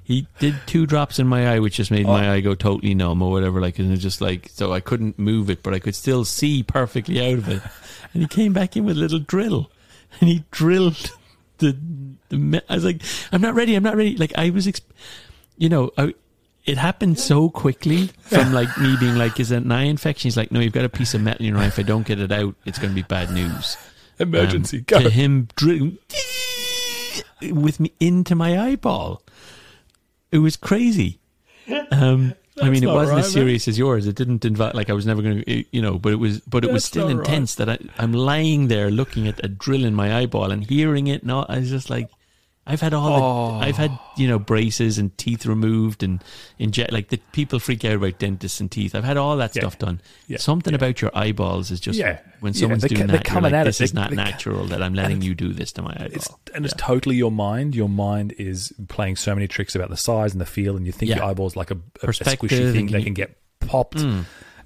He 0.03 0.28
did 0.38 0.55
two 0.68 0.86
drops 0.86 1.18
in 1.18 1.26
my 1.26 1.55
eye, 1.55 1.59
which 1.59 1.78
just 1.78 1.89
made 1.89 2.05
my 2.05 2.32
eye 2.32 2.41
go 2.41 2.53
totally 2.53 2.93
numb 2.93 3.24
or 3.24 3.32
whatever. 3.32 3.59
Like, 3.59 3.80
and 3.80 3.91
it 3.91 3.97
just 3.97 4.22
like 4.22 4.49
so 4.49 4.72
I 4.72 4.80
couldn't 4.80 5.18
move 5.18 5.49
it, 5.49 5.63
but 5.63 5.74
I 5.74 5.80
could 5.80 5.95
still 5.95 6.26
see 6.26 6.61
perfectly 6.61 7.20
out 7.26 7.39
of 7.39 7.49
it. 7.49 7.61
And 8.13 8.22
he 8.22 8.30
came 8.30 8.53
back 8.53 8.78
in 8.78 8.86
with 8.86 8.95
a 8.95 8.99
little 9.01 9.20
drill, 9.20 9.70
and 10.22 10.30
he 10.30 10.45
drilled 10.49 11.11
the 11.57 11.76
the. 12.30 12.63
I 12.70 12.76
was 12.76 12.86
like, 12.86 13.01
I'm 13.34 13.41
not 13.41 13.55
ready. 13.55 13.76
I'm 13.76 13.84
not 13.84 13.97
ready. 13.97 14.16
Like 14.16 14.32
I 14.38 14.51
was, 14.51 14.68
exp- 14.68 14.84
you 15.57 15.68
know, 15.68 15.91
I, 15.97 16.13
it 16.66 16.78
happened 16.78 17.20
so 17.20 17.49
quickly 17.49 18.07
from 18.22 18.51
like 18.53 18.76
me 18.78 18.95
being 18.99 19.16
like, 19.16 19.39
is 19.39 19.51
it 19.51 19.63
an 19.63 19.72
eye 19.72 19.84
infection? 19.84 20.28
He's 20.28 20.38
like, 20.38 20.51
no, 20.51 20.59
you've 20.59 20.74
got 20.74 20.86
a 20.86 20.89
piece 20.89 21.13
of 21.13 21.22
metal 21.22 21.45
in 21.45 21.53
your 21.53 21.61
eye. 21.61 21.68
If 21.68 21.78
I 21.78 21.84
don't 21.84 22.05
get 22.07 22.20
it 22.20 22.32
out, 22.32 22.55
it's 22.66 22.80
going 22.80 22.89
to 22.89 22.95
be 22.95 23.03
bad 23.03 23.32
news. 23.32 23.78
Emergency, 24.20 24.84
Um, 24.93 25.03
to 25.03 25.09
him 25.09 25.47
drilling 25.55 25.97
with 27.51 27.80
me 27.80 27.91
into 27.99 28.34
my 28.34 28.59
eyeball. 28.59 29.22
It 30.32 30.39
was 30.39 30.57
crazy. 30.57 31.20
Um, 31.91 32.34
I 32.61 32.70
mean, 32.70 32.84
it 32.84 32.88
wasn't 32.88 33.18
right, 33.18 33.26
as 33.26 33.32
serious 33.32 33.68
as 33.68 33.78
yours. 33.78 34.07
It 34.07 34.16
didn't 34.16 34.45
invite 34.45 34.76
like 34.76 34.89
I 34.89 34.93
was 34.93 35.05
never 35.05 35.22
going 35.22 35.43
to, 35.43 35.66
you 35.76 35.82
know. 35.82 35.99
But 35.99 36.13
it 36.13 36.18
was, 36.18 36.39
but 36.41 36.63
it 36.63 36.72
was 36.72 36.86
still 36.86 37.09
not 37.09 37.18
right. 37.18 37.28
intense 37.28 37.55
that 37.55 37.70
I, 37.70 37.78
I'm 37.97 38.13
lying 38.13 38.70
there 38.70 38.89
looking 38.89 39.28
at 39.28 39.43
a 39.43 39.47
drill 39.47 39.84
in 39.84 39.93
my 39.93 40.18
eyeball 40.18 40.51
and 40.51 40.63
hearing 40.63 41.07
it. 41.07 41.26
No, 41.26 41.45
I 41.47 41.59
was 41.59 41.70
just 41.70 41.89
like, 41.89 42.09
I've 42.68 42.82
had 42.82 42.93
all 42.95 43.07
Oh. 43.13 43.59
the, 43.59 43.66
I've 43.66 43.78
had 43.78 43.91
you 44.18 44.28
know 44.28 44.39
braces 44.39 44.97
and 44.97 45.16
teeth 45.20 45.45
removed 45.45 46.01
and 46.01 46.24
inject 46.57 46.91
like 46.91 47.09
the 47.09 47.18
people 47.32 47.59
freak 47.59 47.86
out 47.86 47.93
about 47.93 48.18
dentists 48.18 48.59
and 48.59 48.72
teeth. 48.72 48.95
I've 48.95 49.03
had 49.03 49.18
all 49.18 49.38
that 49.38 49.55
Yeah. 49.55 49.61
stuff 49.61 49.78
done. 49.78 50.01
Yeah. 50.28 50.38
Something 50.39 50.74
about 50.74 50.99
your 51.01 51.11
eyeballs 51.16 51.70
is 51.70 51.80
just 51.80 51.99
Yeah. 51.99 52.20
when 52.39 52.53
someone's 52.55 52.82
they 52.82 52.88
doing 52.88 53.07
that, 53.07 53.24
coming 53.24 53.51
like, 53.51 53.66
this 53.66 53.82
is 53.82 53.91
They- 53.91 53.99
not 54.01 54.09
they 54.09 54.16
natural 54.16 54.66
that 54.66 54.82
I'm 54.82 54.95
letting 54.95 55.22
you 55.22 55.36
do 55.36 55.53
this 55.53 55.72
to 55.74 55.84
my 55.84 55.91
eyeball. 55.91 56.07
It's 56.13 56.30
and 56.55 56.66
it's 56.66 56.74
totally 56.78 57.16
your 57.18 57.32
mind. 57.32 57.76
Your 57.76 57.89
mind 57.89 58.34
is 58.39 58.74
playing 58.88 59.18
so 59.18 59.36
many 59.36 59.47
tricks 59.47 59.76
about 59.76 59.89
the 59.91 59.97
size 59.97 60.32
and 60.32 60.41
the 60.41 60.45
feel, 60.45 60.76
and 60.76 60.86
you 60.88 60.91
think 60.91 61.09
Yeah. 61.11 61.18
your 61.18 61.26
eyeball's 61.26 61.55
like 61.55 61.70
a, 61.70 61.76
a, 62.01 62.07
a 62.07 62.11
squishy 62.11 62.72
thing 62.74 62.88
that 62.88 63.03
can 63.03 63.13
get 63.13 63.38
popped. 63.59 63.97
Mm. 63.97 64.26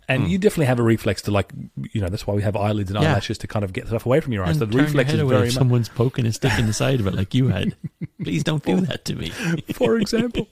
And 0.10 0.28
you 0.30 0.38
definitely 0.39 0.66
have 0.66 0.80
a 0.80 0.84
reflex 0.84 1.22
to 1.24 1.32
like, 1.32 1.53
you 1.93 2.01
know, 2.01 2.10
that's 2.10 2.26
why 2.28 2.34
we 2.34 2.41
have 2.41 2.55
eyelids 2.55 2.89
and 2.91 2.99
Yeah. 3.01 3.12
eyelashes 3.12 3.38
to 3.38 3.47
kind 3.47 3.64
of 3.64 3.72
get 3.74 3.88
stuff 3.88 4.05
away 4.05 4.20
from 4.20 4.34
your 4.34 4.43
eyes. 4.43 4.60
And 4.60 4.72
the 4.72 4.78
reflex 4.78 5.14
is 5.14 5.22
very 5.22 5.47
if 5.47 5.53
someone's 5.53 5.88
poking 5.88 6.26
a 6.26 6.34
stick 6.34 6.57
in 6.60 6.66
the 6.66 6.74
side 6.74 6.99
of 6.99 7.07
it 7.07 7.14
like 7.14 7.34
you 7.36 7.47
had. 7.49 7.76
Please 8.24 8.43
don't 8.43 8.64
do 8.66 8.82
that 8.82 9.05
to 9.05 9.16
me. 9.16 9.30
For 9.74 9.97
example. 9.97 10.47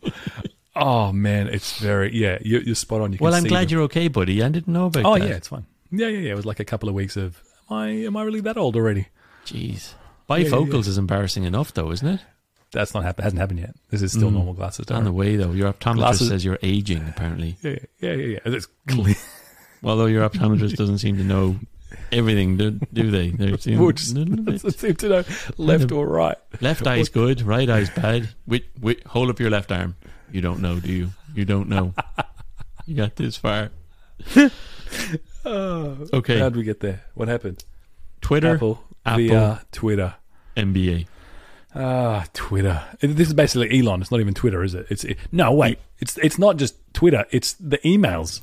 oh 0.75 1.11
man, 1.11 1.47
it's 1.47 1.79
very 1.79 2.15
yeah. 2.15 2.37
You're, 2.41 2.61
you're 2.61 2.75
spot 2.75 3.01
on. 3.01 3.11
You 3.11 3.17
can 3.17 3.25
Well, 3.25 3.33
I'm 3.33 3.43
glad 3.45 3.67
them. 3.67 3.73
you're 3.73 3.81
okay, 3.83 4.07
buddy. 4.07 4.41
I 4.43 4.49
didn't 4.49 4.71
know 4.71 4.85
about 4.85 5.05
Oh 5.05 5.17
that. 5.17 5.27
yeah, 5.27 5.35
it's 5.35 5.47
fine. 5.49 5.65
Yeah, 5.91 6.07
yeah, 6.07 6.19
yeah. 6.19 6.31
It 6.31 6.35
was 6.35 6.45
like 6.45 6.59
a 6.59 6.65
couple 6.65 6.87
of 6.87 6.95
weeks 6.95 7.17
of. 7.17 7.41
Am 7.69 7.77
I 7.77 7.87
am 8.05 8.15
I 8.15 8.23
really 8.23 8.41
that 8.41 8.57
old 8.57 8.75
already? 8.75 9.07
Jeez. 9.45 9.93
Bifocals 10.29 10.83
yeah. 10.83 10.89
is 10.91 10.97
embarrassing 10.97 11.45
enough, 11.45 11.73
though, 11.73 11.91
isn't 11.91 12.07
it? 12.07 12.19
That's 12.73 12.93
not 12.93 13.03
happened. 13.03 13.23
Hasn't 13.23 13.39
happened 13.39 13.59
yet. 13.61 13.75
This 13.91 14.01
is 14.01 14.11
still 14.11 14.29
Mm. 14.29 14.33
normal 14.33 14.53
glasses. 14.53 14.85
On 14.91 15.05
the 15.05 15.11
way, 15.11 15.37
though. 15.37 15.51
Your 15.53 15.71
optometrist 15.71 15.95
Glasses- 15.95 16.27
says 16.27 16.43
you're 16.45 16.59
aging, 16.61 17.07
apparently. 17.07 17.55
Yeah, 17.61 17.71
yeah, 17.71 18.11
yeah, 18.11 18.13
yeah. 18.13 18.39
yeah. 18.45 18.53
It's 18.53 18.67
clear. 18.87 19.15
Although 19.83 20.07
your 20.07 20.27
optometrist 20.27 20.75
doesn't 20.77 20.97
seem 20.99 21.17
to 21.17 21.23
know 21.23 21.57
everything, 22.11 22.57
do, 22.57 22.71
do 22.93 23.11
they? 23.11 23.29
They 23.29 23.57
seem 23.59 23.79
Which 23.79 24.07
a 24.09 24.13
little 24.13 24.35
doesn't 24.43 24.71
seem 24.79 24.95
to 24.95 25.09
know 25.09 25.23
left 25.57 25.91
or 25.91 26.07
right. 26.07 26.37
Left 26.61 26.85
eye's 26.87 27.09
good, 27.09 27.41
right 27.41 27.69
eye's 27.69 27.89
bad. 27.89 28.29
Wait, 28.45 28.65
wait, 28.81 29.05
hold 29.07 29.29
up 29.29 29.39
your 29.39 29.49
left 29.49 29.71
arm. 29.71 29.95
You 30.31 30.41
don't 30.41 30.61
know, 30.61 30.79
do 30.79 30.91
you? 30.91 31.09
You 31.33 31.45
don't 31.45 31.69
know. 31.69 31.93
you 32.85 32.95
got 32.95 33.15
this 33.15 33.37
far. 33.37 33.69
Oh, 35.45 36.07
Okay. 36.13 36.39
How'd 36.39 36.55
we 36.55 36.63
get 36.63 36.81
there? 36.81 37.03
What 37.13 37.27
happened? 37.27 37.63
Twitter, 38.21 38.55
Apple, 38.55 38.83
Apple. 39.05 39.23
VR, 39.23 39.63
Twitter. 39.71 40.15
NBA. 40.57 41.07
Ah, 41.75 42.25
Twitter. 42.33 42.83
This 42.99 43.27
is 43.27 43.33
basically 43.33 43.79
Elon. 43.79 44.01
It's 44.01 44.11
not 44.11 44.19
even 44.19 44.33
Twitter, 44.33 44.63
is 44.63 44.73
it? 44.73 44.87
It's 44.89 45.03
it, 45.03 45.17
no 45.31 45.53
wait. 45.53 45.79
It's 45.99 46.17
it's 46.17 46.39
not 46.39 46.57
just 46.57 46.75
Twitter. 46.93 47.25
It's 47.29 47.53
the 47.53 47.77
emails. 47.79 48.41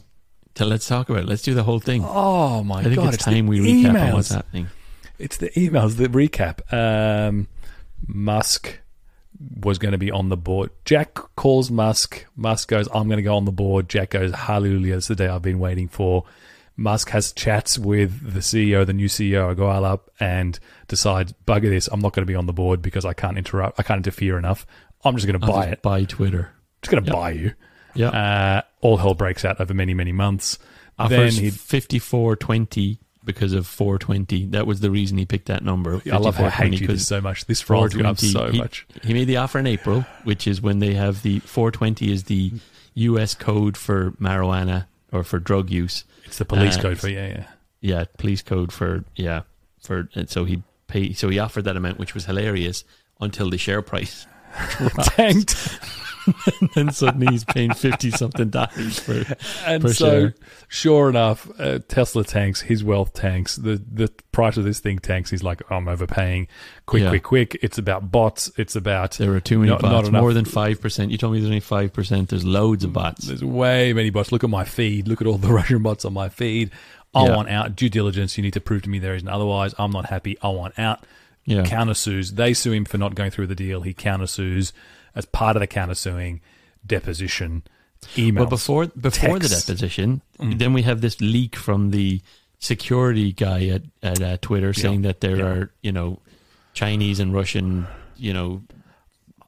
So 0.57 0.67
let's 0.67 0.87
talk 0.87 1.09
about 1.09 1.23
it. 1.25 1.29
Let's 1.29 1.43
do 1.43 1.55
the 1.55 1.65
whole 1.65 1.81
thing. 1.81 2.05
Oh 2.07 2.63
my 2.63 2.77
god, 2.77 2.81
I 2.81 2.83
think 2.85 2.97
god! 2.97 3.15
it's 3.15 3.25
the 3.25 3.31
time 3.33 3.47
we 3.47 3.59
recap 3.61 4.01
on 4.09 4.13
what's 4.13 4.29
happening. 4.31 4.69
It's 5.19 5.37
the 5.37 5.51
emails. 5.51 5.97
The 5.97 6.07
recap. 6.09 6.73
Um, 6.73 7.49
Musk 8.07 8.79
was 9.61 9.79
going 9.79 9.93
to 9.93 9.99
be 9.99 10.11
on 10.11 10.29
the 10.29 10.37
board. 10.37 10.71
Jack 10.85 11.15
calls 11.37 11.71
Musk. 11.71 12.27
Musk 12.37 12.69
goes, 12.69 12.89
"I'm 12.95 13.09
going 13.09 13.17
to 13.19 13.23
go 13.23 13.37
on 13.37 13.45
the 13.47 13.53
board." 13.53 13.89
Jack 13.89 14.11
goes, 14.11 14.33
"Hallelujah! 14.33 14.97
It's 14.97 15.09
the 15.09 15.17
day 15.17 15.27
I've 15.27 15.43
been 15.43 15.59
waiting 15.59 15.89
for." 15.89 16.25
Musk 16.77 17.11
has 17.11 17.33
chats 17.33 17.79
with 17.79 18.33
the 18.33 18.41
CEO, 18.41 18.85
the 18.85 18.93
new 18.93 19.07
CEO, 19.09 19.85
up, 19.85 20.11
and 20.21 20.59
decides, 20.89 21.33
"Bugger 21.47 21.69
this! 21.71 21.89
I'm 21.89 22.01
not 22.01 22.13
going 22.13 22.27
to 22.27 22.31
be 22.31 22.37
on 22.37 22.47
the 22.47 22.53
board 22.53 22.83
because 22.83 23.05
I 23.05 23.13
can't 23.13 23.39
interrupt. 23.39 23.79
I 23.79 23.83
can't 23.83 23.99
interfere 23.99 24.39
enough. 24.39 24.67
I'm 25.05 25.15
just 25.17 25.27
going 25.27 25.41
to 25.41 25.47
buy 25.47 25.67
it. 25.67 25.83
Buy 25.83 26.05
Twitter. 26.05 26.53
Just 26.83 26.91
going 26.93 27.03
to 27.05 27.09
Yep. 27.09 27.15
buy 27.15 27.31
you." 27.31 27.55
Yeah. 27.95 28.09
Uh, 28.09 28.63
all 28.81 28.97
hell 28.97 29.15
breaks 29.15 29.45
out 29.45 29.61
over 29.61 29.75
many, 29.75 29.95
many 29.95 30.13
months. 30.13 30.59
then 30.99 31.07
Offers 31.07 31.37
he, 31.39 31.51
fifty 31.51 31.99
four 31.99 32.37
twenty 32.37 32.99
because 33.25 33.53
of 33.53 33.67
four 33.67 33.99
twenty. 33.99 34.47
That 34.47 34.67
was 34.67 34.81
the 34.81 34.91
reason 34.91 35.19
he 35.19 35.27
picked 35.27 35.47
that 35.47 35.65
number. 35.65 36.03
I 36.11 36.17
love 36.17 36.37
how 36.37 36.47
I 36.47 36.51
54.20, 36.51 36.71
hate 36.71 36.81
you 36.81 36.97
so 36.99 37.21
much. 37.21 37.47
This 37.47 37.69
riles 37.71 37.95
you 37.95 38.05
up 38.07 38.19
so 38.19 38.51
he, 38.51 38.59
much. 38.59 38.87
He 39.03 39.15
made 39.15 39.27
the 39.27 39.39
offer 39.39 39.59
in 39.59 39.67
April, 39.67 40.05
which 40.25 40.47
is 40.47 40.61
when 40.61 40.79
they 40.81 40.95
have 40.95 41.23
the 41.23 41.41
420 41.41 42.13
is 42.13 42.25
the 42.25 42.53
U.S. 42.95 43.35
code 43.35 43.77
for 43.77 44.13
marijuana 44.13 44.87
or 45.13 45.25
for 45.25 45.39
drug 45.39 45.71
use. 45.71 46.05
It's 46.25 46.39
the 46.39 46.45
police 46.45 46.77
uh, 46.77 46.83
code 46.83 46.99
for 46.99 47.09
yeah, 47.09 47.29
yeah. 47.29 47.47
Yeah, 47.81 48.05
police 48.19 48.43
code 48.43 48.73
for 48.73 49.05
yeah 49.15 49.43
for. 49.81 50.09
And 50.15 50.29
so 50.29 50.45
he 50.45 50.63
pay. 50.87 51.13
So 51.13 51.29
he 51.29 51.39
offered 51.39 51.65
that 51.65 51.77
amount, 51.77 51.99
which 51.99 52.15
was 52.15 52.25
hilarious 52.27 52.85
until 53.21 53.51
the 53.51 53.59
share 53.59 53.83
price 53.83 54.27
tanked. 55.03 55.79
and 56.27 56.71
then 56.75 56.91
suddenly 56.93 57.27
he's 57.31 57.45
paying 57.45 57.73
fifty 57.75 58.11
something 58.11 58.49
dollars 58.51 58.99
for. 59.01 59.25
And 59.67 59.83
For 59.83 59.93
so, 59.93 60.11
sure. 60.21 60.35
sure 60.69 61.09
enough, 61.11 61.49
uh, 61.59 61.81
Tesla 61.89 62.25
tanks, 62.25 62.61
his 62.63 62.83
wealth 62.85 63.13
tanks, 63.13 63.57
the 63.57 63.83
the 63.93 64.11
price 64.33 64.57
of 64.57 64.65
this 64.65 64.81
thing 64.81 64.99
tanks. 64.99 65.31
He's 65.31 65.43
like, 65.43 65.63
I'm 65.71 65.89
overpaying. 65.89 66.49
Quick, 66.87 67.03
Yeah. 67.05 67.09
quick, 67.11 67.23
quick. 67.23 67.59
It's 67.63 67.79
about 67.79 68.11
bots. 68.11 68.51
It's 68.57 68.77
about 68.77 69.13
There 69.13 69.33
are 69.35 69.41
too 69.41 69.59
many 69.59 69.71
Not- 69.71 69.83
not 69.83 69.91
bots, 69.91 70.09
enough- 70.09 70.21
more 70.23 70.33
than 70.33 70.45
five 70.45 70.81
percent. 70.81 71.11
You 71.11 71.19
told 71.19 71.33
me 71.35 71.41
there's 71.41 71.49
only 71.51 71.61
five 71.61 71.93
percent. 71.93 72.29
There's 72.31 72.45
loads 72.45 72.85
of 72.85 72.93
bots. 72.93 73.27
there's 73.27 73.45
way 73.45 73.93
many 73.93 74.11
bots. 74.11 74.33
Look 74.33 74.45
at 74.45 74.51
my 74.51 74.65
feed. 74.65 75.09
Look 75.09 75.21
at 75.21 75.27
all 75.27 75.39
the 75.39 75.49
Russian 75.53 75.83
bots 75.83 76.05
on 76.05 76.13
my 76.13 76.29
feed. 76.29 76.71
I 77.15 77.27
Yeah. 77.27 77.37
want 77.37 77.49
out. 77.49 77.77
Due 77.77 77.89
diligence. 77.89 78.37
You 78.37 78.43
need 78.43 78.55
to 78.55 78.61
prove 78.61 78.83
to 78.83 78.91
me 78.91 78.99
there 78.99 79.15
isn't. 79.15 79.29
Otherwise, 79.29 79.75
I'm 79.79 79.93
not 79.93 80.07
happy. 80.07 80.37
I 80.43 80.49
want 80.49 80.79
out. 80.79 81.05
Yeah, 81.47 81.63
Countersues. 81.65 82.31
They 82.37 82.55
sue 82.55 82.73
him 82.73 82.85
for 82.85 82.97
not 82.99 83.15
going 83.15 83.31
through 83.31 83.49
the 83.49 83.55
deal. 83.55 83.83
He 83.83 83.93
countersues. 83.95 84.73
as 85.17 85.25
part 85.27 85.55
of 85.57 85.61
the 85.61 85.69
countersuing 85.69 86.41
deposition 86.85 87.63
emails. 88.17 88.39
But 88.39 88.51
before 88.51 88.87
before 88.87 89.39
the 89.39 89.49
deposition, 89.49 90.23
Mm. 90.41 90.59
then 90.59 90.73
we 90.73 90.83
have 90.83 91.01
this 91.01 91.21
leak 91.21 91.55
from 91.57 91.91
the 91.91 92.21
security 92.59 93.33
guy 93.33 93.67
at 93.67 93.83
at 94.03 94.21
uh, 94.21 94.37
Twitter 94.41 94.73
saying 94.73 95.03
that 95.03 95.21
there 95.21 95.37
yeah. 95.37 95.45
are 95.45 95.71
you 95.83 95.93
know 95.93 96.19
Chinese 96.73 97.21
and 97.21 97.33
Russian 97.33 97.87
you 98.17 98.33
know 98.33 98.63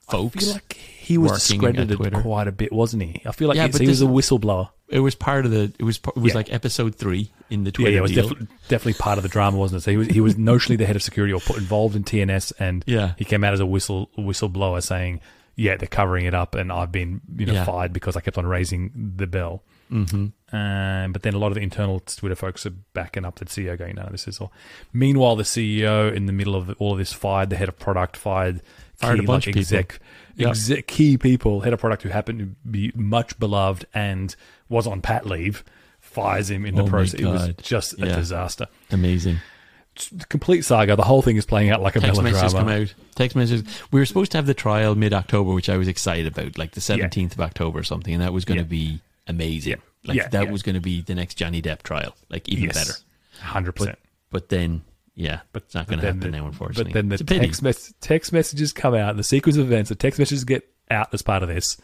folks. 0.08 0.36
I 0.36 0.40
feel 0.40 0.52
like 0.54 0.72
he 0.74 1.18
was 1.18 1.32
discredited 1.32 1.96
Twitter. 1.96 2.20
quite 2.20 2.46
a 2.48 2.52
bit, 2.52 2.72
wasn't 2.72 3.02
he? 3.02 3.22
I 3.26 3.32
feel 3.32 3.48
like 3.48 3.56
Yeah, 3.56 3.68
but 3.68 3.80
he 3.80 3.88
was 3.88 4.02
a 4.02 4.06
whistleblower. 4.06 4.70
It 4.88 5.00
was 5.00 5.14
part 5.14 5.44
of 5.44 5.50
the. 5.50 5.72
It 5.78 5.82
was 5.84 5.96
it 5.98 6.16
was 6.16 6.32
Yeah. 6.32 6.34
like 6.38 6.52
episode 6.52 6.94
three 6.94 7.30
in 7.50 7.64
the 7.64 7.68
Yeah, 7.68 7.72
Twitter 7.72 7.90
yeah, 7.92 7.98
it 7.98 8.02
was 8.02 8.12
deal. 8.12 8.28
defi- 8.28 8.46
definitely 8.68 8.94
part 8.94 9.18
of 9.18 9.22
the 9.22 9.28
drama, 9.28 9.56
wasn't 9.56 9.80
it? 9.80 9.84
So 9.84 9.90
he 9.90 9.96
was 9.96 10.08
he 10.08 10.20
was 10.20 10.34
notionally 10.36 10.78
the 10.78 10.86
head 10.86 10.96
of 10.96 11.02
security 11.02 11.32
or 11.32 11.40
put 11.40 11.56
involved 11.58 11.96
in 11.96 12.04
TNS, 12.04 12.52
and 12.58 12.84
Yeah. 12.86 13.12
he 13.18 13.24
came 13.24 13.42
out 13.44 13.52
as 13.54 13.60
a 13.60 13.66
whistle 13.66 14.10
whistleblower 14.18 14.82
saying, 14.82 15.20
"Yeah, 15.56 15.76
they're 15.76 15.88
covering 15.88 16.26
it 16.26 16.34
up, 16.34 16.54
and 16.54 16.70
I've 16.72 16.92
been 16.92 17.20
you 17.36 17.46
know 17.46 17.54
Yeah. 17.54 17.64
fired 17.64 17.92
because 17.92 18.16
I 18.16 18.20
kept 18.20 18.38
on 18.38 18.46
raising 18.46 19.12
the 19.16 19.26
bell." 19.26 19.62
hmm 19.88 20.26
Um, 20.52 21.12
but 21.12 21.22
then 21.22 21.34
a 21.34 21.38
lot 21.38 21.48
of 21.48 21.54
the 21.54 21.60
internal 21.60 21.98
Twitter 22.00 22.34
folks 22.36 22.64
are 22.66 22.70
backing 22.94 23.24
up 23.24 23.36
the 23.40 23.44
CEO, 23.46 23.76
going, 23.76 23.96
"No, 23.96 24.08
this 24.10 24.28
is 24.28 24.40
all." 24.40 24.52
Meanwhile, 24.92 25.36
the 25.36 25.44
CEO, 25.44 26.08
in 26.08 26.26
the 26.26 26.32
middle 26.32 26.54
of 26.54 26.74
all 26.78 26.92
of 26.92 26.98
this, 26.98 27.12
fired 27.12 27.50
the 27.50 27.56
head 27.56 27.68
of 27.68 27.78
product, 27.78 28.16
fired, 28.16 28.62
Fired 28.94 29.20
a 29.20 29.22
bunch 29.24 29.46
like, 29.46 29.56
of 29.56 29.60
exec, 29.60 29.98
Yeah. 30.36 30.48
exec, 30.48 30.86
key 30.86 31.18
people, 31.18 31.60
head 31.60 31.72
of 31.74 31.80
product 31.80 32.02
who 32.02 32.08
happened 32.08 32.38
to 32.38 32.46
be 32.70 32.92
much 32.94 33.38
beloved 33.38 33.84
and 33.92 34.34
was 34.68 34.86
on 34.86 35.00
pat 35.00 35.26
leave, 35.26 35.64
fires 36.00 36.50
him 36.50 36.64
in 36.64 36.74
the 36.74 36.82
Oh 36.82 36.86
process. 36.88 37.20
It 37.20 37.26
was 37.26 37.50
just 37.62 38.00
a 38.00 38.06
Yeah. 38.06 38.16
disaster. 38.16 38.66
Amazing. 38.90 39.38
The 40.12 40.26
complete 40.26 40.62
saga. 40.62 40.94
The 40.94 41.02
whole 41.04 41.22
thing 41.22 41.36
is 41.36 41.46
playing 41.46 41.70
out 41.70 41.80
like 41.80 41.96
a 41.96 42.00
Text 42.00 42.20
messages 42.22 42.52
come 42.52 42.66
melodrama. 42.66 42.82
out. 42.82 42.94
Text 43.14 43.34
messages. 43.36 43.64
We 43.90 43.98
were 44.00 44.04
supposed 44.06 44.30
to 44.32 44.38
have 44.38 44.46
the 44.46 44.52
trial 44.54 44.94
mid 44.94 45.14
October, 45.14 45.54
which 45.54 45.70
I 45.70 45.76
was 45.78 45.88
excited 45.88 46.26
about, 46.26 46.58
like 46.58 46.72
the 46.72 46.80
seventeenth 46.82 47.32
of 47.32 47.40
October 47.40 47.78
or 47.78 47.82
something, 47.82 48.12
and 48.12 48.22
that 48.22 48.32
was 48.34 48.44
going 48.44 48.58
to 48.58 48.64
be 48.64 49.00
amazing. 49.26 49.70
Yeah. 49.70 49.76
Like 50.04 50.16
Yeah, 50.18 50.28
that 50.28 50.44
yeah. 50.46 50.50
was 50.52 50.62
going 50.62 50.74
to 50.74 50.80
be 50.82 51.00
the 51.00 51.14
next 51.14 51.34
Johnny 51.36 51.62
Depp 51.62 51.82
trial, 51.82 52.14
like 52.28 52.46
even 52.48 52.68
better. 52.68 52.92
hundred 53.40 53.72
percent. 53.72 53.98
But 54.30 54.50
then, 54.50 54.82
yeah, 55.14 55.40
but 55.52 55.62
it's 55.64 55.74
not 55.74 55.86
going 55.86 56.00
to 56.00 56.06
happen 56.06 56.20
the- 56.20 56.28
now, 56.30 56.46
unfortunately. 56.46 56.92
But 56.92 56.98
then 56.98 57.08
the 57.08 57.14
It's 57.14 57.22
a 57.22 57.24
pity. 57.24 57.40
text, 57.46 57.62
mes- 57.62 57.94
text 58.02 58.32
messages 58.34 58.72
come 58.74 58.94
out. 58.94 59.16
The 59.16 59.24
sequence 59.24 59.56
of 59.56 59.64
events, 59.64 59.88
the 59.88 59.94
text 59.94 60.18
messages 60.18 60.44
get 60.44 60.68
out 60.90 61.08
as 61.14 61.22
part 61.22 61.42
of 61.42 61.48
this. 61.48 61.78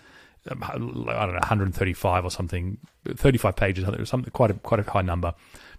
I 0.49 0.55
don't 0.77 1.07
know, 1.07 1.13
135 1.13 2.25
or 2.25 2.31
something, 2.31 2.79
35 3.09 3.57
pages, 3.57 3.85
or 3.89 4.05
something 4.05 4.31
quite 4.33 4.51
a 4.51 4.55
quite 4.55 4.81
a 4.81 4.91
high 4.91 5.03
number 5.03 5.35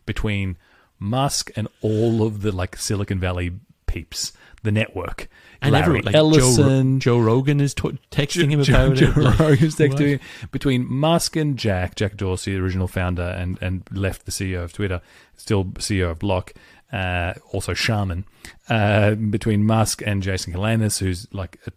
between 0.06 0.58
Musk 1.00 1.52
and 1.56 1.68
all 1.82 2.24
of 2.24 2.42
the 2.42 2.52
like 2.52 2.78
Silicon 2.78 3.20
Valley 3.20 3.52
peeps, 3.86 4.34
the 4.64 4.72
network. 4.72 5.28
and 5.62 5.74
Larry 5.74 5.84
everyone, 5.84 6.06
like 6.06 6.16
Ellison, 6.16 7.00
Joe, 7.00 7.18
Joe 7.18 7.24
Rogan 7.24 7.60
is 7.60 7.74
t- 7.74 8.00
texting 8.10 8.50
him 8.50 8.64
Joe, 8.64 8.86
about 8.86 8.98
Joe 8.98 9.08
it. 9.08 9.18
like, 9.18 9.40
Rogan's 9.40 9.76
texting 9.76 10.20
between 10.52 10.92
Musk 10.92 11.36
and 11.36 11.58
Jack, 11.58 11.96
Jack 11.96 12.16
Dorsey, 12.18 12.54
the 12.54 12.62
original 12.62 12.88
founder, 12.88 13.22
and 13.38 13.62
and 13.62 13.84
left 13.92 14.26
the 14.26 14.32
CEO 14.32 14.64
of 14.64 14.74
Twitter, 14.74 15.02
still 15.36 15.66
CEO 15.66 16.10
of 16.12 16.20
Block, 16.20 16.54
uh, 16.94 17.34
also 17.52 17.74
Shaman. 17.74 18.26
Uh, 18.70 19.16
between 19.16 19.66
Musk 19.66 20.02
and 20.06 20.24
Jason 20.24 20.54
Calacanis, 20.54 21.00
who's 21.00 21.28
like 21.34 21.60
a, 21.68 21.72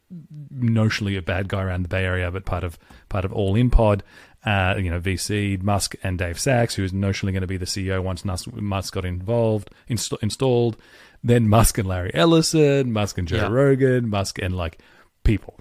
notionally 0.55 1.19
a 1.19 1.23
bad 1.23 1.49
guy 1.49 1.63
around 1.63 1.83
the 1.83 1.89
Bay 1.89 2.05
Area, 2.05 2.31
but 2.31 2.45
part 2.45 2.63
of 2.63 2.79
part 3.09 3.25
of 3.25 3.33
All 3.33 3.57
In 3.57 3.71
Pod. 3.71 4.05
Uh, 4.45 4.77
you 4.79 4.89
know, 4.89 5.01
VC, 5.01 5.61
Musk 5.61 5.97
and 6.05 6.19
Dave 6.19 6.39
Sacks, 6.39 6.77
who 6.77 6.85
is 6.85 6.93
notionally 6.93 7.33
going 7.33 7.41
to 7.41 7.49
be 7.49 7.57
the 7.57 7.67
CEO 7.67 8.01
once 8.01 8.25
Musk, 8.25 8.95
got 8.95 9.05
involved, 9.05 9.71
inst- 9.89 10.13
installed. 10.23 10.77
Then 11.25 11.49
Musk 11.49 11.79
and 11.79 11.89
Larry 11.89 12.13
Ellison, 12.15 12.93
Musk 12.93 13.19
and 13.19 13.27
Joe 13.27 13.37
Yeah. 13.39 13.49
Rogan, 13.49 14.09
Musk 14.09 14.39
and 14.39 14.57
like 14.57 14.79
people 15.25 15.59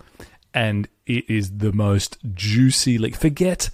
and 0.56 0.88
it 1.06 1.30
is 1.30 1.58
the 1.58 1.74
most 1.74 2.18
juicy. 2.34 2.98
Like, 2.98 3.16
forget 3.16 3.70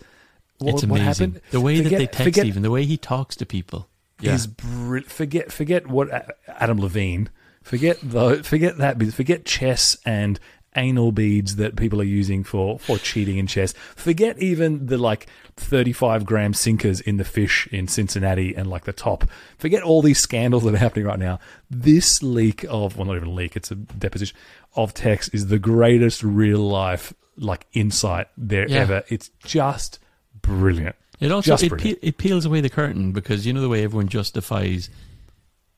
what, 0.58 0.74
it's 0.74 0.84
what 0.86 1.00
amazing. 1.00 1.34
happened. 1.34 1.42
The 1.52 1.62
way 1.62 1.80
that 1.80 1.90
they 1.90 2.08
text, 2.08 2.24
forget, 2.24 2.46
even 2.46 2.64
the 2.64 2.72
way 2.72 2.84
he 2.86 2.98
talks 2.98 3.36
to 3.38 3.46
people. 3.46 3.88
Yeah. 4.22 4.34
is 4.36 4.48
br- 4.48 5.00
forget 5.02 5.52
forget 5.52 5.88
what 5.88 6.10
Adam 6.48 6.80
Levine. 6.80 7.30
Forget 7.64 7.98
the 8.02 8.44
forget 8.44 8.78
that. 8.78 9.02
Forget 9.14 9.46
chess 9.46 9.98
and 10.06 10.40
anal 10.76 11.12
beads 11.12 11.58
that 11.58 11.76
people 11.76 12.00
are 12.00 12.06
using 12.06 12.44
for 12.46 12.80
for 12.80 12.98
cheating 12.98 13.38
in 13.38 13.46
chess. 13.46 13.74
Forget 13.96 14.40
even 14.40 14.86
the 14.88 14.98
like 14.98 15.28
thirty 15.58 15.92
five 15.92 16.26
gram 16.26 16.54
sinkers 16.54 17.00
in 17.02 17.18
the 17.18 17.26
fish 17.26 17.68
in 17.72 17.88
Cincinnati 17.88 18.56
and 18.56 18.70
like 18.70 18.86
the 18.86 18.94
top. 18.94 19.26
Forget 19.58 19.84
all 19.84 20.02
these 20.02 20.20
scandals 20.20 20.64
that 20.64 20.74
are 20.74 20.78
happening 20.78 21.06
right 21.06 21.20
now. 21.20 21.40
This 21.70 22.24
leak 22.24 22.64
of 22.70 22.98
well, 22.98 23.06
not 23.06 23.18
even 23.18 23.28
a 23.28 23.32
leak. 23.34 23.56
It's 23.56 23.70
a 23.70 23.76
deposition 23.76 24.38
of 24.76 24.94
text 24.94 25.30
is 25.34 25.48
the 25.48 25.60
greatest 25.60 26.24
real 26.24 26.60
life 26.62 27.14
like 27.38 27.66
insight 27.74 28.28
there 28.38 28.68
Yeah. 28.68 28.80
ever. 28.80 29.04
It's 29.10 29.30
just 29.44 30.00
brilliant. 30.42 30.96
It 31.22 31.32
also 31.32 31.56
it, 31.56 31.78
pe- 31.78 31.96
it 32.02 32.18
peels 32.18 32.46
away 32.46 32.60
the 32.60 32.70
curtain 32.70 33.14
because 33.14 33.46
you 33.46 33.54
know 33.54 33.62
the 33.62 33.70
way 33.70 33.84
everyone 33.84 34.10
justifies 34.10 34.90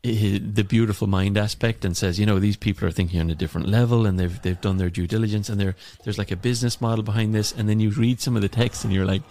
eh, 0.04 0.40
the 0.42 0.64
beautiful 0.64 1.06
mind 1.06 1.38
aspect 1.38 1.86
and 1.86 1.96
says 1.96 2.20
you 2.20 2.26
know 2.26 2.40
these 2.40 2.58
people 2.58 2.88
are 2.88 2.92
thinking 2.92 3.20
on 3.20 3.30
a 3.30 3.36
different 3.36 3.68
level 3.68 4.06
and 4.06 4.20
they've 4.20 4.42
they've 4.42 4.62
done 4.62 4.78
their 4.78 4.90
due 4.90 5.06
diligence 5.06 5.50
and 5.50 5.60
there 5.60 5.76
there's 6.04 6.18
like 6.18 6.32
a 6.32 6.36
business 6.36 6.80
model 6.82 7.04
behind 7.04 7.36
this 7.36 7.52
and 7.52 7.68
then 7.70 7.80
you 7.80 7.90
read 7.92 8.20
some 8.22 8.36
of 8.36 8.42
the 8.42 8.50
text 8.50 8.84
and 8.86 8.94
you're 8.94 9.06
like 9.06 9.22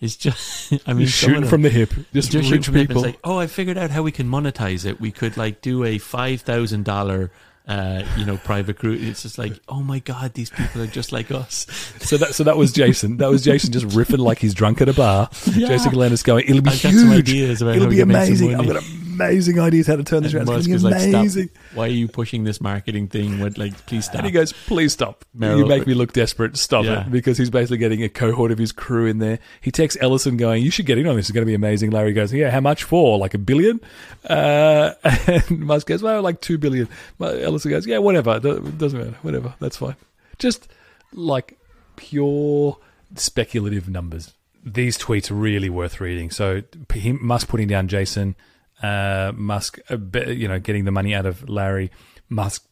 it's 0.00 0.16
just 0.16 0.72
I 0.86 0.94
mean 0.94 1.06
shooting 1.06 1.42
them- 1.42 1.50
from 1.50 1.62
the 1.62 1.70
hip, 1.70 1.90
just, 2.12 2.30
just 2.30 2.32
shooting 2.32 2.50
rich 2.52 2.64
from 2.66 2.74
the 2.74 2.80
hip. 2.80 2.88
people. 2.88 3.02
Like, 3.02 3.18
oh, 3.24 3.38
I 3.38 3.46
figured 3.46 3.76
out 3.76 3.90
how 3.90 4.02
we 4.02 4.12
can 4.12 4.28
monetize 4.28 4.86
it. 4.86 5.00
We 5.00 5.10
could 5.10 5.36
like 5.36 5.60
do 5.60 5.84
a 5.84 5.98
five 5.98 6.40
thousand 6.42 6.84
dollar, 6.84 7.30
uh, 7.68 8.02
you 8.16 8.24
know, 8.24 8.38
private 8.38 8.78
group. 8.78 9.00
It's 9.00 9.22
just 9.22 9.38
like, 9.38 9.52
oh 9.68 9.82
my 9.82 9.98
god, 9.98 10.34
these 10.34 10.50
people 10.50 10.80
are 10.82 10.86
just 10.86 11.12
like 11.12 11.30
us. 11.30 11.66
So 12.00 12.16
that 12.16 12.34
so 12.34 12.44
that 12.44 12.56
was 12.56 12.72
Jason. 12.72 13.18
That 13.18 13.28
was 13.30 13.44
Jason 13.44 13.72
just 13.72 13.86
riffing 13.88 14.18
like 14.18 14.38
he's 14.38 14.54
drunk 14.54 14.80
at 14.80 14.88
a 14.88 14.94
bar. 14.94 15.28
Yeah. 15.46 15.68
Jason 15.68 15.92
Calacanis 15.92 16.24
going, 16.24 16.44
"It'll 16.48 16.62
be 16.62 16.70
I've 16.70 16.82
got 16.82 16.92
huge. 16.92 17.02
some 17.02 17.10
ideas 17.10 17.62
about 17.62 17.76
It'll 17.76 17.88
be 17.88 17.96
we 17.96 18.00
can 18.00 18.08
make 18.08 18.16
some 18.36 18.48
amazing. 18.48 18.54
I've 18.54 18.66
money." 18.66 19.07
Amazing 19.20 19.58
ideas 19.60 19.86
how 19.86 19.96
to 19.96 20.04
turn 20.04 20.22
this 20.22 20.32
And 20.34 20.48
around. 20.48 20.58
It's 20.58 20.68
Musk 20.68 20.68
going 20.68 20.76
is 20.76 20.82
to 20.82 20.88
be 21.06 21.12
like, 21.12 21.22
amazing." 21.22 21.48
stop. 21.48 21.76
Why 21.76 21.84
are 21.84 21.88
you 21.88 22.08
pushing 22.08 22.44
this 22.44 22.60
marketing 22.60 23.08
thing? 23.08 23.40
What, 23.40 23.58
like, 23.58 23.86
please 23.86 24.04
stop. 24.04 24.16
And 24.16 24.26
he 24.26 24.30
goes, 24.32 24.52
"Please 24.52 24.92
stop. 24.92 25.24
you 25.38 25.66
make 25.66 25.86
me 25.86 25.94
look 25.94 26.12
desperate. 26.12 26.56
Stop 26.56 26.84
Yeah. 26.84 27.06
it." 27.06 27.10
Because 27.12 27.38
he's 27.38 27.50
basically 27.50 27.78
getting 27.78 28.02
a 28.02 28.08
cohort 28.08 28.50
of 28.52 28.58
his 28.58 28.72
crew 28.72 29.06
in 29.06 29.18
there. 29.18 29.38
He 29.60 29.70
texts 29.70 29.98
Ellison, 30.00 30.36
going, 30.36 30.62
"You 30.62 30.70
should 30.70 30.86
get 30.86 30.98
in 30.98 31.06
on 31.06 31.16
this. 31.16 31.26
It's 31.26 31.32
going 31.32 31.42
to 31.44 31.50
be 31.50 31.54
amazing." 31.54 31.90
Larry 31.90 32.12
goes, 32.12 32.32
"Yeah, 32.32 32.50
how 32.50 32.60
much 32.60 32.84
for? 32.84 33.18
Like 33.18 33.34
a 33.34 33.38
billion? 33.38 33.80
Uh, 34.28 34.92
and 35.26 35.60
Musk 35.60 35.86
goes, 35.86 36.02
"Well, 36.02 36.22
like 36.22 36.40
two 36.40 36.58
billion. 36.58 36.88
But 37.18 37.40
Ellison 37.42 37.70
goes, 37.70 37.86
"Yeah, 37.86 37.98
whatever. 37.98 38.36
It 38.42 38.78
doesn't 38.78 38.98
matter. 38.98 39.16
Whatever. 39.22 39.54
That's 39.60 39.76
fine." 39.76 39.96
Just 40.38 40.68
like 41.12 41.58
pure 41.96 42.76
speculative 43.16 43.88
numbers. 43.88 44.34
These 44.64 44.98
tweets 44.98 45.30
are 45.30 45.34
really 45.34 45.70
worth 45.70 46.00
reading. 46.00 46.30
So 46.30 46.62
he 46.92 47.12
must 47.12 47.48
putting 47.48 47.68
down 47.68 47.88
Jason, 47.88 48.34
uh, 48.82 49.32
Musk, 49.34 49.78
be- 50.10 50.34
you 50.34 50.48
know, 50.48 50.58
getting 50.58 50.84
the 50.84 50.90
money 50.92 51.14
out 51.14 51.26
of 51.26 51.48
Larry, 51.48 51.90
Musk 52.28 52.64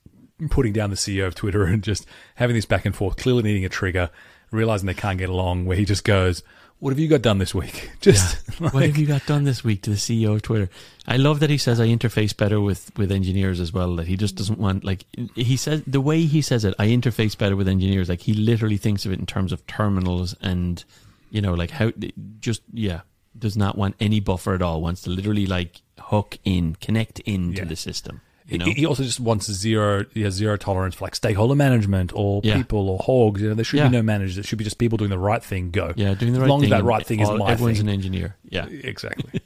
putting 0.50 0.72
down 0.72 0.90
the 0.90 0.96
CEO 0.96 1.26
of 1.26 1.34
Twitter 1.34 1.64
and 1.66 1.82
just 1.82 2.06
having 2.36 2.54
this 2.56 2.66
back 2.66 2.84
and 2.84 2.94
forth, 2.94 3.16
clearly 3.16 3.42
needing 3.42 3.64
a 3.64 3.68
trigger, 3.68 4.10
realizing 4.50 4.86
they 4.86 4.94
can't 4.94 5.18
get 5.18 5.28
along, 5.30 5.64
where 5.64 5.76
he 5.76 5.84
just 5.84 6.04
goes, 6.04 6.42
"What 6.78 6.90
have 6.90 6.98
you 6.98 7.08
got 7.08 7.22
done 7.22 7.38
this 7.38 7.54
week?" 7.54 7.90
Just 8.00 8.46
what 8.60 8.74
like- 8.74 8.86
have 8.86 8.96
you 8.96 9.06
got 9.06 9.26
done 9.26 9.44
this 9.44 9.64
week 9.64 9.82
to 9.82 9.90
the 9.90 9.96
CEO 9.96 10.34
of 10.34 10.42
Twitter? 10.42 10.68
I 11.08 11.16
love 11.16 11.40
that 11.40 11.50
he 11.50 11.58
says 11.58 11.80
I 11.80 11.88
interface 11.88 12.36
better 12.36 12.60
with, 12.60 12.90
with 12.96 13.10
engineers 13.10 13.60
as 13.60 13.72
well. 13.72 13.96
That 13.96 14.06
he 14.06 14.16
just 14.16 14.36
doesn't 14.36 14.58
want 14.58 14.84
like 14.84 15.04
he 15.34 15.56
says 15.56 15.82
the 15.86 16.00
way 16.00 16.22
he 16.22 16.42
says 16.42 16.64
it. 16.64 16.74
I 16.78 16.88
interface 16.88 17.36
better 17.36 17.56
with 17.56 17.68
engineers. 17.68 18.08
Like 18.08 18.20
he 18.20 18.34
literally 18.34 18.76
thinks 18.76 19.06
of 19.06 19.12
it 19.12 19.18
in 19.18 19.26
terms 19.26 19.52
of 19.52 19.66
terminals 19.66 20.36
and 20.40 20.84
you 21.30 21.40
know 21.40 21.54
like 21.54 21.70
how 21.70 21.92
just 22.40 22.62
yeah 22.72 23.00
does 23.38 23.56
not 23.56 23.76
want 23.76 23.94
any 24.00 24.20
buffer 24.20 24.54
at 24.54 24.62
all. 24.62 24.80
Wants 24.80 25.02
to 25.02 25.10
literally 25.10 25.46
like 25.46 25.82
hook 25.98 26.38
in, 26.44 26.76
connect 26.76 27.20
into 27.20 27.58
Yeah. 27.58 27.64
the 27.64 27.76
system. 27.76 28.20
You 28.48 28.58
know, 28.58 28.66
He 28.66 28.86
also 28.86 29.02
just 29.02 29.18
wants 29.18 29.50
zero, 29.50 30.04
he 30.14 30.22
has 30.22 30.34
zero 30.34 30.56
tolerance 30.56 30.94
for 30.94 31.04
like 31.06 31.16
stakeholder 31.16 31.56
management 31.56 32.12
or 32.14 32.40
Yeah. 32.44 32.56
people 32.58 32.88
or 32.88 33.00
hogs. 33.04 33.42
You 33.42 33.48
know, 33.48 33.54
there 33.54 33.64
should 33.64 33.78
Yeah. 33.78 33.88
be 33.88 33.96
no 33.96 34.02
managers. 34.02 34.36
There 34.36 34.44
should 34.44 34.58
be 34.58 34.62
just 34.64 34.78
people 34.78 34.96
doing 34.98 35.10
the 35.10 35.18
right 35.18 35.42
thing. 35.42 35.72
Go. 35.72 35.92
yeah, 35.96 36.14
doing 36.14 36.32
the 36.32 36.38
as 36.38 36.42
right 36.42 36.48
long 36.48 36.60
thing. 36.60 36.72
as 36.72 36.78
that 36.78 36.84
right 36.84 37.04
thing 37.04 37.18
is 37.18 37.28
all- 37.28 37.38
my 37.38 37.50
everyone's 37.50 37.78
thing. 37.78 37.88
an 37.88 37.94
engineer. 37.94 38.36
Yeah, 38.48 38.66
Exactly. 38.84 39.40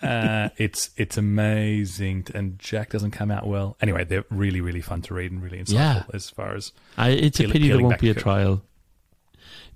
uh, 0.00 0.50
it's 0.58 0.90
it's 0.96 1.16
amazing, 1.18 2.26
and 2.34 2.56
Jack 2.60 2.90
doesn't 2.90 3.10
come 3.10 3.32
out 3.32 3.48
well. 3.48 3.76
Anyway, 3.80 4.04
they're 4.04 4.24
really 4.30 4.60
really 4.60 4.80
fun 4.80 5.02
to 5.02 5.14
read 5.14 5.32
and 5.32 5.42
really 5.42 5.58
insightful 5.58 5.72
Yeah. 5.72 6.02
as 6.14 6.30
far 6.30 6.54
as 6.54 6.70
I, 6.96 7.10
it's 7.10 7.40
a 7.40 7.48
pity 7.48 7.66
there 7.68 7.80
won't 7.80 7.98
be 7.98 8.10
a 8.10 8.14
trial. 8.14 8.62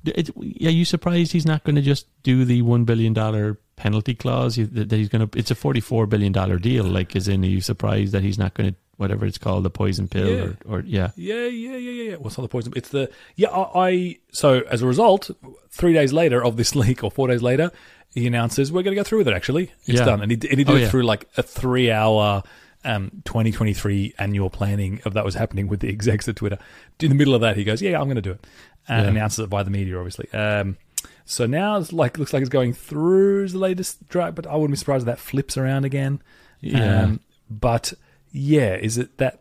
It, 0.05 0.31
are 0.37 0.71
you 0.71 0.85
surprised 0.85 1.33
he's 1.33 1.47
not 1.47 1.65
going 1.65 1.77
to 1.77 1.83
just 1.83 2.07
do 2.23 2.45
the 2.45 2.63
one 2.63 2.85
billion 2.85 3.13
dollar 3.13 3.59
penalty 3.77 4.15
clause? 4.15 4.57
That 4.57 4.91
he's 4.93 5.09
going 5.09 5.29
to. 5.29 5.39
It's 5.39 5.51
a 5.51 5.55
forty 5.55 5.81
four 5.81 6.07
billion 6.07 6.33
dollar 6.33 6.59
deal. 6.59 6.85
Like, 6.85 7.15
is 7.17 7.29
in? 7.29 7.43
Are 7.45 7.47
you 7.47 7.61
surprised 7.61 8.13
that 8.13 8.23
he's 8.23 8.39
not 8.39 8.55
going 8.55 8.71
to 8.71 8.77
whatever 8.97 9.25
it's 9.25 9.39
called, 9.39 9.65
the 9.65 9.71
poison 9.71 10.07
pill, 10.09 10.29
Yeah. 10.29 10.43
or, 10.67 10.77
or 10.77 10.81
yeah, 10.87 11.11
Yeah, 11.17 11.47
yeah, 11.47 11.71
yeah, 11.71 11.77
yeah, 11.79 12.11
yeah. 12.11 12.17
What's 12.17 12.37
not 12.37 12.43
the 12.43 12.49
poison? 12.49 12.73
It's 12.77 12.91
the 12.91 13.11
yeah. 13.37 13.49
I, 13.49 13.89
I 13.89 14.19
so 14.33 14.61
as 14.71 14.83
a 14.83 14.87
result, 14.87 15.31
three 15.71 15.93
days 15.95 16.13
later 16.13 16.43
of 16.45 16.57
this 16.57 16.75
leak, 16.83 17.03
or 17.05 17.11
four 17.11 17.29
days 17.29 17.43
later, 17.43 17.71
he 18.15 18.27
announces 18.27 18.71
we're 18.73 18.83
going 18.83 18.95
to 18.95 19.01
go 19.01 19.05
through 19.05 19.19
with 19.19 19.29
it. 19.29 19.35
Actually, 19.35 19.71
it's 19.87 19.99
Yeah. 20.01 20.05
done, 20.05 20.21
and 20.23 20.31
he, 20.31 20.37
and 20.51 20.59
he 20.59 20.65
did 20.65 20.71
Oh, 20.71 20.77
it 20.77 20.81
yeah. 20.83 20.89
through 20.91 21.03
like 21.05 21.29
a 21.37 21.43
three-hour. 21.43 22.43
Um, 22.83 23.11
2023 23.27 24.15
annual 24.19 24.49
planning 24.49 25.03
of 25.05 25.13
that 25.13 25.23
was 25.23 25.35
happening 25.35 25.69
with 25.69 25.81
the 25.81 25.89
execs 25.95 26.27
at 26.31 26.37
Twitter. 26.37 26.57
In 26.99 27.11
the 27.11 27.15
middle 27.15 27.35
of 27.35 27.43
that, 27.43 27.59
he 27.59 27.63
goes, 27.63 27.83
"Yeah, 27.83 27.99
I'm 28.01 28.05
going 28.07 28.17
to 28.17 28.23
do 28.23 28.31
it." 28.31 28.47
And 28.89 29.05
Yeah. 29.05 29.11
announces 29.11 29.39
it 29.41 29.51
by 29.51 29.63
the 29.63 29.71
media, 29.71 29.97
obviously. 29.99 30.29
Um, 30.33 30.77
so 31.25 31.47
now 31.47 31.77
it's 31.79 31.93
like 31.93 32.19
looks 32.19 32.33
like 32.33 32.41
it's 32.41 32.49
going 32.51 32.73
through 32.73 33.49
the 33.49 33.59
latest 33.59 34.09
drag, 34.09 34.35
but 34.35 34.47
I 34.47 34.55
wouldn't 34.57 34.73
be 34.73 34.77
surprised 34.77 35.03
if 35.03 35.07
that 35.07 35.19
flips 35.21 35.57
around 35.57 35.85
again. 35.85 36.21
Yeah. 36.61 37.03
Um, 37.05 37.21
but 37.49 37.93
yeah, 38.33 38.75
is 38.75 38.99
it 38.99 39.17
that? 39.19 39.41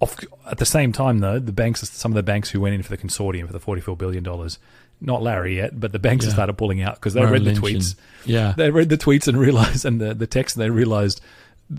Off, 0.00 0.16
at 0.48 0.58
the 0.58 0.64
same 0.66 0.92
time, 0.92 1.18
though, 1.18 1.40
the 1.40 1.50
banks, 1.52 1.80
some 1.90 2.12
of 2.12 2.14
the 2.16 2.22
banks 2.22 2.50
who 2.50 2.60
went 2.60 2.72
in 2.74 2.82
for 2.84 2.90
the 2.90 2.96
consortium 2.96 3.46
for 3.48 3.52
the 3.52 3.58
forty-four 3.58 3.96
billion 3.96 4.22
dollars, 4.22 4.60
not 5.00 5.22
Larry 5.24 5.56
yet, 5.56 5.80
but 5.80 5.90
the 5.90 5.98
banks 5.98 6.24
have 6.24 6.32
Yeah. 6.32 6.36
started 6.36 6.52
pulling 6.52 6.80
out 6.80 6.94
because 6.94 7.14
they 7.14 7.20
Merrill 7.20 7.32
read 7.32 7.56
the 7.56 7.60
Lynch 7.60 7.74
and- 7.74 7.82
tweets. 7.82 7.94
yeah. 8.24 8.54
They 8.56 8.70
read 8.70 8.90
the 8.90 8.96
tweets 8.98 9.26
and 9.26 9.36
realized, 9.46 9.84
and 9.84 10.00
the, 10.00 10.14
the 10.14 10.28
text, 10.28 10.54
and 10.56 10.62
they 10.64 10.70
realized 10.70 11.20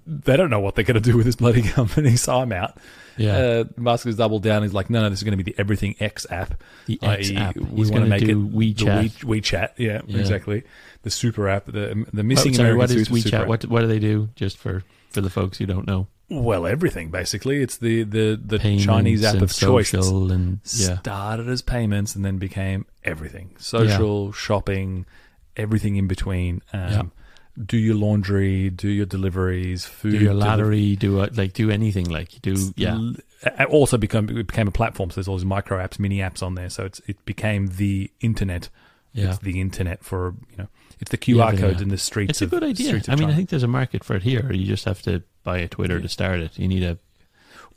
they 0.05 0.37
don't 0.37 0.49
know 0.49 0.59
what 0.59 0.75
they're 0.75 0.83
going 0.83 1.01
to 1.01 1.11
do 1.11 1.17
with 1.17 1.25
this 1.25 1.35
bloody 1.35 1.61
company. 1.69 2.15
So 2.15 2.39
I'm 2.39 2.51
out. 2.51 2.77
Yeah. 3.17 3.37
Uh, 3.37 3.63
Musk 3.75 4.05
has 4.05 4.15
doubled 4.15 4.43
down. 4.43 4.61
He's 4.63 4.73
like, 4.73 4.89
no, 4.89 5.01
no, 5.01 5.09
this 5.09 5.19
is 5.19 5.23
going 5.23 5.37
to 5.37 5.43
be 5.43 5.51
the 5.51 5.59
Everything 5.59 5.95
X 5.99 6.25
app. 6.29 6.61
The 6.85 6.99
X 7.01 7.31
app. 7.35 7.55
We 7.57 7.77
He's 7.77 7.91
want 7.91 8.03
to 8.05 8.09
make 8.09 8.21
it 8.23 8.37
WeChat. 8.37 9.19
The 9.19 9.25
We, 9.27 9.41
WeChat. 9.41 9.71
Yeah, 9.77 10.01
Yeah. 10.05 10.19
exactly. 10.19 10.63
The 11.03 11.09
super 11.09 11.49
app. 11.49 11.65
The 11.65 12.05
the 12.13 12.21
Oh, 12.21 12.23
missing 12.23 12.53
sorry, 12.53 12.69
American 12.71 12.77
what 12.77 12.91
is 12.91 13.09
WeChat? 13.09 13.33
app. 13.41 13.47
What 13.47 13.65
what 13.65 13.81
do 13.81 13.87
they 13.87 13.99
do? 13.99 14.29
Just 14.35 14.57
for 14.57 14.83
for 15.09 15.21
the 15.21 15.29
folks 15.29 15.57
who 15.57 15.65
don't 15.65 15.87
know, 15.87 16.07
Well, 16.29 16.67
everything 16.67 17.09
basically. 17.09 17.61
It's 17.61 17.77
the 17.77 18.03
the 18.03 18.39
the 18.41 18.59
Payments 18.59 18.85
Chinese 18.85 19.23
app 19.25 19.41
of 19.41 19.51
choice. 19.53 19.89
Social 19.89 20.31
and 20.31 20.59
yeah, 20.75 20.99
Started 20.99 21.49
as 21.49 21.61
payments 21.61 22.15
and 22.15 22.23
then 22.23 22.37
became 22.37 22.85
everything: 23.03 23.55
social, 23.57 24.31
shopping, 24.31 25.05
everything 25.57 25.95
in 25.97 26.07
between. 26.07 26.61
Um, 26.73 26.79
Yeah. 26.91 27.01
Do 27.63 27.77
your 27.77 27.95
laundry, 27.95 28.69
do 28.69 28.87
your 28.87 29.05
deliveries, 29.05 29.85
food, 29.85 30.11
do 30.13 30.17
your 30.19 30.33
deli- 30.33 30.45
lottery, 30.45 30.95
do 30.95 31.21
a, 31.21 31.29
like 31.33 31.53
do 31.53 31.69
anything 31.69 32.09
like 32.09 32.41
do 32.41 32.55
yeah, 32.77 32.97
it 32.97 33.25
uh, 33.59 33.63
uh, 33.63 33.65
also 33.65 33.97
become 33.97 34.29
it 34.29 34.47
became 34.47 34.67
a 34.67 34.71
platform. 34.71 35.09
So 35.09 35.15
there's 35.15 35.27
all 35.27 35.35
these 35.37 35.45
micro 35.45 35.77
apps, 35.77 35.99
mini 35.99 36.19
apps 36.19 36.41
on 36.41 36.55
there. 36.55 36.69
So 36.69 36.85
it's 36.85 36.99
it 37.07 37.23
became 37.25 37.67
the 37.75 38.11
internet. 38.21 38.69
yeah. 39.13 39.29
It's 39.29 39.39
the 39.39 39.59
internet 39.59 40.03
for 40.03 40.35
you 40.51 40.57
know. 40.57 40.67
It's 41.01 41.11
the 41.11 41.17
QR 41.17 41.53
Yeah, 41.53 41.59
codes 41.59 41.77
yeah. 41.77 41.83
in 41.83 41.89
the 41.89 41.97
streets. 41.97 42.29
It's 42.31 42.41
a 42.41 42.45
of, 42.45 42.51
good 42.51 42.63
idea. 42.63 43.01
I 43.07 43.15
mean, 43.15 43.29
I 43.29 43.35
think 43.35 43.49
there's 43.49 43.63
a 43.63 43.67
market 43.67 44.03
for 44.03 44.15
it 44.15 44.23
here. 44.23 44.51
You 44.51 44.65
just 44.65 44.85
have 44.85 45.01
to 45.03 45.23
buy 45.43 45.57
a 45.59 45.67
Twitter 45.67 45.95
Yeah. 45.95 46.01
to 46.03 46.09
start 46.09 46.39
it. 46.41 46.57
You 46.59 46.67
need 46.67 46.83
a. 46.83 46.97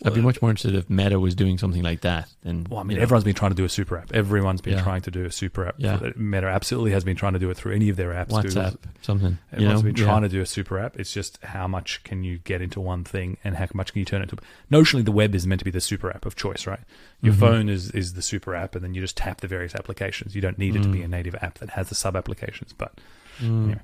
I'd 0.05 0.14
be 0.14 0.20
much 0.20 0.42
more 0.42 0.50
interested 0.50 0.74
if 0.74 0.90
Meta 0.90 1.18
was 1.20 1.34
doing 1.34 1.59
something 1.59 1.82
like 1.82 2.00
that. 2.00 2.28
Then 2.42 2.66
Well, 2.68 2.80
I 2.80 2.82
mean, 2.82 2.92
you 2.92 2.96
know, 2.96 3.03
everyone's 3.03 3.24
been 3.24 3.34
trying 3.34 3.50
to 3.53 3.55
do 3.57 3.64
a 3.64 3.68
super 3.68 3.96
app. 3.98 4.12
Everyone's 4.12 4.61
been 4.61 4.74
Yeah. 4.74 4.82
trying 4.82 5.03
to 5.03 5.11
do 5.11 5.24
a 5.24 5.30
super 5.30 5.66
app. 5.66 5.76
Yeah. 5.78 6.11
Meta 6.16 6.48
absolutely 6.48 6.90
has 6.92 7.05
been 7.05 7.16
trying 7.16 7.34
to 7.34 7.38
do 7.38 7.50
it 7.50 7.57
through 7.57 7.74
any 7.74 7.88
of 7.88 7.96
their 7.96 8.11
apps. 8.12 8.28
WhatsApp 8.30 8.76
something. 9.00 9.32
You 9.32 9.38
Everyone's 9.53 9.82
know, 9.82 9.86
been 9.92 9.94
trying 9.94 10.22
to 10.22 10.28
do 10.28 10.40
a 10.40 10.46
super 10.46 10.78
app. 10.78 10.98
It's 10.98 11.12
just 11.12 11.38
how 11.44 11.68
much 11.68 12.03
can 12.05 12.24
you 12.24 12.38
get 12.38 12.61
into 12.62 12.80
one 12.80 13.05
thing 13.05 13.36
and 13.44 13.57
how 13.57 13.66
much 13.74 13.92
can 13.92 14.00
you 14.00 14.05
turn 14.07 14.22
it 14.22 14.28
to. 14.30 14.36
Notionally, 14.70 15.05
the 15.05 15.12
web 15.12 15.34
is 15.34 15.46
meant 15.46 15.61
to 15.61 15.64
be 15.64 15.70
the 15.70 15.80
super 15.80 16.11
app 16.11 16.26
of 16.26 16.34
choice, 16.36 16.66
right? 16.66 16.80
Your 17.20 17.34
Mhm. 17.34 17.38
phone 17.38 17.68
is, 17.68 17.90
is 17.92 18.14
the 18.14 18.22
super 18.22 18.55
app, 18.55 18.74
and 18.74 18.82
then 18.84 18.94
you 18.94 19.00
just 19.00 19.16
tap 19.16 19.40
the 19.40 19.48
various 19.48 19.74
applications. 19.74 20.34
You 20.34 20.40
don't 20.40 20.59
need 20.59 20.74
it 20.76 20.82
to 20.82 20.88
be 20.88 20.98
Mm. 21.00 21.05
a 21.05 21.09
native 21.09 21.36
app 21.40 21.59
that 21.59 21.70
has 21.70 21.88
the 21.88 21.94
sub 21.94 22.16
applications. 22.16 22.72
But 22.72 22.98
Mm. 23.40 23.78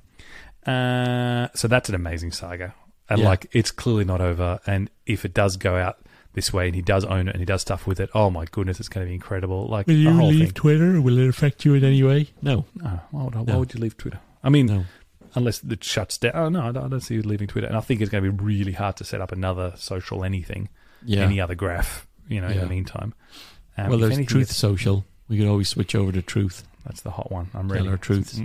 Yeah. 0.67 0.73
uh, 0.73 1.49
so 1.55 1.69
that's 1.69 1.89
an 1.89 1.95
amazing 1.95 2.33
saga, 2.33 2.75
and 3.09 3.21
Yeah. 3.21 3.29
like 3.29 3.47
it's 3.53 3.71
clearly 3.71 4.05
not 4.05 4.21
over. 4.21 4.61
And 4.67 4.91
if 5.07 5.25
it 5.25 5.33
does 5.35 5.57
go 5.57 5.77
out 5.77 5.99
this 6.39 6.53
way, 6.53 6.67
and 6.67 6.75
he 6.75 6.83
does 6.83 7.05
own 7.05 7.29
it, 7.29 7.33
and 7.33 7.39
he 7.41 7.45
does 7.45 7.61
stuff 7.63 7.87
with 7.87 7.99
it, 8.01 8.09
oh 8.15 8.31
my 8.31 8.45
goodness, 8.47 8.79
it's 8.81 8.89
going 8.89 9.05
to 9.07 9.09
be 9.09 9.15
incredible. 9.15 9.67
Like 9.67 9.87
Will 9.87 9.95
the 9.95 10.01
you 10.01 10.13
whole 10.13 10.29
leave 10.29 10.45
thing. 10.47 10.55
Twitter? 10.55 11.01
Will 11.01 11.19
it 11.19 11.29
affect 11.29 11.65
you 11.65 11.75
in 11.75 11.85
any 11.85 12.03
way? 12.03 12.29
No, 12.43 12.65
No, 12.77 13.01
why 13.11 13.23
would, 13.25 13.35
I- 13.37 13.39
why 13.41 13.53
No. 13.53 13.59
would 13.61 13.75
you 13.75 13.81
leave 13.81 13.97
Twitter? 13.97 14.21
I 14.43 14.49
mean, 14.51 14.67
no. 14.67 14.85
unless 15.35 15.63
it 15.63 15.83
shuts 15.85 16.17
down. 16.19 16.33
Oh 16.35 16.49
no, 16.49 16.61
I 16.69 16.73
don't, 16.73 16.85
I 16.85 16.89
don't 16.89 17.01
see 17.01 17.15
you 17.17 17.23
leaving 17.23 17.49
Twitter. 17.49 17.67
And 17.67 17.77
I 17.77 17.81
think 17.81 18.01
it's 18.01 18.11
going 18.11 18.23
to 18.25 18.31
be 18.33 18.43
really 18.45 18.73
hard 18.73 18.97
to 18.99 19.05
set 19.05 19.21
up 19.21 19.33
another 19.33 19.73
social 19.77 20.25
anything, 20.25 20.69
Yeah. 21.05 21.21
any 21.23 21.41
other 21.41 21.55
graph. 21.55 22.07
You 22.29 22.41
know, 22.43 22.49
in 22.49 22.61
the 22.61 22.67
meantime. 22.67 23.15
Um, 23.79 23.89
well, 23.89 23.99
there's 23.99 24.13
anything, 24.13 24.27
Truth 24.27 24.51
Social. 24.53 25.05
We 25.29 25.39
could 25.39 25.47
always 25.49 25.69
switch 25.69 25.95
over 25.95 26.13
to 26.13 26.21
Truth. 26.23 26.65
That's 26.85 27.01
the 27.01 27.11
hot 27.11 27.31
one. 27.33 27.49
I'm 27.55 27.69
Tell 27.69 27.77
ready. 27.79 27.89
our 27.89 27.97
truths. 27.97 28.41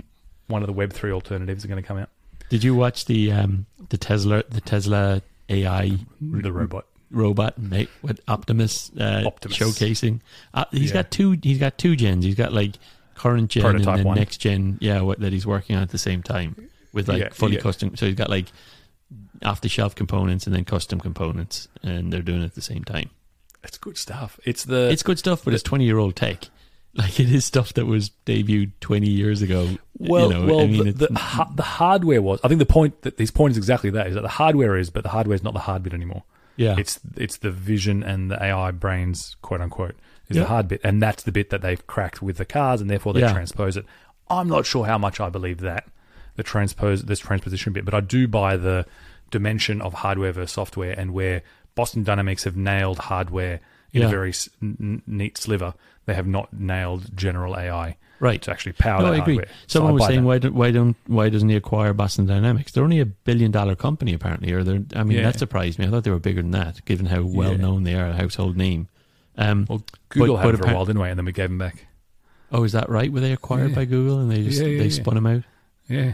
One 0.46 0.62
of 0.62 0.66
the 0.66 0.72
Web 0.72 0.92
three 0.92 1.12
alternatives 1.12 1.64
are 1.64 1.68
going 1.68 1.82
to 1.82 1.86
come 1.86 1.98
out. 1.98 2.08
Did 2.50 2.62
you 2.64 2.74
watch 2.74 3.04
the 3.06 3.30
um 3.32 3.66
the 3.90 3.96
Tesla 3.98 4.42
the 4.48 4.60
Tesla 4.60 5.20
AI 5.50 5.98
The 6.20 6.52
robot. 6.52 6.86
Robot 7.10 7.58
mate 7.58 7.88
with 8.02 8.20
Optimus, 8.28 8.90
uh, 8.98 9.22
Optimus. 9.26 9.58
showcasing? 9.58 10.20
Uh, 10.52 10.64
he's 10.70 10.90
Yeah. 10.90 10.94
got 11.02 11.10
two. 11.10 11.38
He's 11.42 11.58
got 11.58 11.78
two 11.78 11.96
gens. 11.96 12.24
He's 12.24 12.34
got 12.34 12.52
like 12.52 12.72
current 13.14 13.50
gen 13.50 13.62
Prototype 13.62 13.88
and 13.88 13.98
then 14.00 14.06
one. 14.06 14.18
next 14.18 14.38
gen. 14.38 14.78
Yeah, 14.80 15.00
what, 15.02 15.20
that 15.20 15.32
he's 15.32 15.46
working 15.46 15.76
on 15.76 15.82
at 15.82 15.90
the 15.90 15.98
same 15.98 16.22
time 16.22 16.68
with 16.92 17.08
like 17.08 17.20
Yeah, 17.20 17.28
fully 17.32 17.54
yeah. 17.54 17.60
custom. 17.60 17.96
So 17.96 18.06
he's 18.06 18.14
got 18.16 18.30
like 18.30 18.46
off 19.42 19.60
the 19.60 19.68
shelf 19.68 19.94
components 19.94 20.46
and 20.46 20.54
then 20.54 20.64
custom 20.64 21.00
components, 21.00 21.68
and 21.82 22.12
they're 22.12 22.22
doing 22.22 22.42
it 22.42 22.46
at 22.46 22.54
the 22.54 22.60
same 22.62 22.84
time. 22.84 23.10
It's 23.62 23.78
good 23.78 23.96
stuff. 23.96 24.38
It's 24.44 24.64
the 24.64 24.90
It's 24.90 25.02
good 25.02 25.18
stuff, 25.18 25.42
but 25.44 25.54
it's 25.54 25.62
twenty 25.62 25.84
year 25.84 25.98
old 25.98 26.16
tech. 26.16 26.48
Like 26.96 27.18
it 27.18 27.28
is 27.32 27.44
stuff 27.44 27.72
that 27.74 27.86
was 27.86 28.12
debuted 28.24 28.70
twenty 28.80 29.10
years 29.10 29.42
ago. 29.42 29.68
well, 29.98 30.28
you 30.32 30.38
know, 30.38 30.46
well, 30.46 30.60
I 30.60 30.66
mean, 30.68 30.84
the, 30.94 31.08
the, 31.08 31.18
ha- 31.18 31.50
the 31.52 31.64
hardware 31.64 32.22
was. 32.22 32.38
I 32.44 32.46
think 32.46 32.60
the 32.60 32.66
point 32.66 33.02
that 33.02 33.18
his 33.18 33.32
point 33.32 33.50
is 33.50 33.56
exactly 33.56 33.90
that 33.90 34.06
is 34.06 34.14
that 34.14 34.20
the 34.20 34.28
hardware 34.28 34.76
is, 34.76 34.90
but 34.90 35.02
the 35.02 35.08
hardware 35.08 35.34
is 35.34 35.42
not 35.42 35.54
the 35.54 35.58
hard 35.58 35.82
bit 35.82 35.92
anymore. 35.92 36.22
Yeah, 36.56 36.76
It's 36.78 37.00
it's 37.16 37.38
the 37.38 37.50
vision 37.50 38.02
and 38.02 38.30
the 38.30 38.42
AI 38.42 38.70
brains, 38.70 39.36
quote 39.42 39.60
unquote, 39.60 39.96
is 40.28 40.36
Yeah. 40.36 40.42
the 40.44 40.48
hard 40.48 40.68
bit, 40.68 40.80
and 40.84 41.02
that's 41.02 41.22
the 41.24 41.32
bit 41.32 41.50
that 41.50 41.62
they've 41.62 41.86
cracked 41.86 42.22
with 42.22 42.36
the 42.36 42.44
cars, 42.44 42.80
and 42.80 42.88
therefore 42.90 43.12
they 43.12 43.20
Yeah. 43.20 43.32
transpose 43.32 43.76
it. 43.76 43.84
I'm 44.28 44.48
not 44.48 44.64
sure 44.66 44.86
how 44.86 44.98
much 44.98 45.20
I 45.20 45.28
believe 45.28 45.60
that 45.60 45.84
the 46.36 46.42
transpose 46.42 47.02
this 47.04 47.18
transposition 47.20 47.72
bit, 47.72 47.84
but 47.84 47.94
I 47.94 48.00
do 48.00 48.26
buy 48.26 48.56
the 48.56 48.86
dimension 49.30 49.80
of 49.82 49.94
hardware 49.94 50.32
versus 50.32 50.52
software, 50.52 50.94
and 50.98 51.12
where 51.12 51.42
Boston 51.74 52.04
Dynamics 52.04 52.44
have 52.44 52.56
nailed 52.56 52.98
hardware 52.98 53.60
in 53.92 54.00
Yeah. 54.02 54.06
a 54.08 54.10
very 54.10 54.32
n- 54.62 55.02
neat 55.06 55.36
sliver, 55.38 55.74
they 56.06 56.14
have 56.14 56.26
not 56.26 56.52
nailed 56.52 57.16
general 57.16 57.56
AI 57.56 57.96
right. 58.20 58.40
to 58.42 58.50
actually 58.50 58.72
power 58.72 59.00
No, 59.00 59.06
that 59.06 59.14
I 59.14 59.22
agree. 59.22 59.34
hardware. 59.36 59.54
Someone 59.66 59.90
So 59.90 59.94
was 59.94 60.06
saying, 60.06 60.20
that. 60.20 60.26
why 60.26 60.38
don't, 60.38 60.54
why 60.54 60.70
don't 60.70 60.96
why 61.06 61.28
doesn't 61.28 61.48
he 61.48 61.56
acquire 61.56 61.92
Boston 61.92 62.26
Dynamics? 62.26 62.72
They're 62.72 62.84
only 62.84 63.00
a 63.00 63.06
billion 63.06 63.50
dollar 63.50 63.74
company 63.76 64.14
apparently, 64.14 64.52
or 64.52 64.62
they're. 64.64 64.82
I 64.96 65.02
mean, 65.04 65.18
Yeah. 65.18 65.24
that 65.30 65.38
surprised 65.38 65.78
me. 65.78 65.86
I 65.86 65.90
thought 65.90 66.04
they 66.04 66.10
were 66.10 66.18
bigger 66.18 66.42
than 66.42 66.52
that, 66.52 66.84
given 66.84 67.06
how 67.06 67.22
well 67.22 67.52
Yeah. 67.52 67.56
known 67.58 67.82
they 67.84 67.94
are, 67.94 68.06
a 68.08 68.12
household 68.16 68.56
name. 68.56 68.88
Um, 69.36 69.66
Well, 69.68 69.82
Google 70.10 70.36
but- 70.36 70.42
had 70.42 70.46
but 70.46 70.54
it 70.54 70.58
for 70.64 70.70
a 70.70 70.74
while, 70.74 70.84
didn't 70.84 71.02
we? 71.02 71.08
And 71.08 71.18
then 71.18 71.24
we 71.26 71.32
gave 71.32 71.48
them 71.48 71.58
back. 71.58 71.86
oh, 72.52 72.62
is 72.62 72.72
that 72.72 72.88
right? 72.88 73.12
Were 73.12 73.20
they 73.20 73.32
acquired 73.32 73.70
Yeah. 73.70 73.74
by 73.76 73.84
Google 73.84 74.20
and 74.20 74.30
they 74.30 74.42
just 74.44 74.60
they 74.60 74.88
spun 74.90 75.14
them 75.16 75.26
out? 75.26 75.42
Yeah, 75.88 76.12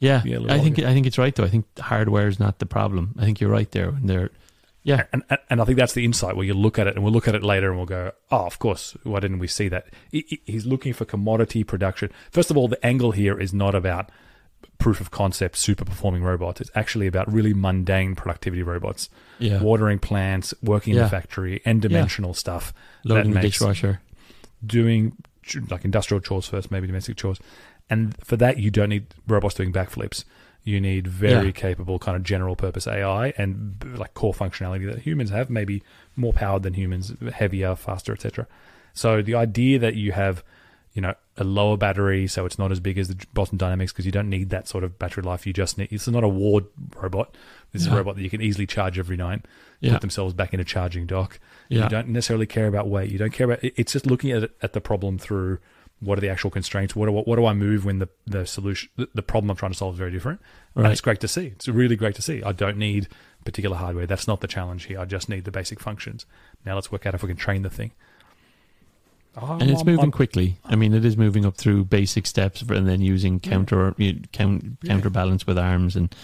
Yeah, 0.00 0.22
I 0.48 0.58
think 0.60 0.78
I 0.80 0.92
think 0.94 1.06
it's 1.06 1.18
right 1.18 1.34
though. 1.34 1.44
I 1.44 1.48
think 1.48 1.66
hardware 1.78 2.26
is 2.28 2.40
not 2.40 2.58
the 2.58 2.66
problem. 2.66 3.14
I 3.18 3.24
think 3.24 3.40
you're 3.40 3.50
right 3.50 3.70
there. 3.70 3.88
And 3.90 4.08
they're 4.08 4.30
yeah, 4.84 5.04
and, 5.12 5.22
and 5.50 5.60
I 5.60 5.64
think 5.64 5.78
that's 5.78 5.94
the 5.94 6.04
insight 6.04 6.36
where 6.36 6.44
you 6.46 6.54
look 6.54 6.78
at 6.78 6.86
it, 6.86 6.94
and 6.94 7.02
we'll 7.02 7.12
look 7.12 7.26
at 7.26 7.34
it 7.34 7.42
later, 7.42 7.68
and 7.70 7.76
we'll 7.78 7.86
go, 7.86 8.12
"Oh, 8.30 8.44
of 8.46 8.58
course, 8.58 8.96
why 9.02 9.18
didn't 9.20 9.38
we 9.40 9.48
see 9.48 9.68
that?" 9.68 9.86
He- 10.12 10.24
he- 10.28 10.40
He's 10.44 10.66
looking 10.66 10.92
for 10.92 11.04
commodity 11.04 11.64
production. 11.64 12.10
First 12.30 12.50
of 12.50 12.56
all, 12.56 12.68
the 12.68 12.84
angle 12.86 13.12
here 13.12 13.38
is 13.40 13.52
not 13.52 13.74
about 13.74 14.10
proof 14.78 15.00
of 15.00 15.10
concept, 15.10 15.56
super 15.56 15.84
performing 15.84 16.22
robots. 16.22 16.60
It's 16.60 16.70
actually 16.74 17.06
about 17.06 17.32
really 17.32 17.54
mundane 17.54 18.14
productivity 18.14 18.62
robots, 18.62 19.08
yeah, 19.38 19.60
watering 19.62 19.98
plants, 19.98 20.52
working 20.62 20.94
in 20.94 20.98
the 21.04 21.10
factory, 21.10 21.60
and 21.64 21.80
dimensional 21.80 22.34
stuff, 22.34 22.72
loading 23.04 23.32
the 23.32 23.40
makes- 23.40 23.58
dishwasher. 23.58 24.00
doing 24.64 25.16
like 25.70 25.84
industrial 25.84 26.20
chores 26.20 26.46
first, 26.48 26.70
maybe 26.70 26.86
domestic 26.86 27.16
chores, 27.16 27.38
and 27.90 28.16
for 28.24 28.36
that 28.36 28.58
you 28.58 28.70
don't 28.70 28.88
need 28.88 29.06
robots 29.28 29.54
doing 29.54 29.72
backflips. 29.72 30.24
You 30.64 30.80
need 30.80 31.06
very 31.06 31.46
Yeah. 31.46 31.52
capable 31.52 31.98
kind 31.98 32.16
of 32.16 32.22
general 32.22 32.56
purpose 32.56 32.86
AI 32.86 33.34
and 33.36 33.76
like 33.98 34.14
core 34.14 34.32
functionality 34.32 34.86
that 34.90 35.00
humans 35.02 35.30
have, 35.30 35.50
maybe 35.50 35.82
more 36.16 36.32
powered 36.32 36.62
than 36.62 36.72
humans, 36.74 37.12
heavier, 37.34 37.76
faster, 37.76 38.12
etc. 38.12 38.46
So 38.94 39.20
the 39.22 39.34
idea 39.34 39.78
that 39.80 39.94
you 39.94 40.12
have, 40.12 40.42
you 40.94 41.02
know, 41.02 41.14
a 41.36 41.44
lower 41.44 41.76
battery, 41.76 42.26
so 42.26 42.46
it's 42.46 42.58
not 42.58 42.70
as 42.72 42.80
big 42.80 42.96
as 42.96 43.08
the 43.08 43.26
Boston 43.34 43.58
Dynamics 43.58 43.92
because 43.92 44.06
you 44.06 44.12
don't 44.12 44.30
need 44.30 44.50
that 44.50 44.66
sort 44.68 44.84
of 44.84 44.98
battery 44.98 45.22
life. 45.22 45.46
You 45.46 45.52
just 45.52 45.76
need. 45.76 45.88
It's 45.92 46.08
not 46.08 46.24
a 46.24 46.28
ward 46.28 46.64
robot. 46.96 47.36
This 47.72 47.82
is 47.82 47.88
a 47.88 47.96
robot 47.96 48.14
that 48.16 48.22
you 48.22 48.30
can 48.30 48.40
easily 48.40 48.66
charge 48.66 48.98
every 48.98 49.16
night. 49.16 49.44
Yeah, 49.80 49.92
Put 49.94 50.00
themselves 50.02 50.32
back 50.32 50.54
in 50.54 50.60
a 50.60 50.64
charging 50.64 51.06
dock. 51.06 51.40
yeah, 51.68 51.82
You 51.82 51.88
don't 51.90 52.08
necessarily 52.08 52.46
care 52.46 52.68
about 52.68 52.88
weight. 52.88 53.10
You 53.10 53.18
don't 53.18 53.32
care 53.32 53.46
about. 53.50 53.58
It's 53.62 53.92
just 53.92 54.06
looking 54.06 54.30
at 54.30 54.48
at 54.62 54.72
the 54.72 54.80
problem 54.80 55.18
through 55.18 55.58
what 56.00 56.18
are 56.18 56.20
the 56.20 56.28
actual 56.28 56.50
constraints. 56.50 56.94
What 56.94 57.06
do, 57.06 57.12
what 57.12 57.36
do 57.36 57.46
I 57.46 57.52
move 57.54 57.84
when 57.84 57.98
the 57.98 58.08
the 58.26 58.46
solution 58.46 58.90
the, 58.96 59.08
the 59.14 59.22
problem 59.22 59.50
I'm 59.50 59.56
trying 59.56 59.72
to 59.72 59.78
solve 59.78 59.94
is 59.94 59.98
very 59.98 60.10
different. 60.10 60.40
And 60.76 60.86
it's 60.88 61.00
great 61.00 61.20
to 61.20 61.28
see. 61.28 61.46
It's 61.46 61.68
really 61.68 61.96
great 61.96 62.14
to 62.16 62.22
see. 62.22 62.42
I 62.42 62.52
don't 62.52 62.76
need 62.76 63.08
particular 63.44 63.76
hardware. 63.76 64.06
That's 64.06 64.26
not 64.26 64.40
the 64.40 64.48
challenge 64.48 64.84
here. 64.84 64.98
I 64.98 65.04
just 65.04 65.28
need 65.28 65.44
the 65.44 65.50
basic 65.52 65.78
functions. 65.78 66.26
Now 66.64 66.74
let's 66.74 66.90
work 66.90 67.06
out 67.06 67.14
if 67.14 67.22
we 67.22 67.28
can 67.28 67.36
train 67.36 67.62
the 67.62 67.70
thing. 67.70 67.92
Oh, 69.36 69.52
and 69.60 69.70
it's 69.70 69.78
I'm- 69.80 69.86
moving 69.86 70.00
I'm- 70.00 70.10
quickly. 70.12 70.56
I 70.64 70.76
mean, 70.76 70.94
it 70.94 71.04
is 71.04 71.16
moving 71.16 71.44
up 71.44 71.56
through 71.56 71.84
basic 71.86 72.26
steps 72.26 72.62
and 72.62 72.86
then 72.88 73.00
using 73.00 73.40
Yeah. 73.42 73.50
counter 73.50 73.94
you, 73.98 74.20
count, 74.32 74.64
Yeah. 74.82 74.92
counterbalance 74.92 75.46
with 75.46 75.58
arms 75.58 75.96
and 75.96 76.14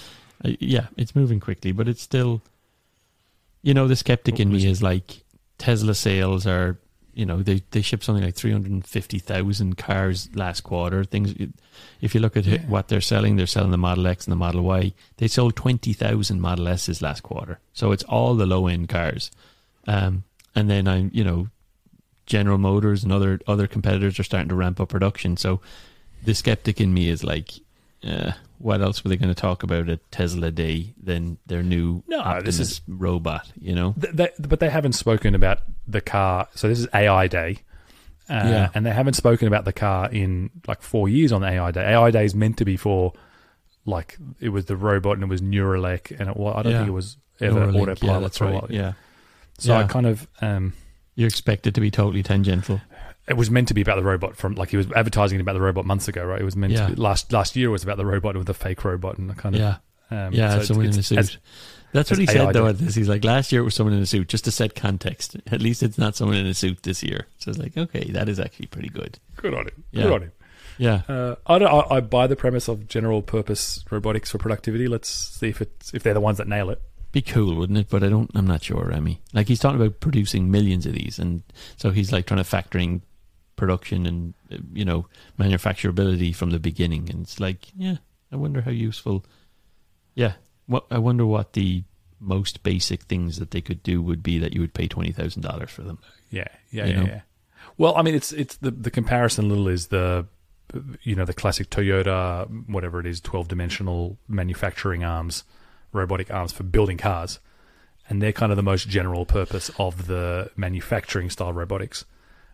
uh, 0.45 0.53
yeah, 0.61 0.87
it's 0.97 1.15
moving 1.15 1.39
quickly, 1.41 1.73
but 1.73 1.87
it's 1.89 2.01
still, 2.03 2.41
you 3.63 3.75
know, 3.75 3.87
the 3.89 3.97
skeptic 3.97 4.39
in 4.41 4.49
What 4.49 4.55
was- 4.55 4.65
me 4.65 4.71
is 4.71 4.83
like 4.83 5.23
Tesla 5.59 5.95
sales 5.95 6.47
are, 6.47 6.79
you 7.15 7.27
know, 7.27 7.43
they 7.43 7.63
they 7.71 7.83
shipped 7.83 8.05
something 8.05 8.25
like 8.25 8.35
three 8.35 8.53
hundred 8.53 8.71
and 8.73 8.87
fifty 8.87 9.19
thousand 9.19 9.77
cars 9.79 10.29
last 10.35 10.63
quarter. 10.63 11.05
Things, 11.05 11.35
if 12.01 12.15
you 12.15 12.21
look 12.21 12.37
at 12.37 12.47
Yeah. 12.47 12.63
what 12.67 12.89
they're 12.89 13.01
selling, 13.01 13.37
they're 13.37 13.47
selling 13.47 13.71
the 13.71 13.79
Model 13.79 14.07
X 14.07 14.27
and 14.27 14.33
the 14.33 14.37
Model 14.37 14.63
Y. 14.63 14.93
They 15.17 15.29
sold 15.29 15.57
twenty 15.57 15.93
thousand 15.93 16.41
Model 16.41 16.69
S's 16.69 17.03
last 17.03 17.23
quarter, 17.23 17.59
so 17.73 17.93
it's 17.93 18.05
all 18.05 18.35
the 18.35 18.47
low 18.47 18.67
end 18.67 18.89
cars. 18.89 19.31
Um, 19.87 20.25
and 20.55 20.69
then 20.71 20.87
I'm, 20.89 21.11
you 21.13 21.25
know, 21.25 21.49
General 22.27 22.59
Motors 22.59 23.03
and 23.03 23.13
other 23.13 23.41
other 23.47 23.67
competitors 23.67 24.19
are 24.19 24.25
starting 24.25 24.49
to 24.51 24.55
ramp 24.55 24.81
up 24.81 24.89
production. 24.91 25.37
So 25.37 25.61
the 26.25 26.35
skeptic 26.35 26.81
in 26.81 26.93
me 26.95 27.09
is 27.09 27.25
like, 27.25 27.53
uh, 28.05 28.33
what 28.61 28.83
else 28.83 29.03
were 29.03 29.09
they 29.09 29.17
going 29.17 29.33
to 29.35 29.41
talk 29.41 29.63
about 29.63 29.89
at 29.89 30.11
Tesla 30.13 30.51
Day 30.51 30.95
than 31.03 31.39
their 31.47 31.63
new 31.63 32.03
No, 32.07 32.21
Optimus 32.21 32.59
this 32.59 32.69
is- 32.73 32.81
robot? 32.87 33.51
You 33.59 33.75
know, 33.75 33.95
Th- 34.01 34.13
they, 34.15 34.29
but 34.39 34.61
they 34.61 34.69
haven't 34.69 34.93
spoken 34.93 35.35
about 35.35 35.61
the 35.89 36.01
car. 36.03 36.47
So 36.55 36.69
this 36.69 36.79
is 36.79 36.87
AI 36.93 37.27
Day, 37.27 37.59
uh, 38.29 38.35
Yeah. 38.35 38.69
and 38.75 38.85
they 38.85 38.91
haven't 38.93 39.15
spoken 39.15 39.49
about 39.49 39.65
the 39.65 39.73
car 39.73 40.11
in 40.11 40.51
like 40.69 40.83
four 40.83 41.09
years 41.09 41.33
on 41.33 41.43
AI 41.43 41.71
Day. 41.71 41.85
AI 41.95 42.11
Day 42.11 42.25
is 42.27 42.35
meant 42.35 42.59
to 42.59 42.65
be 42.67 42.77
for 42.77 43.15
like 43.87 44.19
it 44.41 44.51
was 44.51 44.67
the 44.67 44.77
robot 44.77 45.15
and 45.15 45.23
it 45.25 45.29
was 45.31 45.41
Neuralink, 45.41 46.11
and 46.21 46.29
it 46.29 46.37
was, 46.37 46.55
I 46.57 46.63
don't 46.63 46.73
Yeah. 46.73 46.79
think 46.81 46.89
it 46.89 46.93
was 46.93 47.17
ever 47.41 47.61
Neuralink, 47.69 47.81
autopilot 47.83 48.03
yeah, 48.03 48.21
that's 48.21 48.41
right. 48.43 48.71
Yeah, 48.71 48.93
So 49.59 49.75
I 49.75 49.85
kind 49.85 50.07
of 50.07 50.29
um, 50.43 50.75
you 51.15 51.25
expect 51.27 51.67
it 51.67 51.73
to 51.75 51.81
be 51.81 51.91
totally 51.91 52.23
tangential. 52.23 52.81
It 53.29 53.35
was 53.37 53.51
meant 53.51 53.69
to 53.69 53.75
be 53.75 53.81
about 53.81 53.97
the 53.97 54.03
robot 54.03 54.37
from 54.37 54.55
like 54.57 54.71
he 54.71 54.77
was 54.77 54.91
advertising 54.93 55.41
about 55.41 55.53
the 55.53 55.61
robot 55.61 55.85
months 55.87 56.09
ago, 56.09 56.25
right? 56.25 56.41
It 56.41 56.45
was 56.45 56.57
meant 56.57 56.73
Yeah. 56.73 56.87
to 56.89 56.95
be 56.95 57.01
last 57.01 57.33
last 57.33 57.55
year 57.57 57.71
was 57.71 57.83
about 57.85 57.97
the 57.97 58.07
robot 58.07 58.37
with 58.37 58.47
the 58.47 58.55
fake 58.55 58.85
robot 58.85 59.19
and 59.19 59.31
I 59.31 59.35
kind 59.35 59.55
of 59.55 59.61
Yeah, 59.61 59.77
um, 60.11 60.33
yeah, 60.35 60.49
so 60.51 60.55
it's- 60.55 60.67
someone 60.69 60.87
in 60.87 60.99
a 60.99 61.03
suit. 61.03 61.19
as- 61.19 61.37
That's 61.93 62.09
what 62.11 62.19
he 62.21 62.27
as 62.29 62.33
said 62.33 62.53
though 62.53 62.67
at 62.69 62.79
this. 62.79 62.95
He's 62.95 63.09
like, 63.09 63.25
last 63.25 63.51
year 63.53 63.61
it 63.63 63.65
was 63.65 63.75
someone 63.75 63.95
in 63.97 64.03
a 64.03 64.07
suit, 64.07 64.29
just 64.29 64.45
to 64.45 64.51
set 64.53 64.75
context. 64.77 65.37
At 65.51 65.61
least 65.61 65.83
it's 65.83 65.99
not 65.99 66.15
someone 66.17 66.37
in 66.37 66.47
a 66.47 66.55
suit 66.55 66.83
this 66.85 67.03
year. 67.03 67.27
So 67.39 67.51
it's 67.51 67.59
like, 67.59 67.77
okay, 67.77 68.11
that 68.13 68.29
is 68.29 68.39
actually 68.41 68.67
pretty 68.67 68.89
good. 68.89 69.19
good 69.37 69.55
on 69.55 69.67
him. 69.67 69.85
Yeah. 69.91 70.03
Good 70.05 70.13
on 70.13 70.23
him. 70.23 70.33
Yeah, 70.79 71.03
Uh, 71.09 71.35
I 71.47 71.59
don't. 71.59 71.69
I, 71.69 71.97
I 71.97 72.01
buy 72.01 72.27
the 72.27 72.37
premise 72.37 72.67
of 72.69 72.89
general 72.89 73.21
purpose 73.23 73.85
robotics 73.91 74.31
for 74.31 74.39
productivity. 74.39 74.87
Let's 74.89 75.11
see 75.11 75.49
if 75.49 75.61
it's 75.61 75.93
if 75.93 76.03
they're 76.05 76.15
the 76.15 76.21
ones 76.23 76.39
that 76.39 76.49
nail 76.49 76.71
it. 76.71 76.81
be 77.13 77.21
cool, 77.21 77.55
wouldn't 77.57 77.79
it? 77.79 77.89
But 77.91 78.03
I 78.03 78.09
don't. 78.09 78.31
I'm 78.35 78.47
not 78.47 78.63
sure, 78.63 78.85
Rami. 78.85 79.21
Like 79.35 79.49
he's 79.49 79.59
talking 79.59 79.79
about 79.81 80.01
producing 80.01 80.51
millions 80.51 80.87
of 80.87 80.95
these, 80.95 81.19
and 81.19 81.43
so 81.77 81.91
he's 81.91 82.13
like 82.13 82.25
trying 82.27 82.39
to 82.39 82.45
factor 82.45 82.79
in 82.79 83.03
production 83.61 84.07
and 84.07 84.35
you 84.73 84.85
know 84.85 85.07
manufacturability 85.39 86.35
from 86.35 86.51
the 86.51 86.59
beginning. 86.59 87.11
And 87.11 87.21
it's 87.21 87.39
like, 87.39 87.69
yeah, 87.77 87.97
I 88.33 88.37
wonder 88.37 88.63
how 88.63 88.71
useful. 88.71 89.25
Yeah, 90.15 90.33
what 90.67 90.87
I 90.91 90.99
wonder 90.99 91.27
what 91.27 91.53
the 91.53 91.85
most 92.19 92.63
basic 92.63 93.03
things 93.03 93.39
that 93.39 93.51
they 93.51 93.61
could 93.61 93.83
do 93.83 94.03
would 94.03 94.23
be 94.23 94.39
that 94.39 94.55
you 94.55 94.63
would 94.63 94.75
pay 94.75 94.89
twenty 94.89 95.13
thousand 95.13 95.43
dollars 95.43 95.71
for 95.71 95.83
them. 95.83 95.99
Yeah, 96.31 96.49
yeah, 96.71 96.87
yeah, 96.87 97.05
yeah. 97.05 97.21
Well, 97.77 97.95
I 97.97 98.03
mean, 98.03 98.15
it's 98.15 98.33
it's 98.33 98.57
the 98.57 98.71
the 98.71 98.91
comparison 98.91 99.49
little 99.49 99.69
is 99.69 99.89
the 99.89 100.27
you 101.03 101.15
know 101.15 101.27
the 101.27 101.35
classic 101.35 101.69
Toyota 101.69 102.49
whatever 102.67 102.99
it 102.99 103.07
is 103.07 103.21
twelve 103.21 103.47
dimensional 103.49 104.17
manufacturing 104.27 105.05
arms, 105.05 105.45
robotic 105.93 106.33
arms 106.33 106.53
for 106.53 106.63
building 106.63 106.97
cars, 106.97 107.41
and 108.09 108.23
they're 108.23 108.33
kind 108.33 108.53
of 108.53 108.57
the 108.57 108.63
most 108.63 108.89
general 108.89 109.27
purpose 109.27 109.71
of 109.79 110.07
the 110.07 110.51
manufacturing 110.57 111.29
style 111.29 111.53
robotics. 111.53 112.07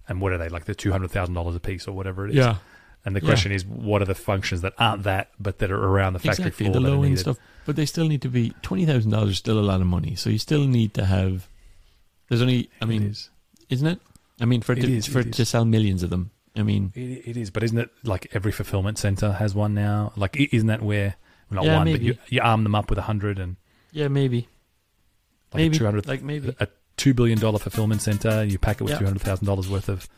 And 0.09 0.21
what 0.21 0.33
are 0.33 0.39
they 0.39 0.49
like? 0.49 0.65
They're 0.65 0.75
two 0.75 0.93
hundred 0.93 1.11
thousand 1.11 1.35
dollars 1.35 1.57
a 1.57 1.61
piece 1.61 1.87
or 1.89 1.93
whatever 1.93 2.27
it 2.27 2.31
is. 2.31 2.37
Yeah. 2.37 2.57
And 3.05 3.15
the 3.15 3.21
Yeah. 3.21 3.27
question 3.29 3.53
is, 3.53 3.65
what 3.65 4.03
are 4.03 4.07
the 4.07 4.15
functions 4.17 4.63
that 4.63 4.73
aren't 4.79 5.05
that, 5.05 5.31
but 5.39 5.59
that 5.59 5.71
are 5.71 5.79
around 5.85 6.15
the 6.15 6.19
factory 6.19 6.47
exactly 6.47 6.67
floor? 6.67 6.75
the 6.75 6.81
low 6.81 7.03
end 7.03 7.19
stuff. 7.19 7.39
But 7.65 7.77
they 7.77 7.87
still 7.87 8.09
need 8.09 8.23
to 8.23 8.29
be 8.29 8.53
twenty 8.63 8.85
thousand 8.87 9.11
dollars. 9.11 9.31
is 9.31 9.39
Still 9.39 9.59
a 9.59 9.67
lot 9.67 9.81
of 9.81 9.87
money. 9.87 10.15
So 10.17 10.31
you 10.31 10.39
still 10.39 10.67
need 10.67 10.95
to 10.95 11.05
have. 11.05 11.49
There's 12.29 12.43
only. 12.43 12.69
I 12.81 12.85
mean, 12.85 13.03
is. 13.05 13.31
isn't 13.69 13.87
it? 13.87 14.01
I 14.41 14.45
mean, 14.45 14.61
for 14.61 14.73
It 14.73 14.81
to, 14.83 14.93
is, 14.93 15.07
for 15.07 15.21
it 15.21 15.33
to 15.35 15.45
sell 15.45 15.65
millions 15.65 16.03
of 16.03 16.11
them. 16.11 16.31
I 16.57 16.63
mean, 16.63 16.93
It, 16.95 17.29
it 17.31 17.37
is, 17.37 17.51
but 17.51 17.63
isn't 17.63 17.79
it 17.79 17.91
like 18.03 18.29
every 18.33 18.51
fulfillment 18.53 18.99
center 18.99 19.33
has 19.33 19.55
one 19.55 19.75
now? 19.75 20.13
Like, 20.17 20.37
isn't 20.37 20.67
that 20.69 20.83
where 20.83 21.17
well, 21.51 21.63
not 21.63 21.65
Yeah, 21.65 21.77
one, 21.77 21.93
but 21.93 22.01
you, 22.01 22.17
you 22.29 22.41
arm 22.43 22.63
them 22.65 22.75
up 22.75 22.89
with 22.91 22.99
a 22.99 23.03
hundred 23.03 23.39
and 23.39 23.57
yeah, 23.93 24.09
maybe, 24.09 24.49
like 25.53 25.61
maybe, 25.61 25.77
a 25.77 25.79
two 25.79 25.85
hundred, 25.85 26.07
like 26.07 26.23
maybe. 26.23 26.55
a 26.59 26.67
two 26.97 27.15
billion 27.15 27.39
dollar 27.39 27.59
fulfillment 27.59 28.03
center. 28.03 28.29
and 28.29 28.51
You 28.53 28.59
pack 28.59 28.81
it 28.81 28.85
with 28.85 28.93
Yeah. 28.93 28.99
two 28.99 29.05
hundred 29.05 29.23
thousand 29.23 29.47
dollars 29.47 29.69
worth 29.69 29.89
of, 29.89 30.09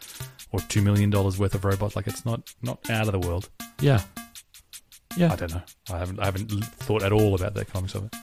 or 0.53 0.61
two 0.61 0.83
million 0.83 1.11
dollars 1.11 1.39
worth 1.39 1.55
of 1.55 1.65
robots. 1.65 1.97
Like, 1.97 2.07
it's 2.07 2.25
not 2.25 2.53
not 2.63 2.89
out 2.91 3.07
of 3.07 3.13
the 3.21 3.27
world. 3.27 3.49
Yeah, 3.81 4.03
yeah. 5.17 5.33
I 5.33 5.37
don't 5.37 5.53
know. 5.55 5.63
I 5.91 5.99
haven't 5.99 6.21
I 6.21 6.25
haven't 6.27 6.49
thought 6.65 7.03
at 7.03 7.13
all 7.13 7.35
about 7.35 7.55
the 7.55 7.61
economics 7.61 7.95
of 7.95 8.05
it. 8.05 8.15